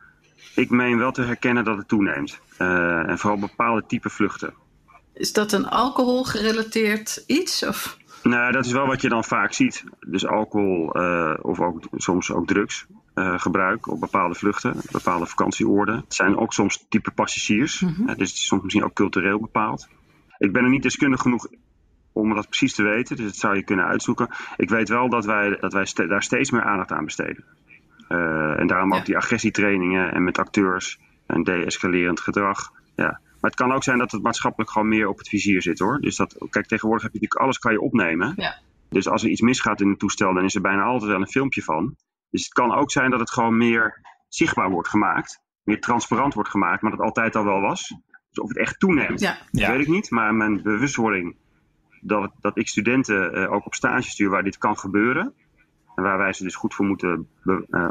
Ik 0.55 0.70
meen 0.70 0.98
wel 0.98 1.12
te 1.12 1.22
herkennen 1.22 1.64
dat 1.64 1.77
het 1.77 1.88
toeneemt. 1.88 2.40
Uh, 2.59 3.09
en 3.09 3.18
vooral 3.18 3.38
bepaalde 3.38 3.85
type 3.87 4.11
vluchten. 4.11 4.55
Is 5.12 5.33
dat 5.33 5.53
een 5.53 5.66
alcoholgerelateerd 5.66 7.25
iets? 7.27 7.66
Of? 7.66 7.96
Nou, 8.22 8.53
dat 8.53 8.64
is 8.64 8.72
wel 8.72 8.87
wat 8.87 9.01
je 9.01 9.09
dan 9.09 9.25
vaak 9.25 9.53
ziet. 9.53 9.85
Dus 10.07 10.27
alcohol 10.27 10.96
uh, 10.96 11.35
of 11.42 11.61
ook, 11.61 11.83
soms 11.96 12.31
ook 12.31 12.46
drugs. 12.46 12.87
Uh, 13.14 13.38
gebruik 13.38 13.87
op 13.87 14.01
bepaalde 14.01 14.35
vluchten, 14.35 14.77
bepaalde 14.90 15.27
vakantieoorden. 15.27 15.96
Het 15.96 16.14
zijn 16.14 16.37
ook 16.37 16.53
soms 16.53 16.87
type 16.88 17.11
passagiers, 17.11 17.81
mm 17.81 17.88
-hmm. 17.88 18.09
uh, 18.09 18.16
dus 18.16 18.29
het 18.29 18.38
is 18.38 18.46
soms 18.46 18.62
misschien 18.62 18.85
ook 18.85 18.94
cultureel 18.94 19.40
bepaald. 19.40 19.88
Ik 20.38 20.53
ben 20.53 20.64
er 20.64 20.70
niet 20.70 20.83
deskundig 20.83 21.20
genoeg 21.20 21.46
om 22.12 22.35
dat 22.35 22.48
precies 22.48 22.75
te 22.75 22.83
weten, 22.83 23.16
dus 23.16 23.25
dat 23.25 23.37
zou 23.37 23.57
je 23.57 23.64
kunnen 23.64 23.85
uitzoeken. 23.85 24.29
Ik 24.57 24.68
weet 24.68 24.88
wel 24.88 25.09
dat 25.09 25.25
wij, 25.25 25.57
dat 25.61 25.72
wij 25.72 25.85
st 25.85 25.96
daar 25.96 26.22
steeds 26.22 26.51
meer 26.51 26.62
aandacht 26.62 26.92
aan 26.92 27.05
besteden. 27.05 27.44
Uh, 28.09 28.61
en 28.61 28.66
daarom 28.66 28.92
ja. 28.92 28.98
ook 28.98 29.07
die 29.07 29.16
agressietrainingen 29.16 30.12
en 30.12 30.25
met 30.25 30.38
acteurs 30.38 30.98
en 31.27 31.42
de-escalerend 31.42 32.20
gedrag. 32.20 32.72
Ja. 32.94 33.20
Maar 33.40 33.51
het 33.51 33.55
kan 33.55 33.72
ook 33.72 33.83
zijn 33.83 33.98
dat 33.98 34.12
het 34.12 34.22
maatschappelijk 34.22 34.70
gewoon 34.70 34.88
meer 34.88 35.09
op 35.09 35.18
het 35.18 35.29
vizier 35.29 35.62
zit 35.62 35.79
hoor. 35.79 36.01
Dus 36.01 36.16
dat, 36.16 36.37
kijk, 36.51 36.66
tegenwoordig 36.66 37.03
heb 37.03 37.12
je 37.12 37.18
natuurlijk 37.18 37.44
alles 37.44 37.59
kan 37.59 37.72
je 37.72 37.81
opnemen. 37.81 38.33
Ja. 38.37 38.59
Dus 38.88 39.09
als 39.09 39.22
er 39.22 39.29
iets 39.29 39.40
misgaat 39.40 39.81
in 39.81 39.88
een 39.88 39.96
toestel, 39.96 40.35
dan 40.35 40.44
is 40.44 40.55
er 40.55 40.61
bijna 40.61 40.83
altijd 40.83 41.11
wel 41.11 41.20
een 41.20 41.27
filmpje 41.27 41.62
van. 41.62 41.96
Dus 42.33 42.45
het 42.45 42.53
kan 42.53 42.75
ook 42.75 42.90
zijn 42.90 43.11
dat 43.11 43.21
het 43.21 43.31
gewoon 43.31 43.57
meer 43.57 44.01
zichtbaar 44.29 44.71
wordt 44.71 44.88
gemaakt. 44.88 45.40
Meer 45.62 45.81
transparant 45.81 46.35
wordt 46.35 46.51
gemaakt, 46.51 46.83
maar 46.83 46.90
dat 46.90 47.01
altijd 47.01 47.37
al 47.37 47.45
wel 47.45 47.61
was. 47.61 47.95
Dus 48.29 48.38
of 48.38 48.49
het 48.49 48.59
echt 48.59 48.81
toeneemt, 48.81 49.21
ja. 49.21 49.38
dat 49.51 49.68
weet 49.68 49.81
ik 49.81 49.88
niet. 49.88 50.11
Maar 50.11 50.35
mijn 50.35 50.62
bewustwording 50.62 51.37
dat, 52.01 52.31
dat 52.40 52.59
ik 52.59 52.68
studenten 52.68 53.38
uh, 53.38 53.53
ook 53.53 53.66
op 53.66 53.75
stage 53.75 54.11
stuur 54.11 54.31
waar 54.31 54.45
dit 54.45 54.59
kan 54.59 54.79
gebeuren. 54.79 55.35
En 55.95 56.03
waar 56.03 56.18
wij 56.18 56.33
ze 56.33 56.42
dus 56.42 56.55
goed 56.55 56.75
voor 56.75 56.87
moeten 56.87 57.29
uh, 57.45 57.57
uh, 57.71 57.88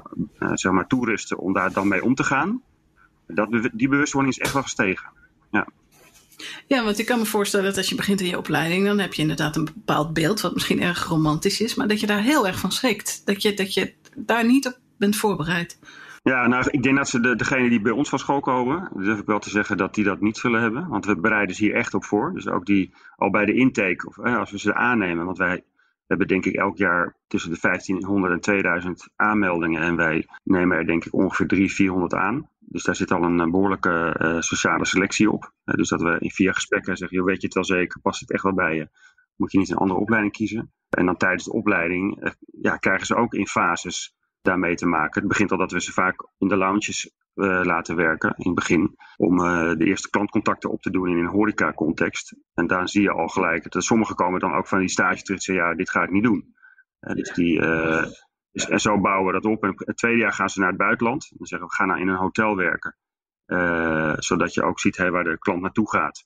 zeg 0.53 0.71
maar 0.71 0.87
toerusten 0.87 1.37
om 1.37 1.53
daar 1.53 1.73
dan 1.73 1.87
mee 1.87 2.03
om 2.03 2.15
te 2.15 2.23
gaan. 2.23 2.61
Dat, 3.27 3.69
die 3.73 3.89
bewustwording 3.89 4.33
is 4.33 4.39
echt 4.39 4.53
wel 4.53 4.61
gestegen. 4.61 5.09
Ja. 5.51 5.67
Ja, 6.67 6.83
want 6.83 6.99
ik 6.99 7.05
kan 7.05 7.19
me 7.19 7.25
voorstellen 7.25 7.65
dat 7.65 7.77
als 7.77 7.89
je 7.89 7.95
begint 7.95 8.21
in 8.21 8.27
je 8.27 8.37
opleiding, 8.37 8.85
dan 8.85 8.99
heb 8.99 9.13
je 9.13 9.21
inderdaad 9.21 9.55
een 9.55 9.65
bepaald 9.65 10.13
beeld, 10.13 10.41
wat 10.41 10.53
misschien 10.53 10.81
erg 10.81 11.07
romantisch 11.07 11.61
is, 11.61 11.75
maar 11.75 11.87
dat 11.87 11.99
je 11.99 12.07
daar 12.07 12.21
heel 12.21 12.47
erg 12.47 12.59
van 12.59 12.71
schrikt. 12.71 13.25
Dat 13.25 13.41
je, 13.41 13.53
dat 13.53 13.73
je 13.73 13.93
daar 14.15 14.45
niet 14.45 14.67
op 14.67 14.79
bent 14.97 15.15
voorbereid. 15.15 15.79
Ja, 16.23 16.47
nou, 16.47 16.67
ik 16.71 16.83
denk 16.83 16.97
dat 16.97 17.09
ze 17.09 17.19
de, 17.19 17.35
degene 17.35 17.69
die 17.69 17.81
bij 17.81 17.91
ons 17.91 18.09
van 18.09 18.19
school 18.19 18.39
komen, 18.39 18.89
durf 18.95 19.19
ik 19.19 19.25
wel 19.25 19.39
te 19.39 19.49
zeggen 19.49 19.77
dat 19.77 19.95
die 19.95 20.03
dat 20.03 20.21
niet 20.21 20.37
zullen 20.37 20.61
hebben. 20.61 20.87
Want 20.87 21.05
we 21.05 21.15
bereiden 21.15 21.55
ze 21.55 21.63
hier 21.63 21.75
echt 21.75 21.93
op 21.93 22.05
voor. 22.05 22.33
Dus 22.33 22.47
ook 22.47 22.65
die 22.65 22.93
al 23.15 23.29
bij 23.29 23.45
de 23.45 23.53
intake, 23.53 24.07
of 24.07 24.17
eh, 24.17 24.37
als 24.37 24.51
we 24.51 24.59
ze 24.59 24.73
aannemen, 24.73 25.25
want 25.25 25.37
wij 25.37 25.63
hebben 26.07 26.27
denk 26.27 26.45
ik 26.45 26.55
elk 26.55 26.77
jaar 26.77 27.15
tussen 27.27 27.51
de 27.51 27.57
1500 27.61 28.33
en 28.33 28.39
2000 28.39 29.09
aanmeldingen. 29.15 29.81
En 29.81 29.95
wij 29.95 30.27
nemen 30.43 30.77
er 30.77 30.85
denk 30.85 31.05
ik 31.05 31.13
ongeveer 31.13 31.47
300, 31.47 31.75
400 31.75 32.13
aan. 32.13 32.49
Dus 32.59 32.83
daar 32.83 32.95
zit 32.95 33.11
al 33.11 33.23
een 33.23 33.51
behoorlijke 33.51 34.15
uh, 34.21 34.41
sociale 34.41 34.85
selectie 34.85 35.31
op. 35.31 35.51
Dus 35.63 35.89
dat 35.89 36.01
we 36.01 36.15
in 36.19 36.31
vier 36.31 36.53
gesprekken 36.53 36.97
zeggen, 36.97 37.17
joh, 37.17 37.25
weet 37.25 37.41
je 37.41 37.45
het 37.45 37.55
wel 37.55 37.65
zeker, 37.65 38.01
past 38.01 38.19
het 38.19 38.31
echt 38.31 38.43
wel 38.43 38.53
bij 38.53 38.75
je? 38.75 38.89
Moet 39.41 39.51
je 39.51 39.57
niet 39.57 39.71
een 39.71 39.77
andere 39.77 39.99
opleiding 39.99 40.33
kiezen? 40.33 40.73
En 40.89 41.05
dan 41.05 41.17
tijdens 41.17 41.43
de 41.43 41.51
opleiding 41.51 42.23
uh, 42.23 42.31
ja, 42.61 42.77
krijgen 42.77 43.05
ze 43.05 43.15
ook 43.15 43.33
in 43.33 43.47
fases 43.47 44.15
daarmee 44.41 44.75
te 44.75 44.85
maken. 44.85 45.19
Het 45.19 45.29
begint 45.29 45.51
al 45.51 45.57
dat 45.57 45.71
we 45.71 45.81
ze 45.81 45.91
vaak 45.91 46.27
in 46.37 46.47
de 46.47 46.57
lounges 46.57 47.11
laten 47.33 47.95
werken 47.95 48.33
in 48.37 48.45
het 48.45 48.55
begin. 48.55 48.95
Om 49.17 49.37
de 49.77 49.85
eerste 49.85 50.09
klantcontacten 50.09 50.69
op 50.69 50.81
te 50.81 50.91
doen 50.91 51.09
in 51.09 51.17
een 51.17 51.25
horeca 51.25 51.73
context. 51.73 52.35
En 52.53 52.67
daar 52.67 52.89
zie 52.89 53.01
je 53.01 53.11
al 53.11 53.27
gelijk 53.27 53.71
dat 53.71 53.83
sommigen 53.83 54.15
komen 54.15 54.39
dan 54.39 54.53
ook 54.53 54.67
van 54.67 54.79
die 54.79 54.89
stage 54.89 55.21
terug 55.21 55.37
en 55.37 55.43
zeggen, 55.43 55.65
ja, 55.65 55.75
dit 55.75 55.89
ga 55.89 56.03
ik 56.03 56.11
niet 56.11 56.23
doen. 56.23 56.55
dus 56.99 57.33
die... 57.33 57.59
Dus, 58.51 58.67
en 58.67 58.79
zo 58.79 58.99
bouwen 58.99 59.25
we 59.25 59.41
dat 59.41 59.51
op. 59.51 59.63
En 59.63 59.73
het 59.75 59.97
tweede 59.97 60.19
jaar 60.19 60.33
gaan 60.33 60.49
ze 60.49 60.59
naar 60.59 60.69
het 60.69 60.77
buitenland. 60.77 61.31
Dan 61.37 61.47
zeggen 61.47 61.67
we, 61.67 61.73
ga 61.73 61.85
nou 61.85 61.99
in 61.99 62.07
een 62.07 62.15
hotel 62.15 62.55
werken. 62.55 62.97
Zodat 64.23 64.53
je 64.53 64.63
ook 64.63 64.79
ziet 64.79 64.97
hey, 64.97 65.11
waar 65.11 65.23
de 65.23 65.37
klant 65.37 65.61
naartoe 65.61 65.89
gaat. 65.89 66.25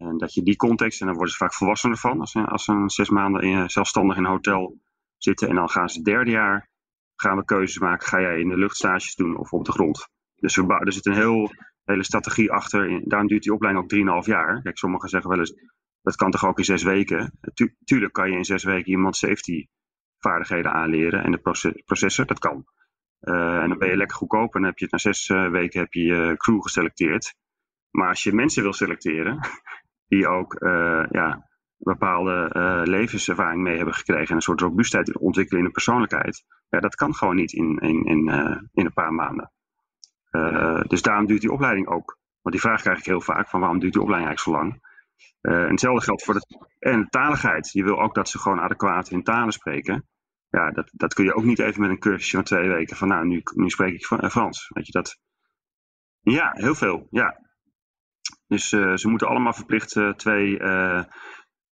En 0.00 0.18
dat 0.18 0.34
je 0.34 0.42
die 0.42 0.56
context, 0.56 1.00
en 1.00 1.06
dan 1.06 1.14
worden 1.14 1.32
ze 1.32 1.38
vaak 1.38 1.54
volwassener 1.54 1.98
van. 1.98 2.20
Als 2.20 2.30
ze, 2.30 2.44
als 2.44 2.64
ze 2.64 2.82
zes 2.86 3.08
maanden 3.08 3.42
in, 3.42 3.70
zelfstandig 3.70 4.16
in 4.16 4.24
een 4.24 4.30
hotel 4.30 4.80
zitten. 5.16 5.48
En 5.48 5.54
dan 5.54 5.68
gaan 5.68 5.88
ze 5.88 5.96
het 5.96 6.04
derde 6.04 6.30
jaar, 6.30 6.68
gaan 7.16 7.36
we 7.36 7.44
keuzes 7.44 7.78
maken. 7.78 8.06
Ga 8.06 8.20
jij 8.20 8.40
in 8.40 8.48
de 8.48 8.58
luchtstages 8.58 9.14
doen 9.14 9.36
of 9.36 9.52
op 9.52 9.64
de 9.64 9.72
grond? 9.72 10.08
Dus 10.34 10.56
we 10.56 10.64
bouwen, 10.66 10.86
er 10.86 10.92
zit 10.92 11.06
een 11.06 11.14
heel, 11.14 11.50
hele 11.84 12.04
strategie 12.04 12.52
achter. 12.52 13.02
Daarom 13.04 13.28
duurt 13.28 13.42
die 13.42 13.52
opleiding 13.52 14.08
ook 14.10 14.22
3,5 14.24 14.28
jaar. 14.28 14.62
Kijk, 14.62 14.78
sommigen 14.78 15.08
zeggen 15.08 15.30
wel 15.30 15.38
eens, 15.38 15.54
dat 16.02 16.16
kan 16.16 16.30
toch 16.30 16.46
ook 16.46 16.58
in 16.58 16.64
zes 16.64 16.82
weken? 16.82 17.38
Tu 17.54 17.76
tuurlijk 17.84 18.12
kan 18.12 18.30
je 18.30 18.36
in 18.36 18.44
zes 18.44 18.64
weken 18.64 18.90
iemand 18.90 19.16
safety 19.16 19.66
vaardigheden 20.18 20.72
aanleren 20.72 21.24
en 21.24 21.30
de 21.30 21.82
processen, 21.84 22.26
dat 22.26 22.38
kan. 22.38 22.64
Uh, 23.20 23.62
en 23.62 23.68
dan 23.68 23.78
ben 23.78 23.88
je 23.88 23.96
lekker 23.96 24.16
goedkoop 24.16 24.54
en 24.54 24.60
dan 24.60 24.70
heb 24.70 24.78
je 24.78 24.86
na 24.90 24.98
zes 24.98 25.28
uh, 25.28 25.50
weken 25.50 25.80
heb 25.80 25.92
je 25.92 26.34
crew 26.36 26.62
geselecteerd. 26.62 27.34
Maar 27.90 28.08
als 28.08 28.22
je 28.22 28.32
mensen 28.32 28.62
wil 28.62 28.72
selecteren, 28.72 29.40
die 30.10 30.28
ook 30.28 30.62
uh, 30.62 31.04
ja, 31.10 31.48
bepaalde 31.76 32.50
levenservaring 32.84 33.62
mee 33.62 33.76
hebben 33.76 33.94
gekregen 33.94 34.28
en 34.28 34.34
een 34.34 34.42
soort 34.42 34.60
robuustheid 34.60 35.18
ontwikkelen 35.18 35.60
in 35.60 35.66
de 35.66 35.72
persoonlijkheid, 35.72 36.44
ja, 36.68 36.80
dat 36.80 36.94
kan 36.94 37.14
gewoon 37.14 37.36
niet 37.36 37.52
in, 37.52 37.78
in, 37.78 38.04
in, 38.04 38.28
in 38.72 38.84
een 38.84 38.92
paar 38.92 39.12
maanden. 39.12 39.52
dus 40.86 41.02
daarom 41.02 41.26
duurt 41.26 41.40
die 41.40 41.52
opleiding 41.52 41.86
ook. 41.86 42.18
Want 42.42 42.54
die 42.54 42.60
vraag 42.60 42.80
krijg 42.80 42.98
ik 42.98 43.04
heel 43.04 43.20
vaak: 43.20 43.48
van 43.48 43.60
waarom 43.60 43.78
duurt 43.78 43.92
die 43.92 44.02
opleiding 44.02 44.28
eigenlijk 44.28 44.58
zo 44.58 44.64
lang? 44.64 44.88
En 45.40 45.70
hetzelfde 45.70 46.04
geldt 46.04 46.24
voor 46.24 46.34
de, 46.34 46.66
en 46.78 47.08
taligheid. 47.08 47.70
Je 47.72 47.84
wil 47.84 48.00
ook 48.00 48.14
dat 48.14 48.28
ze 48.28 48.38
gewoon 48.38 48.60
adequaat 48.60 49.08
hun 49.08 49.22
talen 49.22 49.52
spreken. 49.52 50.08
Ja, 50.48 50.70
dat, 50.70 50.90
dat 50.92 51.14
kun 51.14 51.24
je 51.24 51.34
ook 51.34 51.44
niet 51.44 51.58
even 51.58 51.80
met 51.80 51.90
een 51.90 51.98
cursusje 51.98 52.36
van 52.36 52.44
twee 52.44 52.68
weken. 52.68 52.96
Van 52.96 53.08
nou, 53.08 53.26
nu, 53.26 53.42
nu 53.54 53.70
spreek 53.70 53.94
ik 53.94 54.06
Frans. 54.30 54.68
Weet 54.68 54.86
je 54.86 54.92
dat? 54.92 55.18
Ja, 56.20 56.50
heel 56.52 56.74
veel. 56.74 57.06
Ja. 57.10 57.49
Dus 58.50 58.72
uh, 58.72 58.96
ze 58.96 59.08
moeten 59.08 59.28
allemaal 59.28 59.52
verplicht 59.52 59.96
uh, 59.96 60.08
twee 60.08 60.58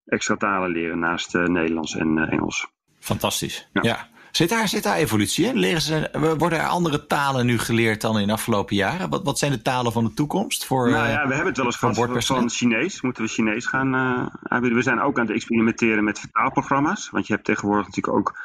extra 0.05 0.35
talen 0.35 0.71
leren 0.71 0.99
naast 0.99 1.33
Nederlands 1.33 1.95
en 1.95 2.29
Engels. 2.29 2.67
Fantastisch. 2.99 3.69
Ja. 3.73 3.81
ja. 3.83 4.07
Zit 4.31 4.49
daar, 4.49 4.67
zit 4.67 4.83
daar 4.83 4.95
evolutie 4.95 5.45
in? 5.45 5.57
Leren 5.57 5.81
ze, 5.81 6.09
worden 6.37 6.59
er 6.59 6.67
andere 6.67 7.07
talen 7.07 7.45
nu 7.45 7.59
geleerd 7.59 8.01
dan 8.01 8.19
in 8.19 8.27
de 8.27 8.33
afgelopen 8.33 8.75
jaren? 8.75 9.09
Wat, 9.09 9.23
wat 9.23 9.39
zijn 9.39 9.51
de 9.51 9.61
talen 9.61 9.91
van 9.91 10.03
de 10.03 10.13
toekomst? 10.13 10.65
Voor, 10.65 10.89
nou 10.89 11.07
ja, 11.07 11.27
we 11.27 11.33
hebben 11.33 11.45
het 11.45 11.57
wel 11.57 11.65
eens 11.65 11.75
gehad 11.75 12.25
van 12.25 12.49
Chinees. 12.49 13.01
Moeten 13.01 13.23
we 13.23 13.29
Chinees 13.29 13.65
gaan 13.65 13.95
uh, 13.95 14.27
aanbieden? 14.43 14.77
We 14.77 14.83
zijn 14.83 15.01
ook 15.01 15.19
aan 15.19 15.25
het 15.25 15.35
experimenteren 15.35 16.03
met 16.03 16.19
vertaalprogramma's. 16.19 17.09
Want 17.09 17.27
je 17.27 17.33
hebt 17.33 17.45
tegenwoordig 17.45 17.85
natuurlijk 17.85 18.17
ook... 18.17 18.39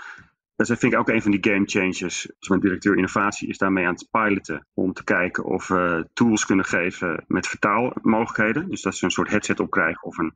Dat 0.57 0.67
vind 0.67 0.93
ik 0.93 0.99
ook 0.99 1.09
een 1.09 1.23
van 1.23 1.31
die 1.31 1.53
game 1.53 1.67
changers. 1.67 2.23
Dus 2.39 2.49
mijn 2.49 2.61
directeur 2.61 2.97
innovatie 2.97 3.49
is 3.49 3.59
daarmee 3.59 3.87
aan 3.87 3.95
het 3.95 4.09
piloten. 4.11 4.67
Om 4.75 4.93
te 4.93 5.05
kijken 5.05 5.45
of 5.45 5.69
we 5.69 6.09
tools 6.13 6.47
kunnen 6.47 6.65
geven 6.65 7.25
met 7.27 7.47
vertaalmogelijkheden. 7.47 8.69
Dus 8.69 8.83
dat 8.83 8.95
ze 8.95 9.05
een 9.05 9.11
soort 9.11 9.31
headset 9.31 9.61
op 9.61 9.71
krijgen. 9.71 10.03
Of 10.03 10.19
een, 10.19 10.33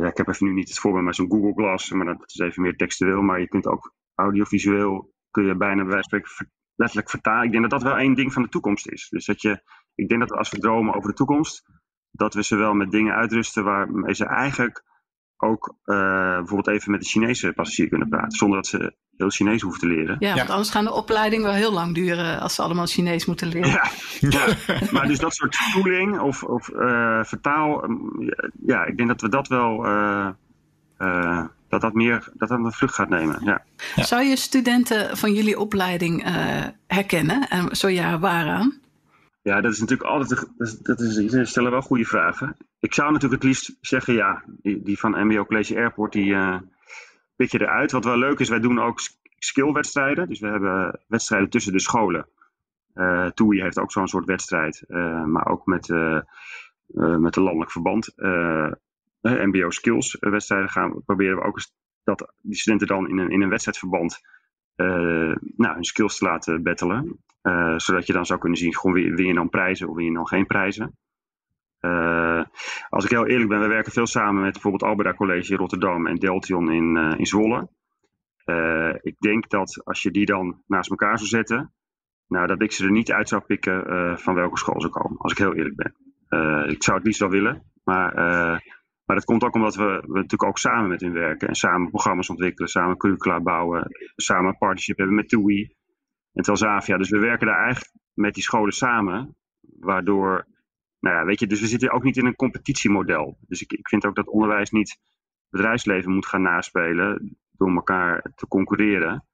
ja, 0.00 0.08
ik 0.08 0.16
heb 0.16 0.28
even 0.28 0.46
nu 0.46 0.52
niet 0.52 0.68
het 0.68 0.78
voorbeeld, 0.78 1.04
maar 1.04 1.14
zo'n 1.14 1.30
Google 1.30 1.52
Glass. 1.52 1.90
Maar 1.90 2.06
dat 2.06 2.22
is 2.26 2.38
even 2.38 2.62
meer 2.62 2.76
textueel. 2.76 3.22
Maar 3.22 3.40
je 3.40 3.48
kunt 3.48 3.66
ook 3.66 3.94
audiovisueel 4.14 5.12
kun 5.30 5.44
je 5.44 5.56
bijna 5.56 5.82
bij 5.82 5.92
wijze 5.92 6.08
van 6.08 6.20
spreken 6.20 6.52
letterlijk 6.74 7.10
vertalen. 7.10 7.44
Ik 7.44 7.50
denk 7.50 7.62
dat 7.62 7.80
dat 7.80 7.82
wel 7.82 7.98
één 7.98 8.14
ding 8.14 8.32
van 8.32 8.42
de 8.42 8.48
toekomst 8.48 8.88
is. 8.88 9.08
Dus 9.08 9.26
dat 9.26 9.42
je, 9.42 9.62
ik 9.94 10.08
denk 10.08 10.20
dat 10.20 10.32
als 10.32 10.50
we 10.50 10.58
dromen 10.58 10.94
over 10.94 11.10
de 11.10 11.16
toekomst, 11.16 11.64
dat 12.10 12.34
we 12.34 12.42
ze 12.42 12.56
wel 12.56 12.74
met 12.74 12.90
dingen 12.90 13.14
uitrusten 13.14 13.64
waarmee 13.64 14.14
ze 14.14 14.24
eigenlijk 14.24 14.84
ook 15.36 15.76
uh, 15.84 16.36
bijvoorbeeld 16.36 16.76
even 16.76 16.90
met 16.90 17.00
de 17.00 17.06
Chinese 17.06 17.52
passagier 17.52 17.88
kunnen 17.88 18.08
praten. 18.08 18.30
Zonder 18.30 18.56
dat 18.56 18.66
ze 18.66 18.96
heel 19.18 19.30
Chinees 19.30 19.62
hoeven 19.62 19.80
te 19.80 19.86
leren. 19.86 20.16
Ja, 20.18 20.34
want 20.34 20.50
anders 20.50 20.70
gaan 20.70 20.84
de 20.84 20.92
opleiding 20.92 21.42
wel 21.42 21.52
heel 21.52 21.72
lang 21.72 21.94
duren 21.94 22.40
als 22.40 22.54
ze 22.54 22.62
allemaal 22.62 22.86
Chinees 22.86 23.26
moeten 23.26 23.48
leren. 23.48 23.70
Ja, 23.70 23.90
ja. 24.28 24.46
maar 24.90 25.06
dus 25.06 25.18
dat 25.18 25.34
soort 25.34 25.56
tooling 25.72 26.20
of, 26.20 26.42
of 26.42 26.68
uh, 26.68 27.24
vertaal, 27.24 27.84
ja, 28.66 28.84
ik 28.84 28.96
denk 28.96 29.08
dat 29.08 29.20
we 29.20 29.28
dat 29.28 29.48
wel... 29.48 29.84
Uh, 29.86 31.44
dat 31.68 31.80
dat 31.80 31.94
meer 31.94 32.28
dat 32.34 32.48
dat 32.48 32.58
een 32.58 32.72
vlucht 32.72 32.94
gaat 32.94 33.08
nemen. 33.08 33.38
Ja. 33.44 33.64
ja. 33.94 34.02
Zou 34.02 34.22
je 34.22 34.36
studenten 34.36 35.16
van 35.16 35.32
jullie 35.32 35.58
opleiding 35.58 36.26
uh, 36.26 36.64
herkennen? 36.86 37.48
En 37.48 37.76
zo 37.76 37.88
ja, 37.88 38.18
waaraan? 38.18 38.80
Ja, 39.42 39.60
dat 39.60 39.72
is 39.72 39.80
natuurlijk 39.80 40.08
altijd. 40.08 40.46
Dat 40.56 40.68
is, 40.68 40.78
dat 40.78 41.00
is, 41.00 41.48
stellen 41.50 41.70
wel 41.70 41.80
goede 41.80 42.04
vragen. 42.04 42.56
Ik 42.80 42.94
zou 42.94 43.12
natuurlijk 43.12 43.42
het 43.42 43.50
liefst 43.50 43.76
zeggen, 43.80 44.14
ja, 44.14 44.42
die, 44.62 44.82
die 44.82 44.98
van 44.98 45.26
MBO 45.26 45.44
College 45.44 45.76
Airport, 45.76 46.12
die 46.12 46.36
uh, 47.38 47.46
pik 47.46 47.50
je 47.50 47.60
eruit. 47.60 47.92
Wat 47.92 48.04
wel 48.04 48.18
leuk 48.18 48.38
is, 48.38 48.48
wij 48.48 48.60
doen 48.60 48.80
ook 48.80 49.00
skillwedstrijden. 49.38 50.28
Dus 50.28 50.40
we 50.40 50.48
hebben 50.48 51.00
wedstrijden 51.06 51.50
tussen 51.50 51.72
de 51.72 51.80
scholen. 51.80 52.26
Uh, 52.94 53.26
TUI 53.26 53.62
heeft 53.62 53.78
ook 53.78 53.92
zo'n 53.92 54.08
soort 54.08 54.26
wedstrijd. 54.26 54.84
Uh, 54.88 55.24
maar 55.24 55.46
ook 55.46 55.66
met, 55.66 55.88
met 57.18 57.36
een 57.36 57.42
landelijk 57.42 57.70
verband. 57.70 58.14
MBO 59.20 59.70
skills 59.70 60.16
wedstrijden 60.20 60.68
gaan, 60.68 61.02
proberen 61.04 61.36
we 61.36 61.44
ook 61.44 61.56
eens 61.56 61.76
dat 62.04 62.32
die 62.42 62.56
studenten 62.56 62.86
dan 62.86 63.08
in 63.08 63.18
een, 63.18 63.30
in 63.30 63.42
een 63.42 63.48
wedstrijdverband 63.48 64.20
nou, 65.56 65.74
hun 65.74 65.84
skills 65.84 66.18
te 66.18 66.24
laten 66.24 66.62
battelen. 66.62 67.18
zodat 67.76 68.06
je 68.06 68.12
dan 68.12 68.26
zou 68.26 68.38
kunnen 68.38 68.58
zien, 68.58 68.76
gewoon 68.76 69.14
win 69.14 69.26
je 69.26 69.34
dan 69.34 69.48
prijzen 69.48 69.88
of 69.88 69.96
win 69.96 70.04
je 70.04 70.12
dan 70.12 70.26
geen 70.26 70.46
prijzen. 70.46 70.96
Als 72.88 73.04
ik 73.04 73.10
heel 73.10 73.26
eerlijk 73.26 73.48
ben, 73.48 73.60
we 73.60 73.66
werken 73.66 73.92
veel 73.92 74.06
samen 74.06 74.42
met 74.42 74.52
bijvoorbeeld 74.52 74.82
Alberda 74.82 75.14
College 75.14 75.52
in 75.52 75.58
Rotterdam 75.58 76.06
en 76.06 76.16
Deltion 76.16 76.72
in, 76.72 76.96
in 77.18 77.26
Zwolle. 77.26 77.68
ik 79.00 79.18
denk 79.18 79.48
dat 79.48 79.80
als 79.84 80.02
je 80.02 80.10
die 80.10 80.26
dan 80.26 80.62
naast 80.66 80.90
elkaar 80.90 81.18
zou 81.18 81.28
zetten, 81.28 81.72
nou, 82.26 82.46
dat 82.46 82.62
ik 82.62 82.72
ze 82.72 82.84
er 82.84 82.90
niet 82.90 83.12
uit 83.12 83.28
zou 83.28 83.42
pikken 83.42 84.18
van 84.18 84.34
welke 84.34 84.58
school 84.58 84.80
ze 84.80 84.88
komen, 84.88 85.18
als 85.18 85.32
ik 85.32 85.38
heel 85.38 85.54
eerlijk 85.54 85.76
ben. 85.76 85.94
ik 86.70 86.82
zou 86.82 86.96
het 86.96 87.06
liefst 87.06 87.20
wel 87.20 87.30
willen, 87.30 87.62
maar 87.84 88.14
maar 89.08 89.16
dat 89.16 89.26
komt 89.26 89.44
ook 89.44 89.54
omdat 89.54 89.74
we, 89.74 89.84
we 89.84 90.14
natuurlijk 90.14 90.44
ook 90.44 90.58
samen 90.58 90.88
met 90.88 91.00
hen 91.00 91.12
werken. 91.12 91.48
En 91.48 91.54
samen 91.54 91.90
programma's 91.90 92.28
ontwikkelen, 92.28 92.68
samen 92.68 92.96
curricula 92.96 93.40
bouwen. 93.40 93.90
Samen 94.16 94.46
een 94.46 94.58
partnership 94.58 94.96
hebben 94.96 95.16
met 95.16 95.28
TUI 95.28 95.74
en 96.32 96.42
Telzavia. 96.42 96.96
Dus 96.96 97.10
we 97.10 97.18
werken 97.18 97.46
daar 97.46 97.62
eigenlijk 97.62 97.94
met 98.14 98.34
die 98.34 98.42
scholen 98.42 98.72
samen. 98.72 99.36
Waardoor, 99.60 100.46
nou 101.00 101.16
ja, 101.16 101.24
weet 101.24 101.40
je, 101.40 101.46
dus 101.46 101.60
we 101.60 101.66
zitten 101.66 101.90
ook 101.90 102.02
niet 102.02 102.16
in 102.16 102.26
een 102.26 102.36
competitiemodel. 102.36 103.38
Dus 103.40 103.62
ik, 103.62 103.72
ik 103.72 103.88
vind 103.88 104.06
ook 104.06 104.14
dat 104.14 104.28
onderwijs 104.28 104.70
niet 104.70 104.98
bedrijfsleven 105.50 106.12
moet 106.12 106.26
gaan 106.26 106.42
naspelen 106.42 107.38
door 107.50 107.74
elkaar 107.74 108.32
te 108.34 108.48
concurreren. 108.48 109.26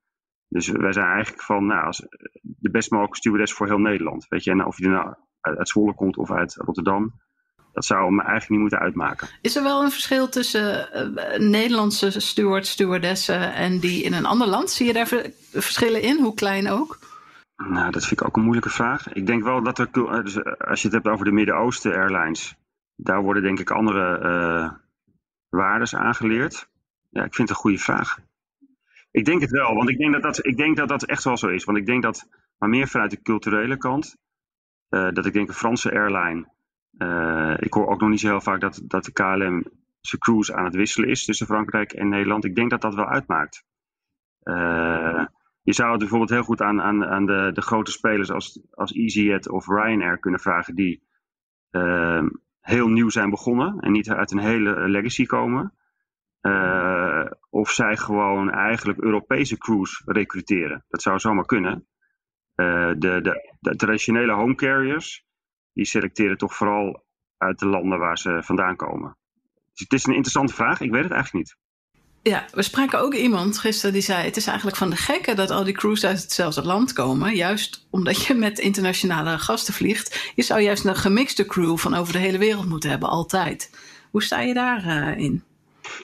Dus 0.48 0.68
wij 0.68 0.92
zijn 0.92 1.06
eigenlijk 1.06 1.42
van, 1.42 1.66
nou, 1.66 1.84
als 1.86 2.06
de 2.42 2.70
best 2.70 2.90
mogelijke 2.90 3.18
stewardess 3.18 3.52
voor 3.52 3.66
heel 3.66 3.78
Nederland. 3.78 4.26
Weet 4.28 4.44
je, 4.44 4.50
en 4.50 4.66
of 4.66 4.78
je 4.78 4.88
nou 4.88 5.14
uit 5.40 5.68
Zwolle 5.68 5.94
komt 5.94 6.16
of 6.16 6.30
uit 6.30 6.54
Rotterdam 6.54 7.12
dat 7.74 7.84
zou 7.84 8.12
me 8.12 8.22
eigenlijk 8.22 8.50
niet 8.50 8.60
moeten 8.60 8.78
uitmaken. 8.78 9.28
Is 9.40 9.56
er 9.56 9.62
wel 9.62 9.82
een 9.82 9.90
verschil 9.90 10.28
tussen 10.28 10.88
uh, 10.94 11.38
Nederlandse 11.38 12.20
stewards, 12.20 12.70
stewardessen 12.70 13.54
en 13.54 13.78
die 13.78 14.02
in 14.02 14.12
een 14.12 14.26
ander 14.26 14.46
land? 14.46 14.70
Zie 14.70 14.86
je 14.86 14.92
daar 14.92 15.08
verschillen 15.52 16.02
in, 16.02 16.22
hoe 16.22 16.34
klein 16.34 16.70
ook? 16.70 16.98
Nou, 17.56 17.90
dat 17.90 18.06
vind 18.06 18.20
ik 18.20 18.26
ook 18.26 18.36
een 18.36 18.42
moeilijke 18.42 18.70
vraag. 18.70 19.12
Ik 19.12 19.26
denk 19.26 19.42
wel 19.42 19.62
dat 19.62 19.78
er, 19.78 19.88
eh, 19.92 20.22
dus 20.22 20.36
eh, 20.36 20.52
als 20.52 20.82
je 20.82 20.86
het 20.88 20.96
hebt 20.96 21.08
over 21.08 21.24
de 21.24 21.32
Midden-Oosten 21.32 21.94
Airlines, 21.94 22.56
daar 22.96 23.22
worden 23.22 23.42
denk 23.42 23.60
ik 23.60 23.70
andere 23.70 24.20
uh, 24.22 24.72
waardes 25.48 25.94
aangeleerd. 25.94 26.68
Ja, 27.10 27.24
ik 27.24 27.34
vind 27.34 27.48
het 27.48 27.56
een 27.56 27.62
goede 27.62 27.78
vraag. 27.78 28.18
Ik 29.10 29.24
denk 29.24 29.40
het 29.40 29.50
wel, 29.50 29.74
want 29.74 29.88
ik 29.88 29.98
denk 29.98 30.12
dat 30.12 30.22
dat, 30.22 30.46
ik 30.46 30.56
denk 30.56 30.76
dat, 30.76 30.88
dat 30.88 31.04
echt 31.04 31.24
wel 31.24 31.36
zo 31.36 31.48
is. 31.48 31.64
Want 31.64 31.78
ik 31.78 31.86
denk 31.86 32.02
dat, 32.02 32.28
maar 32.58 32.68
meer 32.68 32.88
vanuit 32.88 33.10
de 33.10 33.22
culturele 33.22 33.76
kant, 33.76 34.16
uh, 34.90 35.10
dat 35.12 35.26
ik 35.26 35.32
denk 35.32 35.48
een 35.48 35.54
Franse 35.54 35.92
airline 35.92 36.52
uh, 36.98 37.54
ik 37.58 37.72
hoor 37.72 37.88
ook 37.88 38.00
nog 38.00 38.10
niet 38.10 38.20
zo 38.20 38.28
heel 38.28 38.40
vaak 38.40 38.60
dat, 38.60 38.80
dat 38.84 39.04
de 39.04 39.12
KLM 39.12 39.64
zijn 40.00 40.20
cruise 40.20 40.54
aan 40.54 40.64
het 40.64 40.74
wisselen 40.74 41.08
is 41.08 41.24
tussen 41.24 41.46
Frankrijk 41.46 41.92
en 41.92 42.08
Nederland. 42.08 42.44
Ik 42.44 42.54
denk 42.54 42.70
dat 42.70 42.80
dat 42.80 42.94
wel 42.94 43.08
uitmaakt. 43.08 43.64
Uh, 44.42 45.24
je 45.64 45.72
zou 45.72 45.90
het 45.90 45.98
bijvoorbeeld 45.98 46.30
heel 46.30 46.42
goed 46.42 46.62
aan, 46.62 46.82
aan, 46.82 47.04
aan 47.04 47.26
de, 47.26 47.50
de 47.52 47.62
grote 47.62 47.90
spelers 47.90 48.30
als, 48.30 48.60
als 48.70 48.92
EasyJet 48.92 49.48
of 49.48 49.66
Ryanair 49.66 50.18
kunnen 50.18 50.40
vragen, 50.40 50.74
die 50.74 51.02
uh, 51.70 52.22
heel 52.60 52.88
nieuw 52.88 53.08
zijn 53.08 53.30
begonnen 53.30 53.78
en 53.80 53.92
niet 53.92 54.10
uit 54.10 54.30
een 54.30 54.38
hele 54.38 54.88
legacy 54.88 55.26
komen. 55.26 55.72
Uh, 56.42 57.26
of 57.50 57.70
zij 57.70 57.96
gewoon 57.96 58.50
eigenlijk 58.50 58.98
Europese 58.98 59.58
crews 59.58 60.02
recruteren. 60.04 60.84
Dat 60.88 61.02
zou 61.02 61.18
zomaar 61.18 61.44
kunnen. 61.44 61.86
Uh, 62.56 62.88
de, 62.98 63.20
de, 63.20 63.56
de 63.60 63.76
traditionele 63.76 64.32
home 64.32 64.54
carriers, 64.54 65.24
die 65.72 65.84
selecteren 65.84 66.36
toch 66.36 66.54
vooral 66.54 67.04
uit 67.36 67.58
de 67.58 67.66
landen 67.66 67.98
waar 67.98 68.18
ze 68.18 68.42
vandaan 68.42 68.76
komen. 68.76 69.16
Dus 69.72 69.80
het 69.80 69.92
is 69.92 70.06
een 70.06 70.14
interessante 70.14 70.54
vraag, 70.54 70.80
ik 70.80 70.90
weet 70.90 71.02
het 71.02 71.12
eigenlijk 71.12 71.44
niet. 71.44 71.56
Ja, 72.26 72.44
we 72.52 72.62
spraken 72.62 73.00
ook 73.00 73.14
iemand 73.14 73.58
gisteren 73.58 73.92
die 73.92 74.02
zei: 74.02 74.24
Het 74.24 74.36
is 74.36 74.46
eigenlijk 74.46 74.76
van 74.76 74.90
de 74.90 74.96
gekke 74.96 75.34
dat 75.34 75.50
al 75.50 75.64
die 75.64 75.74
crews 75.74 76.04
uit 76.04 76.22
hetzelfde 76.22 76.64
land 76.64 76.92
komen. 76.92 77.34
Juist 77.34 77.86
omdat 77.90 78.24
je 78.24 78.34
met 78.34 78.58
internationale 78.58 79.38
gasten 79.38 79.74
vliegt. 79.74 80.32
Je 80.34 80.42
zou 80.42 80.60
juist 80.60 80.84
een 80.84 80.96
gemixte 80.96 81.46
crew 81.46 81.76
van 81.76 81.94
over 81.94 82.12
de 82.12 82.18
hele 82.18 82.38
wereld 82.38 82.68
moeten 82.68 82.90
hebben, 82.90 83.08
altijd. 83.08 83.70
Hoe 84.10 84.22
sta 84.22 84.40
je 84.40 84.54
daarin? 84.54 84.86
Uh, 84.86 85.18
in? 85.18 85.42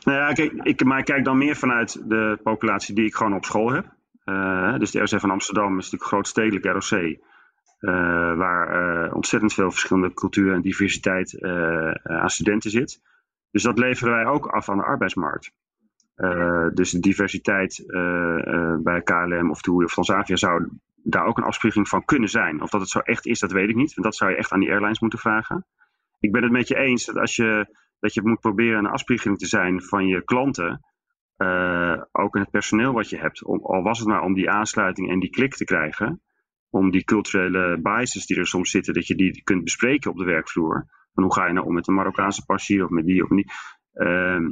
nou 0.05 0.19
ja, 0.19 0.33
kijk, 0.33 0.53
ik, 0.63 0.85
maar 0.85 0.99
ik 0.99 1.05
kijk 1.05 1.25
dan 1.25 1.39
meer 1.39 1.57
vanuit 1.57 2.09
de 2.09 2.39
populatie 2.43 2.95
die 2.95 3.07
ik 3.07 3.15
gewoon 3.15 3.35
op 3.35 3.45
school 3.45 3.71
heb. 3.71 3.87
Uh, 4.25 4.79
dus 4.79 4.91
de 4.91 5.03
RC 5.03 5.21
van 5.21 5.31
Amsterdam 5.31 5.79
is 5.79 5.85
natuurlijk 5.85 6.11
grootstedelijk 6.11 6.65
ROC. 6.65 7.01
Uh, 7.01 7.19
waar 8.37 9.13
ontzettend 9.13 9.53
veel 9.53 9.71
verschillende 9.71 10.15
cultuur 10.15 10.55
en 10.55 10.61
diversiteit 10.61 11.43
aan 12.03 12.31
studenten 12.31 12.71
zit. 12.71 13.01
Dus 13.51 13.63
dat 13.63 13.79
leveren 13.79 14.15
wij 14.15 14.27
ook 14.27 14.47
af 14.47 14.69
aan 14.69 14.77
de 14.77 14.85
arbeidsmarkt. 14.85 15.53
Dus 16.75 16.91
de 16.91 17.01
diversiteit 17.01 17.85
bij 18.83 19.03
KLM 19.03 19.51
of 19.51 19.61
TUI 19.61 19.85
of 19.85 19.93
Transavia 19.93 20.37
zou 20.37 20.69
daar 21.03 21.27
ook 21.27 21.39
een 21.39 21.45
afspiegeling 21.45 21.89
van 21.89 22.05
kunnen 22.05 22.29
zijn. 22.29 22.63
Of 22.63 22.71
dat 22.71 22.81
het 22.81 22.91
zo 22.91 22.99
echt 22.99 23.27
is, 23.27 23.39
dat 23.39 23.53
weet 23.53 23.69
ik 23.69 23.77
niet. 23.77 23.95
Want 23.95 24.07
dat 24.07 24.17
zou 24.17 24.31
je 24.31 24.37
echt 24.37 24.53
aan 24.53 24.61
die 24.61 24.71
airlines 24.71 25.01
moeten 25.01 25.19
vragen. 25.19 25.67
Ik 26.21 26.33
ben 26.33 26.43
het 26.43 26.53
met 26.53 26.69
je 26.69 26.77
eens 26.77 27.05
dat 27.05 27.17
als 27.17 27.37
je, 27.37 27.75
dat 28.01 28.15
je 28.15 28.23
moet 28.23 28.41
proberen 28.41 28.79
een 28.79 28.91
afspiegeling 28.91 29.39
te 29.39 29.47
zijn 29.47 29.83
van 29.83 30.07
je 30.07 30.25
klanten. 30.25 30.85
ook 32.13 32.35
in 32.35 32.41
het 32.41 32.51
personeel 32.51 32.93
wat 32.93 33.11
je 33.11 33.19
hebt. 33.19 33.45
Om, 33.45 33.61
al 33.63 33.83
was 33.83 33.99
het 33.99 34.09
maar 34.09 34.23
om 34.23 34.35
die 34.35 34.51
aansluiting 34.51 35.11
en 35.11 35.21
die 35.21 35.31
klik 35.31 35.55
te 35.55 35.65
krijgen 35.65 36.21
om 36.71 36.91
die 36.91 37.05
culturele 37.05 37.79
biases 37.83 38.27
die 38.27 38.37
er 38.37 38.47
soms 38.47 38.71
zitten, 38.71 38.95
dat 38.95 39.07
je 39.07 39.15
die 39.15 39.43
kunt 39.43 39.65
bespreken 39.65 40.11
op 40.11 40.17
de 40.17 40.25
werkvloer. 40.25 40.87
Van 41.15 41.23
hoe 41.23 41.35
ga 41.35 41.47
je 41.47 41.53
nou 41.53 41.67
om 41.67 41.75
met 41.75 41.89
een 41.89 41.95
Marokkaanse 41.95 42.45
passie 42.45 42.85
of 42.85 42.91
met 42.91 43.07
die 43.07 43.23
of 43.23 43.29
die. 43.29 43.53
Uh, 43.95 44.49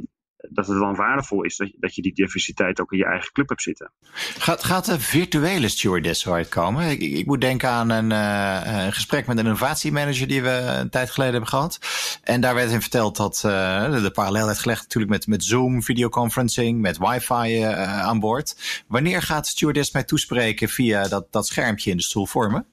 dat 0.49 0.67
het 0.67 0.79
dan 0.79 0.95
waardevol 0.95 1.43
is 1.43 1.57
dat 1.57 1.67
je, 1.67 1.75
dat 1.79 1.95
je 1.95 2.01
die 2.01 2.13
diversiteit 2.13 2.81
ook 2.81 2.91
in 2.91 2.97
je 2.97 3.05
eigen 3.05 3.31
club 3.31 3.49
hebt 3.49 3.61
zitten. 3.61 3.91
Gaat, 4.37 4.63
gaat 4.63 4.85
de 4.85 4.99
virtuele 4.99 5.67
stewardess 5.67 6.21
zo 6.21 6.33
uitkomen? 6.33 6.89
Ik, 6.89 7.01
ik 7.01 7.25
moet 7.25 7.41
denken 7.41 7.69
aan 7.69 7.89
een, 7.89 8.11
uh, 8.11 8.85
een, 8.85 8.93
gesprek 8.93 9.27
met 9.27 9.37
een 9.37 9.45
innovatiemanager 9.45 10.27
die 10.27 10.41
we 10.41 10.49
een 10.49 10.89
tijd 10.89 11.09
geleden 11.09 11.33
hebben 11.33 11.49
gehad. 11.49 11.79
En 12.23 12.41
daar 12.41 12.55
werd 12.55 12.71
hem 12.71 12.81
verteld 12.81 13.17
dat 13.17 13.43
uh, 13.45 14.01
de 14.03 14.11
parallel 14.11 14.45
werd 14.45 14.59
gelegd 14.59 14.81
natuurlijk 14.81 15.11
met, 15.11 15.27
met 15.27 15.43
Zoom, 15.43 15.83
videoconferencing, 15.83 16.81
met 16.81 16.97
wifi 16.97 17.61
uh, 17.61 17.99
aan 18.01 18.19
boord. 18.19 18.83
Wanneer 18.87 19.21
gaat 19.21 19.43
de 19.43 19.49
stewardess 19.49 19.91
mij 19.91 20.03
toespreken 20.03 20.69
via 20.69 21.07
dat, 21.07 21.31
dat 21.31 21.47
schermpje 21.47 21.91
in 21.91 21.97
de 21.97 22.03
stoel 22.03 22.25
vormen? 22.25 22.65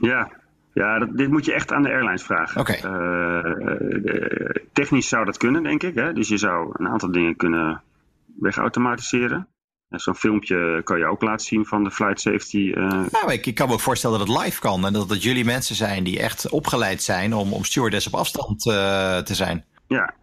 Ja, 0.00 0.30
ja, 0.76 0.98
dat, 0.98 1.16
dit 1.16 1.30
moet 1.30 1.44
je 1.44 1.52
echt 1.52 1.72
aan 1.72 1.82
de 1.82 1.88
airlines 1.88 2.22
vragen. 2.22 2.60
Okay. 2.60 2.80
Uh, 2.84 4.50
technisch 4.72 5.08
zou 5.08 5.24
dat 5.24 5.36
kunnen, 5.36 5.62
denk 5.62 5.82
ik. 5.82 5.94
Hè? 5.94 6.12
Dus 6.12 6.28
je 6.28 6.36
zou 6.36 6.70
een 6.72 6.88
aantal 6.88 7.12
dingen 7.12 7.36
kunnen 7.36 7.82
wegautomatiseren. 8.40 9.48
Zo'n 9.88 10.14
filmpje 10.14 10.80
kan 10.84 10.98
je 10.98 11.06
ook 11.06 11.22
laten 11.22 11.46
zien 11.46 11.66
van 11.66 11.84
de 11.84 11.90
flight 11.90 12.20
safety. 12.20 12.72
Uh... 12.74 12.90
Nou, 13.10 13.32
ik, 13.32 13.46
ik, 13.46 13.54
kan 13.54 13.68
me 13.68 13.72
ook 13.72 13.80
voorstellen 13.80 14.18
dat 14.18 14.28
het 14.28 14.38
live 14.38 14.60
kan. 14.60 14.86
En 14.86 14.92
dat 14.92 15.10
het 15.10 15.22
jullie 15.22 15.44
mensen 15.44 15.74
zijn 15.74 16.04
die 16.04 16.20
echt 16.20 16.50
opgeleid 16.50 17.02
zijn 17.02 17.34
om, 17.34 17.52
om 17.52 17.64
stewardess 17.64 18.06
op 18.06 18.14
afstand 18.14 18.66
uh, 18.66 19.18
te 19.18 19.34
zijn. 19.34 19.64
Ja, 19.86 20.14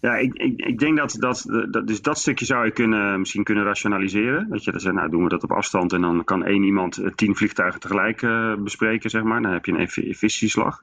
ja, 0.00 0.16
ik, 0.16 0.34
ik, 0.34 0.60
ik 0.60 0.78
denk 0.78 0.96
dat, 0.96 1.16
dat, 1.18 1.44
dat, 1.70 1.86
dus 1.86 2.02
dat 2.02 2.18
stukje 2.18 2.44
zou 2.44 2.64
je 2.64 2.70
kunnen, 2.70 3.18
misschien 3.18 3.44
kunnen 3.44 3.64
rationaliseren. 3.64 4.48
Dat 4.48 4.64
je 4.64 4.70
dan 4.70 4.80
zegt, 4.80 4.94
nou 4.94 5.10
doen 5.10 5.22
we 5.22 5.28
dat 5.28 5.42
op 5.42 5.52
afstand 5.52 5.92
en 5.92 6.00
dan 6.00 6.24
kan 6.24 6.44
één 6.44 6.62
iemand 6.62 6.98
eh, 6.98 7.12
tien 7.14 7.36
vliegtuigen 7.36 7.80
tegelijk 7.80 8.22
uh, 8.22 8.54
bespreken, 8.56 9.10
zeg 9.10 9.22
maar. 9.22 9.42
Dan 9.42 9.52
heb 9.52 9.64
je 9.64 9.72
een 9.72 9.78
efficiëntieslag. 9.78 10.82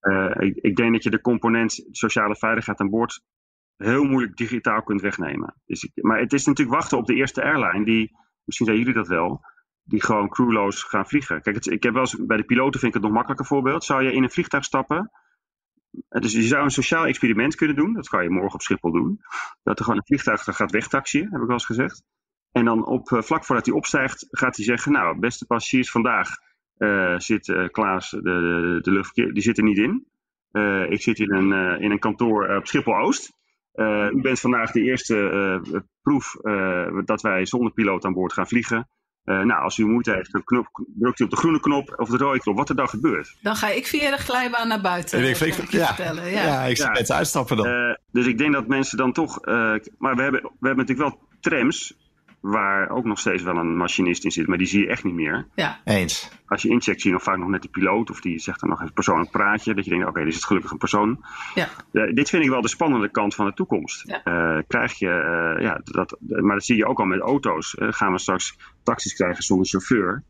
Uh, 0.00 0.34
ik, 0.38 0.56
ik, 0.56 0.76
denk 0.76 0.92
dat 0.92 1.02
je 1.02 1.10
de 1.10 1.20
component 1.20 1.86
sociale 1.90 2.36
veiligheid 2.36 2.80
aan 2.80 2.90
boord 2.90 3.22
heel 3.76 4.04
moeilijk 4.04 4.36
digitaal 4.36 4.82
kunt 4.82 5.00
wegnemen. 5.00 5.54
Dus, 5.66 5.90
maar 5.94 6.18
het 6.18 6.32
is 6.32 6.46
natuurlijk 6.46 6.76
wachten 6.76 6.98
op 6.98 7.06
de 7.06 7.14
eerste 7.14 7.42
airline, 7.42 7.84
die, 7.84 8.16
misschien 8.44 8.66
zijn 8.66 8.78
jullie 8.78 8.94
dat 8.94 9.08
wel, 9.08 9.40
die 9.82 10.02
gewoon 10.02 10.28
crewloos 10.28 10.82
gaan 10.82 11.06
vliegen. 11.06 11.42
Kijk, 11.42 11.66
ik 11.66 11.82
heb 11.82 11.92
wel 11.92 12.02
eens, 12.02 12.16
bij 12.26 12.36
de 12.36 12.44
piloten 12.44 12.80
vind 12.80 12.94
ik 12.94 13.00
het 13.00 13.02
nog 13.02 13.12
makkelijker 13.12 13.46
voorbeeld. 13.46 13.84
Zou 13.84 14.02
je 14.02 14.12
in 14.12 14.22
een 14.22 14.30
vliegtuig 14.30 14.64
stappen 14.64 14.98
eh, 14.98 15.22
dus 16.08 16.32
je 16.32 16.42
zou 16.42 16.64
een 16.64 16.70
sociaal 16.70 17.06
experiment 17.06 17.54
kunnen 17.54 17.76
doen. 17.76 17.92
Dat 17.92 18.08
kan 18.08 18.22
je 18.22 18.30
morgen 18.30 18.54
op 18.54 18.62
Schiphol 18.62 18.92
doen. 18.92 19.20
Dat 19.62 19.78
er 19.78 19.84
gewoon 19.84 20.00
een 20.00 20.06
vliegtuig 20.06 20.42
gaat 20.44 20.70
wegtaxiën, 20.70 21.28
heb 21.30 21.40
ik 21.40 21.46
wel 21.46 21.52
eens 21.52 21.64
gezegd. 21.64 22.02
En 22.52 22.64
dan 22.64 22.86
op, 22.86 23.12
eh, 23.12 23.22
vlak 23.22 23.44
voordat 23.44 23.66
hij 23.66 23.74
opstijgt, 23.74 24.26
gaat 24.30 24.56
hij 24.56 24.64
zeggen: 24.64 24.92
Nou, 24.92 25.18
beste 25.18 25.46
passagiers, 25.46 25.90
vandaag 25.90 26.28
uh, 26.78 27.18
zit 27.18 27.68
Klaas, 27.70 28.10
de, 28.10 28.20
de, 28.20 28.78
de 28.82 28.90
luchtverkeer, 28.90 29.32
die 29.32 29.42
zit 29.42 29.58
er 29.58 29.64
niet 29.64 29.78
in. 29.78 30.06
Ik 30.88 31.02
zit 31.02 31.18
in 31.18 31.32
een, 31.32 31.80
in 31.80 31.90
een 31.90 31.98
kantoor 31.98 32.56
op 32.56 32.66
Schiphol 32.66 32.96
Oost. 32.96 33.32
u 34.12 34.20
bent 34.20 34.40
vandaag 34.40 34.70
de 34.70 34.82
eerste 34.82 35.60
proef 36.02 36.36
dat 37.04 37.22
wij 37.22 37.46
zonder 37.46 37.72
piloot 37.72 38.04
aan 38.04 38.12
boord 38.12 38.32
gaan 38.32 38.48
vliegen. 38.48 38.88
Uh, 39.24 39.40
nou, 39.40 39.62
als 39.62 39.78
u 39.78 39.86
moeite 39.86 40.12
heeft, 40.12 40.32
dan 40.32 40.44
knop, 40.44 40.66
drukt 40.98 41.20
u 41.20 41.24
op 41.24 41.30
de 41.30 41.36
groene 41.36 41.60
knop 41.60 41.94
of 41.96 42.08
de 42.08 42.16
rode 42.16 42.38
knop, 42.38 42.56
wat 42.56 42.68
er 42.68 42.76
dan 42.76 42.88
gebeurt. 42.88 43.36
Dan 43.42 43.56
ga 43.56 43.68
ik 43.68 43.86
via 43.86 44.10
de 44.10 44.16
glijbaan 44.16 44.68
naar 44.68 44.80
buiten. 44.80 45.28
ik, 45.28 45.40
ik, 45.40 45.56
ik 45.56 45.70
ja, 45.70 45.86
vertellen. 45.86 46.30
Ja. 46.30 46.44
ja, 46.44 46.62
ik 46.62 46.76
zie 46.76 46.90
mensen 46.90 47.14
uitstappen 47.14 47.56
dan. 47.56 47.66
Uh, 47.66 47.94
dus 48.12 48.26
ik 48.26 48.38
denk 48.38 48.52
dat 48.52 48.66
mensen 48.66 48.96
dan 48.96 49.12
toch. 49.12 49.46
Uh, 49.46 49.54
maar 49.98 50.16
we 50.16 50.22
hebben, 50.22 50.42
we 50.42 50.66
hebben 50.66 50.86
natuurlijk 50.86 51.08
wel 51.08 51.28
trams 51.40 51.94
waar 52.44 52.90
ook 52.90 53.04
nog 53.04 53.18
steeds 53.18 53.42
wel 53.42 53.56
een 53.56 53.76
machinist 53.76 54.24
in 54.24 54.30
zit, 54.30 54.46
maar 54.46 54.58
die 54.58 54.66
zie 54.66 54.80
je 54.80 54.88
echt 54.88 55.04
niet 55.04 55.14
meer. 55.14 55.46
Ja. 55.54 55.80
Eens. 55.84 56.30
Als 56.46 56.62
je 56.62 56.68
incheckt 56.68 57.00
zie 57.00 57.10
je 57.10 57.16
nog 57.16 57.24
vaak 57.24 57.38
nog 57.38 57.48
net 57.48 57.62
de 57.62 57.68
piloot 57.68 58.10
of 58.10 58.20
die 58.20 58.38
zegt 58.38 58.60
dan 58.60 58.68
nog 58.68 58.78
even 58.78 58.88
een 58.88 58.94
persoonlijk 58.94 59.30
praatje. 59.30 59.74
Dat 59.74 59.84
je 59.84 59.90
denkt, 59.90 60.06
oké, 60.06 60.18
dit 60.18 60.28
is 60.28 60.34
het 60.34 60.44
gelukkig 60.44 60.70
een 60.70 60.78
persoon. 60.78 61.24
Ja. 61.54 61.68
Eh, 61.92 62.14
dit 62.14 62.28
vind 62.28 62.44
ik 62.44 62.50
wel 62.50 62.60
de 62.60 62.68
spannende 62.68 63.10
kant 63.10 63.34
van 63.34 63.46
de 63.46 63.54
toekomst. 63.54 64.08
Ja. 64.08 64.22
Eh, 64.24 64.62
krijg 64.68 64.92
je, 64.98 65.08
eh, 65.08 65.62
ja, 65.62 65.80
dat, 65.84 66.16
maar 66.20 66.54
dat 66.54 66.64
zie 66.64 66.76
je 66.76 66.86
ook 66.86 66.98
al 66.98 67.04
met 67.04 67.20
auto's. 67.20 67.74
Eh, 67.74 67.88
gaan 67.90 68.12
we 68.12 68.18
straks 68.18 68.58
taxis 68.82 69.14
krijgen 69.14 69.42
zonder 69.42 69.66
chauffeur? 69.66 70.22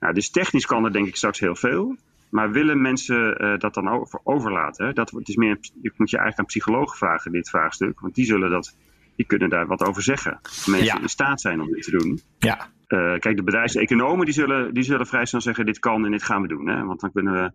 Nou, 0.00 0.14
dus 0.14 0.30
technisch 0.30 0.66
kan 0.66 0.84
er 0.84 0.92
denk 0.92 1.06
ik 1.06 1.16
straks 1.16 1.40
heel 1.40 1.56
veel. 1.56 1.96
Maar 2.30 2.50
willen 2.50 2.80
mensen 2.80 3.36
eh, 3.36 3.58
dat 3.58 3.74
dan 3.74 3.88
over, 3.88 4.20
overlaten? 4.22 4.94
Dat, 4.94 5.10
het 5.10 5.28
is 5.28 5.36
meer, 5.36 5.58
je 5.60 5.92
moet 5.96 6.10
je 6.10 6.16
eigenlijk 6.16 6.38
aan 6.38 6.44
psychologen 6.44 6.96
vragen, 6.96 7.32
dit 7.32 7.50
vraagstuk. 7.50 8.00
Want 8.00 8.14
die 8.14 8.24
zullen 8.24 8.50
dat, 8.50 8.76
die 9.16 9.26
kunnen 9.26 9.48
daar 9.48 9.66
wat 9.66 9.84
over 9.84 10.02
zeggen. 10.02 10.40
Mensen 10.66 10.84
Ja. 10.84 11.00
in 11.00 11.08
staat 11.08 11.40
zijn 11.40 11.60
om 11.60 11.70
dit 11.72 11.82
te 11.82 11.90
doen. 11.90 12.20
Ja. 12.38 12.70
Eh, 12.86 13.18
kijk, 13.18 13.36
de 13.36 13.42
bedrijfseconomen 13.42 14.24
die 14.24 14.34
zullen, 14.34 14.74
die 14.74 14.82
zullen 14.82 15.06
vrij 15.06 15.26
snel 15.26 15.40
zeggen: 15.40 15.66
dit 15.66 15.78
kan 15.78 16.04
en 16.04 16.10
dit 16.10 16.22
gaan 16.22 16.42
we 16.42 16.48
doen. 16.48 16.68
Hè? 16.68 16.84
Want 16.84 17.00
dan 17.00 17.12
kunnen 17.12 17.32
we 17.32 17.52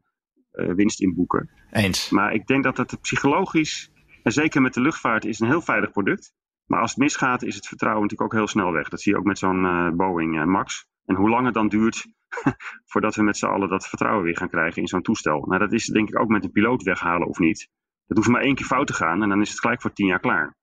eh, 0.52 0.74
winst 0.76 1.02
inboeken. 1.02 1.50
Eens. 1.72 2.10
Maar 2.10 2.34
ik 2.34 2.48
denk 2.48 2.64
dat 2.64 2.78
het 2.78 3.02
psychologisch, 3.02 3.92
en 4.24 4.32
zeker 4.32 4.62
met 4.62 4.74
de 4.74 4.82
luchtvaart, 4.82 5.26
is 5.26 5.40
een 5.40 5.48
heel 5.48 5.62
veilig 5.62 5.92
product. 5.92 6.34
Maar 6.66 6.80
als 6.82 6.90
het 6.90 7.00
misgaat, 7.00 7.44
is 7.44 7.56
het 7.56 7.68
vertrouwen 7.68 8.02
natuurlijk 8.02 8.34
ook 8.34 8.40
heel 8.40 8.48
snel 8.48 8.72
weg. 8.72 8.90
Dat 8.90 9.02
zie 9.02 9.12
je 9.14 9.18
ook 9.20 9.26
met 9.26 9.38
zo'n 9.38 9.66
eh, 9.66 9.90
Boeing 9.90 10.46
Max. 10.46 10.88
En 11.06 11.16
hoe 11.16 11.30
lang 11.30 11.46
het 11.46 11.54
dan 11.54 11.68
duurt 11.68 12.06
voordat 12.92 13.16
we 13.16 13.24
met 13.24 13.38
z'n 13.38 13.46
allen 13.46 13.70
dat 13.70 13.88
vertrouwen 13.88 14.24
weer 14.24 14.38
gaan 14.38 14.50
krijgen 14.50 14.82
in 14.82 14.88
zo'n 14.88 15.02
toestel. 15.02 15.46
Nou, 15.46 15.60
dat 15.60 15.74
is 15.74 15.86
denk 15.86 16.10
ik 16.10 16.20
ook 16.20 16.30
met 16.30 16.44
een 16.44 16.52
piloot 16.52 16.84
weghalen 16.84 17.28
of 17.28 17.40
niet. 17.40 17.70
Dat 18.08 18.18
hoeft 18.18 18.30
maar 18.30 18.42
één 18.42 18.56
keer 18.56 18.66
fout 18.66 18.88
te 18.88 18.94
gaan 18.94 19.24
en 19.24 19.30
dan 19.30 19.42
is 19.42 19.50
het 19.50 19.60
gelijk 19.60 19.82
voor 19.82 19.94
tien 19.94 20.08
jaar 20.08 20.20
klaar. 20.20 20.56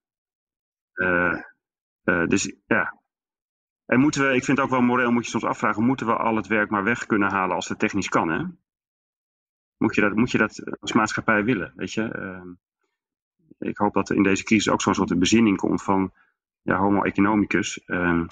Eh, 0.99 1.41
eh, 2.05 2.27
dus 2.27 2.53
ja. 2.67 3.01
En 3.87 4.01
moeten 4.01 4.29
we, 4.29 4.35
ik 4.35 4.45
vind 4.45 4.61
ook 4.61 4.71
wel 4.71 4.81
moreel, 4.81 5.11
moet 5.11 5.25
je 5.25 5.31
soms 5.31 5.45
afvragen, 5.45 5.85
moeten 5.85 6.07
we 6.07 6.17
al 6.17 6.37
het 6.37 6.47
werk 6.47 6.71
maar 6.71 6.85
weg 6.85 7.07
kunnen 7.07 7.31
halen 7.31 7.57
als 7.57 7.69
het 7.69 7.79
technisch 7.79 8.09
kan, 8.09 8.29
hè? 8.29 8.45
Moet 9.77 9.95
je 9.95 10.01
dat, 10.01 10.15
moet 10.15 10.31
je 10.31 10.39
dat 10.39 10.81
als 10.81 10.93
maatschappij 10.93 11.45
willen, 11.45 11.73
weet 11.77 11.93
je? 11.93 12.03
Ehm, 12.03 12.49
ik 13.59 13.77
hoop 13.77 13.95
dat 13.95 14.09
er 14.09 14.17
in 14.17 14.23
deze 14.23 14.45
crisis 14.45 14.73
ook 14.73 14.83
zo'n 14.83 14.95
soort 14.95 15.19
bezinning 15.19 15.57
komt 15.57 15.83
van, 15.83 16.13
ja, 16.63 16.77
homo 16.77 17.03
economicus. 17.03 17.85
ehm, 17.85 18.25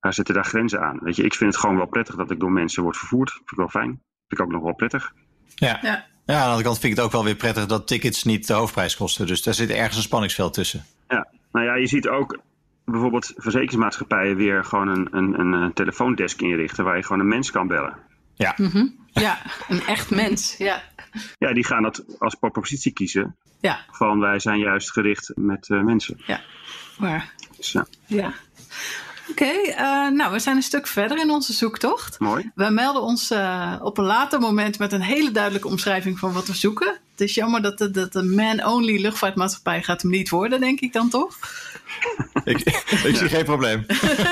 wij 0.00 0.12
zetten 0.12 0.34
daar 0.34 0.44
grenzen 0.44 0.80
aan. 0.80 0.98
Weet 1.02 1.16
je, 1.16 1.22
ik 1.22 1.34
vind 1.34 1.52
het 1.52 1.60
gewoon 1.60 1.76
wel 1.76 1.86
prettig 1.86 2.14
dat 2.14 2.30
ik 2.30 2.40
door 2.40 2.52
mensen 2.52 2.82
word 2.82 2.96
vervoerd. 2.96 3.30
Vind 3.30 3.50
ik 3.50 3.56
wel 3.56 3.68
fijn. 3.68 3.88
Vind 3.88 4.40
ik 4.40 4.40
ook 4.40 4.52
nog 4.52 4.62
wel 4.62 4.74
prettig. 4.74 5.14
Ja. 5.54 5.78
Ja. 5.82 6.06
Ja, 6.26 6.34
aan 6.34 6.40
de 6.40 6.46
andere 6.46 6.62
kant 6.62 6.78
vind 6.78 6.92
ik 6.92 6.98
het 6.98 7.06
ook 7.06 7.12
wel 7.12 7.24
weer 7.24 7.36
prettig 7.36 7.66
dat 7.66 7.86
tickets 7.86 8.24
niet 8.24 8.46
de 8.46 8.52
hoofdprijs 8.52 8.96
kosten. 8.96 9.26
Dus 9.26 9.42
daar 9.42 9.54
zit 9.54 9.70
ergens 9.70 9.96
een 9.96 10.02
spanningsveld 10.02 10.54
tussen. 10.54 10.84
Nou 11.56 11.68
ja, 11.68 11.74
je 11.74 11.86
ziet 11.86 12.08
ook 12.08 12.38
bijvoorbeeld 12.84 13.32
verzekeringsmaatschappijen 13.36 14.36
weer 14.36 14.64
gewoon 14.64 14.88
een, 14.88 15.08
een, 15.10 15.40
een, 15.40 15.54
eh, 15.54 15.68
telefoondesk 15.74 16.40
inrichten 16.40 16.84
waar 16.84 16.96
je 16.96 17.02
gewoon 17.02 17.20
een 17.20 17.28
mens 17.28 17.50
kan 17.50 17.66
bellen. 17.66 17.96
Ja. 18.34 18.54
ja, 19.12 19.38
een 19.68 19.80
echt 19.86 20.10
mens. 20.10 20.56
Ja. 20.56 20.82
Ja, 21.38 21.52
die 21.52 21.64
gaan 21.64 21.82
dat 21.82 22.04
als 22.18 22.34
propositie 22.34 22.92
kiezen. 22.92 23.36
Ja, 23.60 23.78
Van 23.90 24.20
wij 24.20 24.38
zijn 24.38 24.58
juist 24.58 24.92
gericht 24.92 25.32
met 25.34 25.70
eh, 25.70 25.82
mensen. 25.82 26.22
ja. 26.26 26.40
Waar? 26.98 27.32
Dus 27.56 27.72
ja, 27.72 27.86
Ja. 28.06 28.32
Oké, 29.30 29.44
eh, 29.44 30.08
nou, 30.08 30.32
we 30.32 30.38
zijn 30.38 30.56
een 30.56 30.62
stuk 30.62 30.86
verder 30.86 31.18
in 31.18 31.30
onze 31.30 31.52
zoektocht. 31.52 32.20
mooi. 32.20 32.50
We 32.54 32.70
melden 32.70 33.02
ons 33.02 33.30
eh, 33.30 33.74
op 33.82 33.98
een 33.98 34.04
later 34.04 34.40
moment 34.40 34.78
met 34.78 34.92
een 34.92 35.02
hele 35.02 35.30
duidelijke 35.30 35.68
omschrijving 35.68 36.18
van 36.18 36.32
wat 36.32 36.46
we 36.46 36.54
zoeken. 36.54 37.00
Het 37.10 37.20
is 37.20 37.34
jammer 37.34 37.62
dat 37.62 37.78
de, 37.78 37.90
dat 37.90 38.12
de 38.12 38.22
man-only 38.22 39.00
luchtvaartmaatschappij 39.00 39.82
gaat 39.82 40.02
hem 40.02 40.10
niet 40.10 40.30
worden, 40.30 40.60
denk 40.60 40.80
ik 40.80 40.92
dan 40.92 41.08
toch? 41.08 41.38
Ik, 42.46 42.58
ik 43.04 43.16
zie 43.16 43.28
geen 43.28 43.44
probleem. 43.44 43.84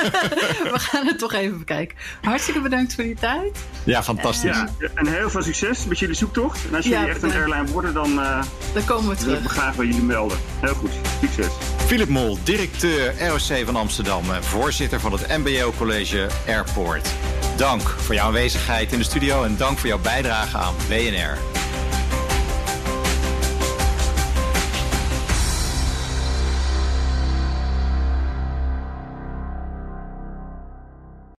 We 0.75 0.79
gaan 0.79 1.07
het 1.07 1.19
toch 1.19 1.33
even 1.33 1.59
bekijken. 1.59 1.97
Hartstikke 2.23 2.61
bedankt 2.61 2.95
voor 2.95 3.05
je 3.05 3.15
tijd. 3.15 3.57
Ja, 3.85 4.03
fantastisch. 4.03 4.57
Ja, 4.57 4.69
en 4.95 5.07
heel 5.07 5.31
veel 5.31 5.43
succes 5.43 5.85
met 5.87 5.99
jullie 5.99 6.15
zoektocht. 6.15 6.59
En 6.69 6.75
als 6.77 6.85
jullie 6.85 7.01
Ja, 7.01 7.07
echt 7.09 7.23
een 7.23 7.33
airline 7.33 7.67
worden, 7.67 7.95
dan 7.95 8.21
eh 8.21 8.43
Dan 8.75 8.85
komen 8.85 9.09
we 9.11 9.17
terug. 9.17 9.51
graag 9.53 9.77
bij 9.77 9.87
jullie 9.87 10.03
melden. 10.03 10.39
Heel 10.61 10.75
goed. 10.75 10.91
Succes. 11.21 11.53
Philip 11.87 12.09
Mol, 12.09 12.39
directeur 12.43 13.15
ROC 13.29 13.65
van 13.65 13.77
Amsterdam 13.77 14.31
en 14.33 14.45
voorzitter 14.45 15.01
van 15.01 15.13
het 15.13 15.29
MBO 15.29 15.73
College 15.79 16.27
Airport. 16.47 17.09
Dank 17.57 17.83
voor 17.83 18.15
jouw 18.15 18.27
aanwezigheid 18.27 18.93
in 18.93 18.99
de 18.99 19.05
studio 19.05 19.45
en 19.45 19.57
dank 19.57 19.79
voor 19.79 19.89
jouw 19.89 19.99
bijdrage 19.99 20.57
aan 20.57 20.75
BNR. 20.89 21.39